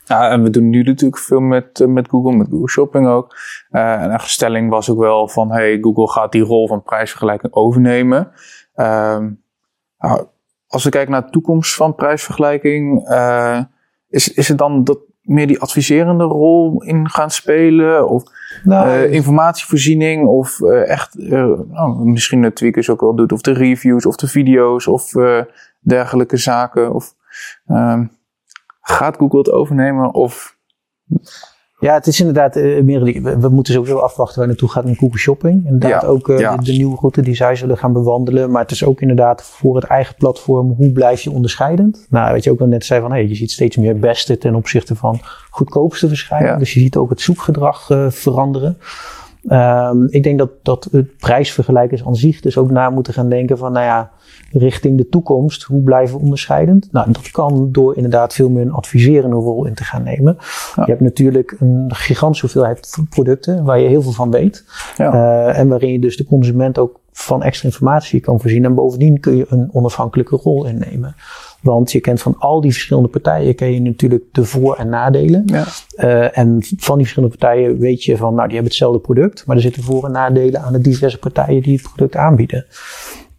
Ja, 0.05 0.29
en 0.29 0.43
we 0.43 0.49
doen 0.49 0.69
nu 0.69 0.83
natuurlijk 0.83 1.21
veel 1.21 1.39
met, 1.39 1.81
eh, 1.81 1.88
met 1.88 2.09
Google, 2.09 2.38
met 2.38 2.47
Google 2.49 2.69
Shopping 2.69 3.07
ook. 3.07 3.35
Eh, 3.69 4.01
en 4.01 4.12
een 4.12 4.19
stelling 4.19 4.69
was 4.69 4.89
ook 4.89 4.99
wel 4.99 5.27
van, 5.27 5.51
hey, 5.51 5.77
Google 5.81 6.09
gaat 6.09 6.31
die 6.31 6.43
rol 6.43 6.67
van 6.67 6.83
prijsvergelijking 6.83 7.53
overnemen. 7.53 8.31
Ehm, 8.73 9.31
nou, 9.99 10.25
als 10.67 10.83
we 10.83 10.89
kijken 10.89 11.12
naar 11.12 11.25
de 11.25 11.29
toekomst 11.29 11.75
van 11.75 11.95
prijsvergelijking, 11.95 13.07
eh, 13.07 13.59
is, 14.09 14.33
is 14.33 14.47
het 14.47 14.57
dan 14.57 14.83
dat 14.83 14.99
meer 15.21 15.47
die 15.47 15.59
adviserende 15.59 16.23
rol 16.23 16.83
in 16.83 17.09
gaan 17.09 17.31
spelen? 17.31 18.09
Of 18.09 18.23
Nou, 18.63 18.89
eh, 18.89 19.13
informatievoorziening? 19.13 20.27
Of 20.27 20.62
eh, 20.62 20.89
echt, 20.89 21.19
eh, 21.19 21.49
nou, 21.67 22.09
misschien 22.09 22.41
de 22.41 22.53
tweakers 22.53 22.89
ook 22.89 23.01
wel 23.01 23.15
doet, 23.15 23.31
of 23.31 23.41
de 23.41 23.51
reviews, 23.51 24.05
of 24.05 24.15
de 24.15 24.27
video's, 24.27 24.88
of 24.88 25.15
eh, 25.15 25.41
dergelijke 25.79 26.38
zaken? 26.38 26.93
Of, 26.93 27.15
ehm, 27.67 28.05
gaat 28.81 29.17
Google 29.17 29.38
het 29.38 29.51
overnemen? 29.51 30.13
Of 30.13 30.57
Ja, 31.80 31.94
het 31.94 32.08
is 32.08 32.20
inderdaad 32.20 32.56
eh, 32.56 32.84
meer. 32.84 33.04
We, 33.39 33.50
moeten 33.50 33.74
sowieso 33.74 33.98
afwachten 33.98 34.38
waar 34.38 34.48
naartoe 34.48 34.70
gaat 34.70 34.86
met 34.86 34.98
Google 34.98 35.20
Shopping. 35.20 35.65
Inderdaad 35.65 36.02
Ja, 36.02 36.08
ook 36.08 36.30
eh, 36.30 36.39
ja. 36.39 36.56
de, 36.56 36.63
de 36.63 36.72
nieuwe 36.72 36.96
route 37.00 37.22
die 37.22 37.36
zij 37.36 37.56
zullen 37.56 37.78
gaan 37.78 37.94
bewandelen. 37.94 38.52
Maar 38.52 38.62
het 38.62 38.72
is 38.72 38.84
ook 38.84 39.02
inderdaad 39.02 39.44
voor 39.44 39.76
het 39.76 39.84
eigen 39.84 40.15
platform. 40.15 40.74
Hoe 40.78 40.92
blijf 40.92 41.22
je 41.22 41.32
onderscheidend? 41.32 42.06
Nou, 42.10 42.34
weet 42.34 42.44
je 42.44 42.52
ook 42.52 42.60
al 42.60 42.68
net 42.68 42.86
zei 42.86 43.02
van, 43.02 43.12
hey, 43.12 43.28
je 43.28 43.36
ziet 43.36 43.52
steeds 43.52 43.78
meer 43.78 44.00
beste 44.00 44.38
ten 44.38 44.56
opzichte 44.56 44.96
van 44.96 45.20
goedkoopste 45.50 46.08
verschijnen. 46.08 46.52
Ja. 46.52 46.58
Dus 46.58 46.74
je 46.74 46.80
ziet 46.80 46.96
ook 46.96 47.10
het 47.10 47.22
zoekgedrag 47.22 47.89
eh, 47.89 48.10
veranderen. 48.10 48.78
Ehm, 49.47 50.06
ik 50.08 50.23
denk 50.23 50.38
dat, 50.38 50.49
dat 50.63 50.88
het 50.91 51.17
prijsvergelijkers 51.17 52.06
aan 52.06 52.15
zich 52.15 52.41
dus 52.41 52.58
ook 52.58 52.71
na 52.71 52.89
moeten 52.89 53.13
gaan 53.13 53.30
denken 53.30 53.58
van, 53.58 53.71
nou 53.71 53.86
ja, 53.86 54.12
richting 54.52 54.97
de 54.97 55.10
toekomst, 55.10 55.63
hoe 55.63 55.82
blijven 55.82 56.15
we 56.15 56.23
onderscheidend? 56.23 56.88
Nou, 56.91 57.12
dat 57.12 57.32
kan 57.32 57.71
door 57.71 57.95
inderdaad 57.95 58.34
veel 58.34 58.49
meer 58.49 58.62
een 58.62 58.71
adviserende 58.71 59.36
rol 59.36 59.65
in 59.65 59.73
te 59.73 59.84
gaan 59.84 60.04
nemen. 60.04 60.38
Ja. 60.75 60.84
Je 60.86 60.91
hebt 60.91 61.02
natuurlijk 61.02 61.56
een 61.60 61.86
gigantische 61.88 62.45
hoeveelheid 62.45 62.97
producten 63.10 63.63
waar 63.63 63.80
je 63.80 63.88
heel 63.88 64.02
veel 64.02 64.12
van 64.12 64.32
weet. 64.32 64.65
Ja. 64.97 65.13
Eh, 65.13 65.60
en 65.60 65.67
waarin 65.67 65.91
je 65.91 65.99
dus 65.99 66.17
de 66.17 66.25
consument 66.25 66.78
ook 66.78 66.99
van 67.12 67.43
extra 67.43 67.67
informatie 67.67 68.19
kan 68.19 68.39
voorzien. 68.39 68.65
En 68.65 68.75
bovendien 68.75 69.19
kun 69.19 69.36
je 69.36 69.45
een 69.49 69.69
onafhankelijke 69.71 70.36
rol 70.36 70.65
innemen. 70.65 71.15
Want 71.62 71.91
je 71.91 72.00
kent 72.00 72.22
van 72.22 72.36
al 72.38 72.62
die 72.62 72.72
verschillende 72.72 73.10
partijen, 73.10 73.56
ken 73.56 73.74
je 73.74 73.82
natuurlijk 73.82 74.24
de 74.32 74.45
voor- 74.45 74.76
en 74.76 74.89
nadelen. 74.89 75.43
ja. 75.45 75.65
Eh, 75.95 76.38
en 76.38 76.58
van 76.78 76.95
die 76.98 77.06
verschillende 77.06 77.38
partijen 77.38 77.78
weet 77.80 78.04
je 78.04 78.17
van, 78.17 78.34
nou, 78.34 78.45
die 78.48 78.54
hebben 78.56 78.72
hetzelfde 78.72 79.00
product, 79.00 79.45
maar 79.45 79.56
er 79.56 79.62
zitten 79.62 79.84
voor- 79.84 80.06
en 80.06 80.12
nadelen 80.12 80.62
aan 80.62 80.74
de 80.74 80.82
diverse 80.82 81.19
partijen 81.19 81.62
die 81.62 81.74
het 81.74 81.82
product 81.82 82.15
aanbieden. 82.15 82.65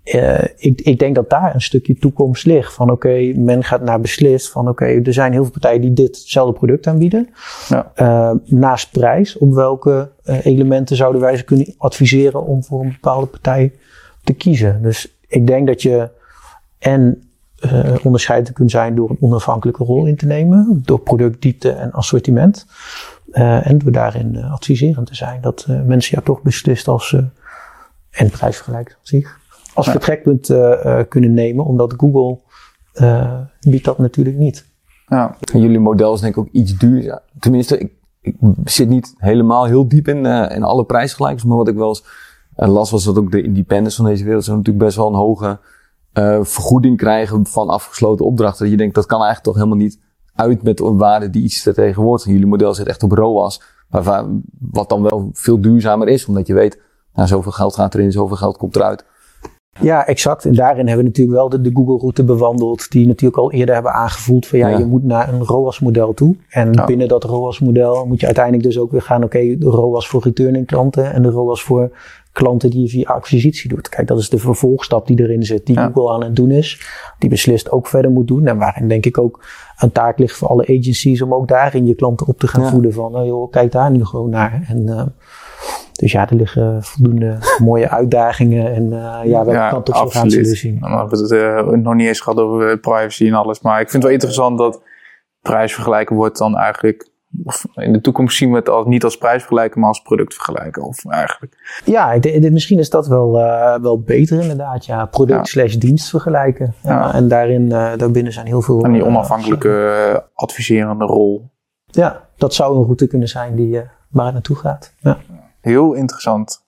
Eh, 0.02 0.44
ik, 0.56 0.80
ik 0.80 0.98
denk 0.98 1.14
dat 1.14 1.30
daar 1.30 1.54
een 1.54 1.60
stukje 1.60 1.94
toekomst 1.94 2.46
ligt. 2.46 2.72
Van 2.72 2.90
oké, 2.90 3.32
men 3.36 3.64
gaat 3.64 3.82
naar 3.82 4.00
beslist 4.00 4.50
van 4.50 4.68
oké, 4.68 4.84
er 4.84 5.12
zijn 5.12 5.32
heel 5.32 5.42
veel 5.42 5.52
partijen 5.52 5.80
die 5.80 5.92
ditzelfde 5.92 6.52
product 6.52 6.86
aanbieden. 6.86 7.28
Ja. 7.68 7.92
Eh, 7.94 8.30
naast 8.44 8.90
prijs, 8.90 9.38
op 9.38 9.52
welke 9.54 10.10
elementen 10.24 10.96
zouden 10.96 11.20
wij 11.20 11.36
ze 11.36 11.44
kunnen 11.44 11.74
adviseren 11.78 12.44
om 12.46 12.64
voor 12.64 12.80
een 12.80 12.92
bepaalde 12.92 13.26
partij 13.26 13.72
te 14.24 14.32
kiezen. 14.32 14.82
Dus 14.82 15.18
ik 15.28 15.46
denk 15.46 15.66
dat 15.66 15.82
je 15.82 16.10
en 16.78 17.29
eh 17.60 17.94
onderscheidend 18.02 18.54
kunt 18.56 18.70
zijn 18.70 18.94
door 18.94 19.10
een 19.10 19.16
onafhankelijke 19.20 19.84
rol 19.84 20.06
in 20.06 20.16
te 20.16 20.26
nemen, 20.26 20.80
door 20.84 21.00
productdiepte 21.00 21.70
en 21.70 21.92
assortiment. 21.92 22.66
Eh, 23.30 23.66
en 23.66 23.78
door 23.78 23.92
daarin 23.92 24.36
eh, 24.36 24.52
adviserend 24.52 25.06
te 25.06 25.14
zijn. 25.14 25.40
Dat 25.40 25.64
eh, 25.68 25.82
mensen 25.82 26.16
ja 26.18 26.24
toch 26.24 26.42
beslist 26.42 26.88
als, 26.88 27.12
eh 27.12 27.22
en 28.10 28.30
prijsvergelijkers 28.30 28.96
op 28.96 29.06
zich, 29.06 29.38
als 29.74 29.86
Ja. 29.86 29.92
vertrekpunt 29.92 30.50
eh, 30.50 30.84
eh, 30.98 31.08
kunnen 31.08 31.34
nemen, 31.34 31.64
omdat 31.64 31.94
Google 31.96 32.38
eh, 32.92 33.40
biedt 33.60 33.84
dat 33.84 33.98
natuurlijk 33.98 34.36
niet. 34.36 34.66
ja. 35.08 35.36
En 35.52 35.60
jullie 35.60 35.78
model 35.78 36.14
is 36.14 36.20
denk 36.20 36.36
ik 36.36 36.40
ook 36.40 36.48
iets 36.52 36.76
duurder. 36.78 37.22
Tenminste, 37.38 37.78
ik, 37.78 37.92
ik 38.20 38.36
zit 38.64 38.88
niet 38.88 39.14
helemaal 39.16 39.64
heel 39.64 39.88
diep 39.88 40.08
in, 40.08 40.26
eh, 40.26 40.56
in 40.56 40.62
alle 40.62 40.84
prijsgelijkers. 40.84 41.44
Maar 41.44 41.56
wat 41.56 41.68
ik 41.68 41.74
wel 41.76 41.88
eens 41.88 42.04
las 42.54 42.90
was 42.90 43.04
dat 43.04 43.18
ook 43.18 43.30
de 43.30 43.42
independents 43.42 43.96
van 43.96 44.04
deze 44.04 44.24
wereld... 44.24 44.44
zijn 44.44 44.56
natuurlijk 44.56 44.84
best 44.84 44.96
wel 44.96 45.08
een 45.08 45.14
hoge 45.14 45.58
eh, 46.12 46.38
vergoeding 46.42 46.96
krijgen 46.96 47.46
van 47.46 47.68
afgesloten 47.68 48.26
opdrachten. 48.26 48.62
Dat 48.62 48.70
je 48.70 48.76
denkt, 48.76 48.94
dat 48.94 49.06
kan 49.06 49.18
eigenlijk 49.22 49.46
toch 49.46 49.56
helemaal 49.56 49.84
niet 49.84 50.00
uit 50.34 50.62
met 50.62 50.80
een 50.80 50.96
waarde 50.96 51.30
die 51.30 51.42
iets 51.42 51.62
tegenwoordigt. 51.62 52.26
En 52.26 52.32
jullie 52.32 52.46
model 52.46 52.74
zit 52.74 52.86
echt 52.86 53.02
op 53.02 53.12
ROAS. 53.12 53.62
Waarvan, 53.88 54.42
wat 54.58 54.88
dan 54.88 55.02
wel 55.02 55.30
veel 55.32 55.60
duurzamer 55.60 56.08
is. 56.08 56.26
Omdat 56.26 56.46
je 56.46 56.54
weet, 56.54 56.80
nou, 57.14 57.28
zoveel 57.28 57.52
geld 57.52 57.74
gaat 57.74 57.94
erin, 57.94 58.12
zoveel 58.12 58.36
geld 58.36 58.56
komt 58.56 58.76
eruit. 58.76 59.04
Ja, 59.80 60.06
exact. 60.06 60.44
En 60.44 60.54
daarin 60.54 60.86
hebben 60.86 61.04
we 61.04 61.08
natuurlijk 61.10 61.36
wel 61.36 61.48
de, 61.48 61.60
de 61.60 61.70
Google-route 61.74 62.24
bewandeld, 62.24 62.90
die 62.90 63.06
natuurlijk 63.06 63.40
al 63.42 63.52
eerder 63.52 63.74
hebben 63.74 63.92
aangevoeld 63.92 64.46
van 64.46 64.58
ja, 64.58 64.68
Ja. 64.68 64.78
je 64.78 64.84
moet 64.86 65.04
naar 65.04 65.32
een 65.32 65.44
ROAS-model 65.44 66.14
toe. 66.14 66.36
En 66.48 66.72
Ja. 66.72 66.84
binnen 66.84 67.08
dat 67.08 67.24
ROAS-model 67.24 68.06
moet 68.06 68.20
je 68.20 68.26
uiteindelijk 68.26 68.64
dus 68.64 68.78
ook 68.78 68.90
weer 68.90 69.02
gaan, 69.02 69.24
oké, 69.24 69.38
de 69.58 69.66
ROAS 69.66 70.08
voor 70.08 70.22
returning 70.22 70.66
klanten 70.66 71.12
en 71.12 71.22
de 71.22 71.30
ROAS 71.30 71.62
voor 71.62 71.90
klanten 72.32 72.70
die 72.70 72.82
je 72.82 72.88
via 72.88 73.10
acquisitie 73.10 73.68
doet. 73.68 73.88
Kijk, 73.88 74.06
dat 74.06 74.18
is 74.18 74.28
de 74.28 74.38
vervolgstap 74.38 75.06
die 75.06 75.20
erin 75.20 75.42
zit, 75.42 75.66
die 75.66 75.74
Ja. 75.76 75.90
Google 75.94 76.12
aan 76.14 76.22
het 76.22 76.36
doen 76.36 76.50
is, 76.50 76.80
die 77.18 77.30
beslist 77.30 77.70
ook 77.70 77.86
verder 77.86 78.10
moet 78.10 78.28
doen. 78.28 78.46
En 78.46 78.58
waarin 78.58 78.88
denk 78.88 79.06
ik 79.06 79.18
ook 79.18 79.44
een 79.78 79.92
taak 79.92 80.18
ligt 80.18 80.36
voor 80.36 80.48
alle 80.48 80.62
agencies 80.62 81.22
om 81.22 81.34
ook 81.34 81.48
daarin 81.48 81.86
je 81.86 81.94
klanten 81.94 82.26
op 82.26 82.38
te 82.38 82.48
gaan 82.48 82.62
Ja. 82.62 82.68
voeden 82.70 82.92
van, 82.92 83.12
nou 83.12 83.26
joh, 83.26 83.50
kijk 83.50 83.72
daar 83.72 83.90
nu 83.90 84.04
gewoon 84.04 84.30
naar. 84.30 84.64
En 84.68 84.88
eh, 84.88 85.06
dus 85.92 86.12
ja, 86.12 86.28
er 86.30 86.36
liggen 86.36 86.82
voldoende 86.82 87.38
mooie 87.62 87.88
uitdagingen 87.88 88.74
en 88.74 88.92
eh, 88.92 89.30
ja, 89.30 89.44
welke 89.44 89.68
kant 89.70 89.88
op 89.88 89.94
zo 89.94 90.06
gaan 90.08 90.30
zien. 90.30 90.78
Hebben 90.80 91.08
we 91.08 91.16
het 91.16 91.32
eh, 91.32 91.66
nog 91.76 91.94
niet 91.94 92.06
eens 92.06 92.20
gehad 92.20 92.38
over 92.38 92.78
privacy 92.78 93.26
en 93.26 93.34
alles. 93.34 93.60
Maar 93.60 93.80
ik 93.80 93.90
vind 93.90 93.92
het 93.92 94.02
wel 94.02 94.12
interessant 94.12 94.58
dat 94.58 94.82
prijsvergelijken 95.42 96.16
wordt 96.16 96.38
dan 96.38 96.56
eigenlijk... 96.56 97.09
Of 97.44 97.64
in 97.74 97.92
de 97.92 98.00
toekomst 98.00 98.36
zien 98.36 98.50
we 98.50 98.56
het 98.56 98.68
als, 98.68 98.86
niet 98.86 99.04
als 99.04 99.16
prijsvergelijken, 99.18 99.80
maar 99.80 99.88
als 99.88 100.02
product 100.02 100.34
vergelijken. 100.34 100.82
Of 100.82 101.04
eigenlijk. 101.06 101.80
Ja, 101.84 102.12
ik 102.12 102.22
denk- 102.22 102.50
misschien 102.50 102.78
is 102.78 102.90
dat 102.90 103.06
wel, 103.06 103.38
eh, 103.40 103.80
wel 103.80 104.00
beter 104.00 104.40
inderdaad. 104.40 104.84
Ja, 104.86 105.06
product 105.06 105.38
Ja. 105.38 105.44
slash 105.44 105.74
dienst 105.74 106.08
vergelijken. 106.08 106.74
Ja, 106.82 106.90
Ja. 106.90 107.14
En 107.14 107.28
daarin, 107.28 107.72
eh, 107.72 107.96
daarbinnen 107.96 108.32
zijn 108.32 108.46
heel 108.46 108.62
veel... 108.62 108.84
En 108.84 108.92
die 108.92 109.00
eh, 109.00 109.06
onafhankelijke 109.06 110.24
adviserende 110.34 111.04
rol. 111.04 111.50
ja, 111.86 112.28
dat 112.36 112.54
zou 112.54 112.76
een 112.76 112.82
route 112.84 113.06
kunnen 113.06 113.28
zijn 113.28 113.54
die, 113.54 113.78
eh, 113.80 113.88
waar 114.08 114.24
het 114.24 114.34
naartoe 114.34 114.56
gaat. 114.56 114.94
Ja. 114.98 115.18
Heel 115.60 115.92
interessant. 115.92 116.64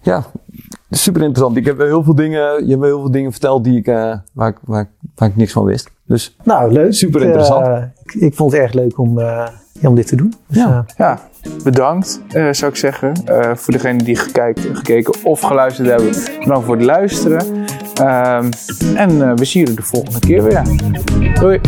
Ja, 0.00 0.24
super 0.90 1.22
interessant. 1.22 1.56
Ik 1.56 1.64
heb 1.64 1.76
wel 1.76 1.86
heel 1.86 2.02
veel 2.02 2.14
dingen, 2.14 2.40
je 2.40 2.68
hebt 2.68 2.80
wel 2.80 2.88
heel 2.90 3.00
veel 3.00 3.10
dingen 3.10 3.30
verteld 3.32 3.64
die 3.64 3.76
ik, 3.78 3.86
eh, 3.86 4.18
waar, 4.32 4.48
ik, 4.48 4.56
waar, 4.64 4.80
ik- 4.82 5.10
waar 5.14 5.28
ik 5.28 5.36
niks 5.36 5.52
van 5.52 5.64
wist. 5.64 5.90
Dus 6.08 6.36
Nou, 6.44 6.72
leuk. 6.72 6.92
Super 6.94 7.20
Ik, 7.20 7.26
interessant. 7.26 7.66
eh, 7.66 7.82
ik, 8.04 8.14
ik 8.14 8.34
vond 8.34 8.52
het 8.52 8.60
erg 8.60 8.72
leuk 8.72 8.98
om, 8.98 9.18
eh, 9.20 9.46
om 9.82 9.94
dit 9.94 10.06
te 10.06 10.16
doen. 10.16 10.34
Dus, 10.46 10.56
Ja. 10.62 10.84
eh, 10.88 10.94
Ja, 10.96 11.18
bedankt 11.64 12.20
eh, 12.28 12.48
zou 12.52 12.70
ik 12.70 12.76
zeggen. 12.76 13.12
Eh, 13.24 13.54
voor 13.54 13.72
degenen 13.72 14.04
die 14.04 14.16
gekijkt, 14.16 14.60
gekeken 14.72 15.14
of 15.24 15.40
geluisterd 15.40 15.88
hebben. 15.88 16.10
Bedankt 16.38 16.66
voor 16.66 16.76
het 16.76 16.84
luisteren. 16.84 17.44
Ehm, 17.94 18.50
en 18.94 19.22
eh, 19.22 19.32
we 19.34 19.44
zien 19.44 19.62
jullie 19.62 19.76
de 19.76 19.82
volgende 19.82 20.18
keer 20.18 20.42
weer. 20.42 20.62
Doei. 21.40 21.60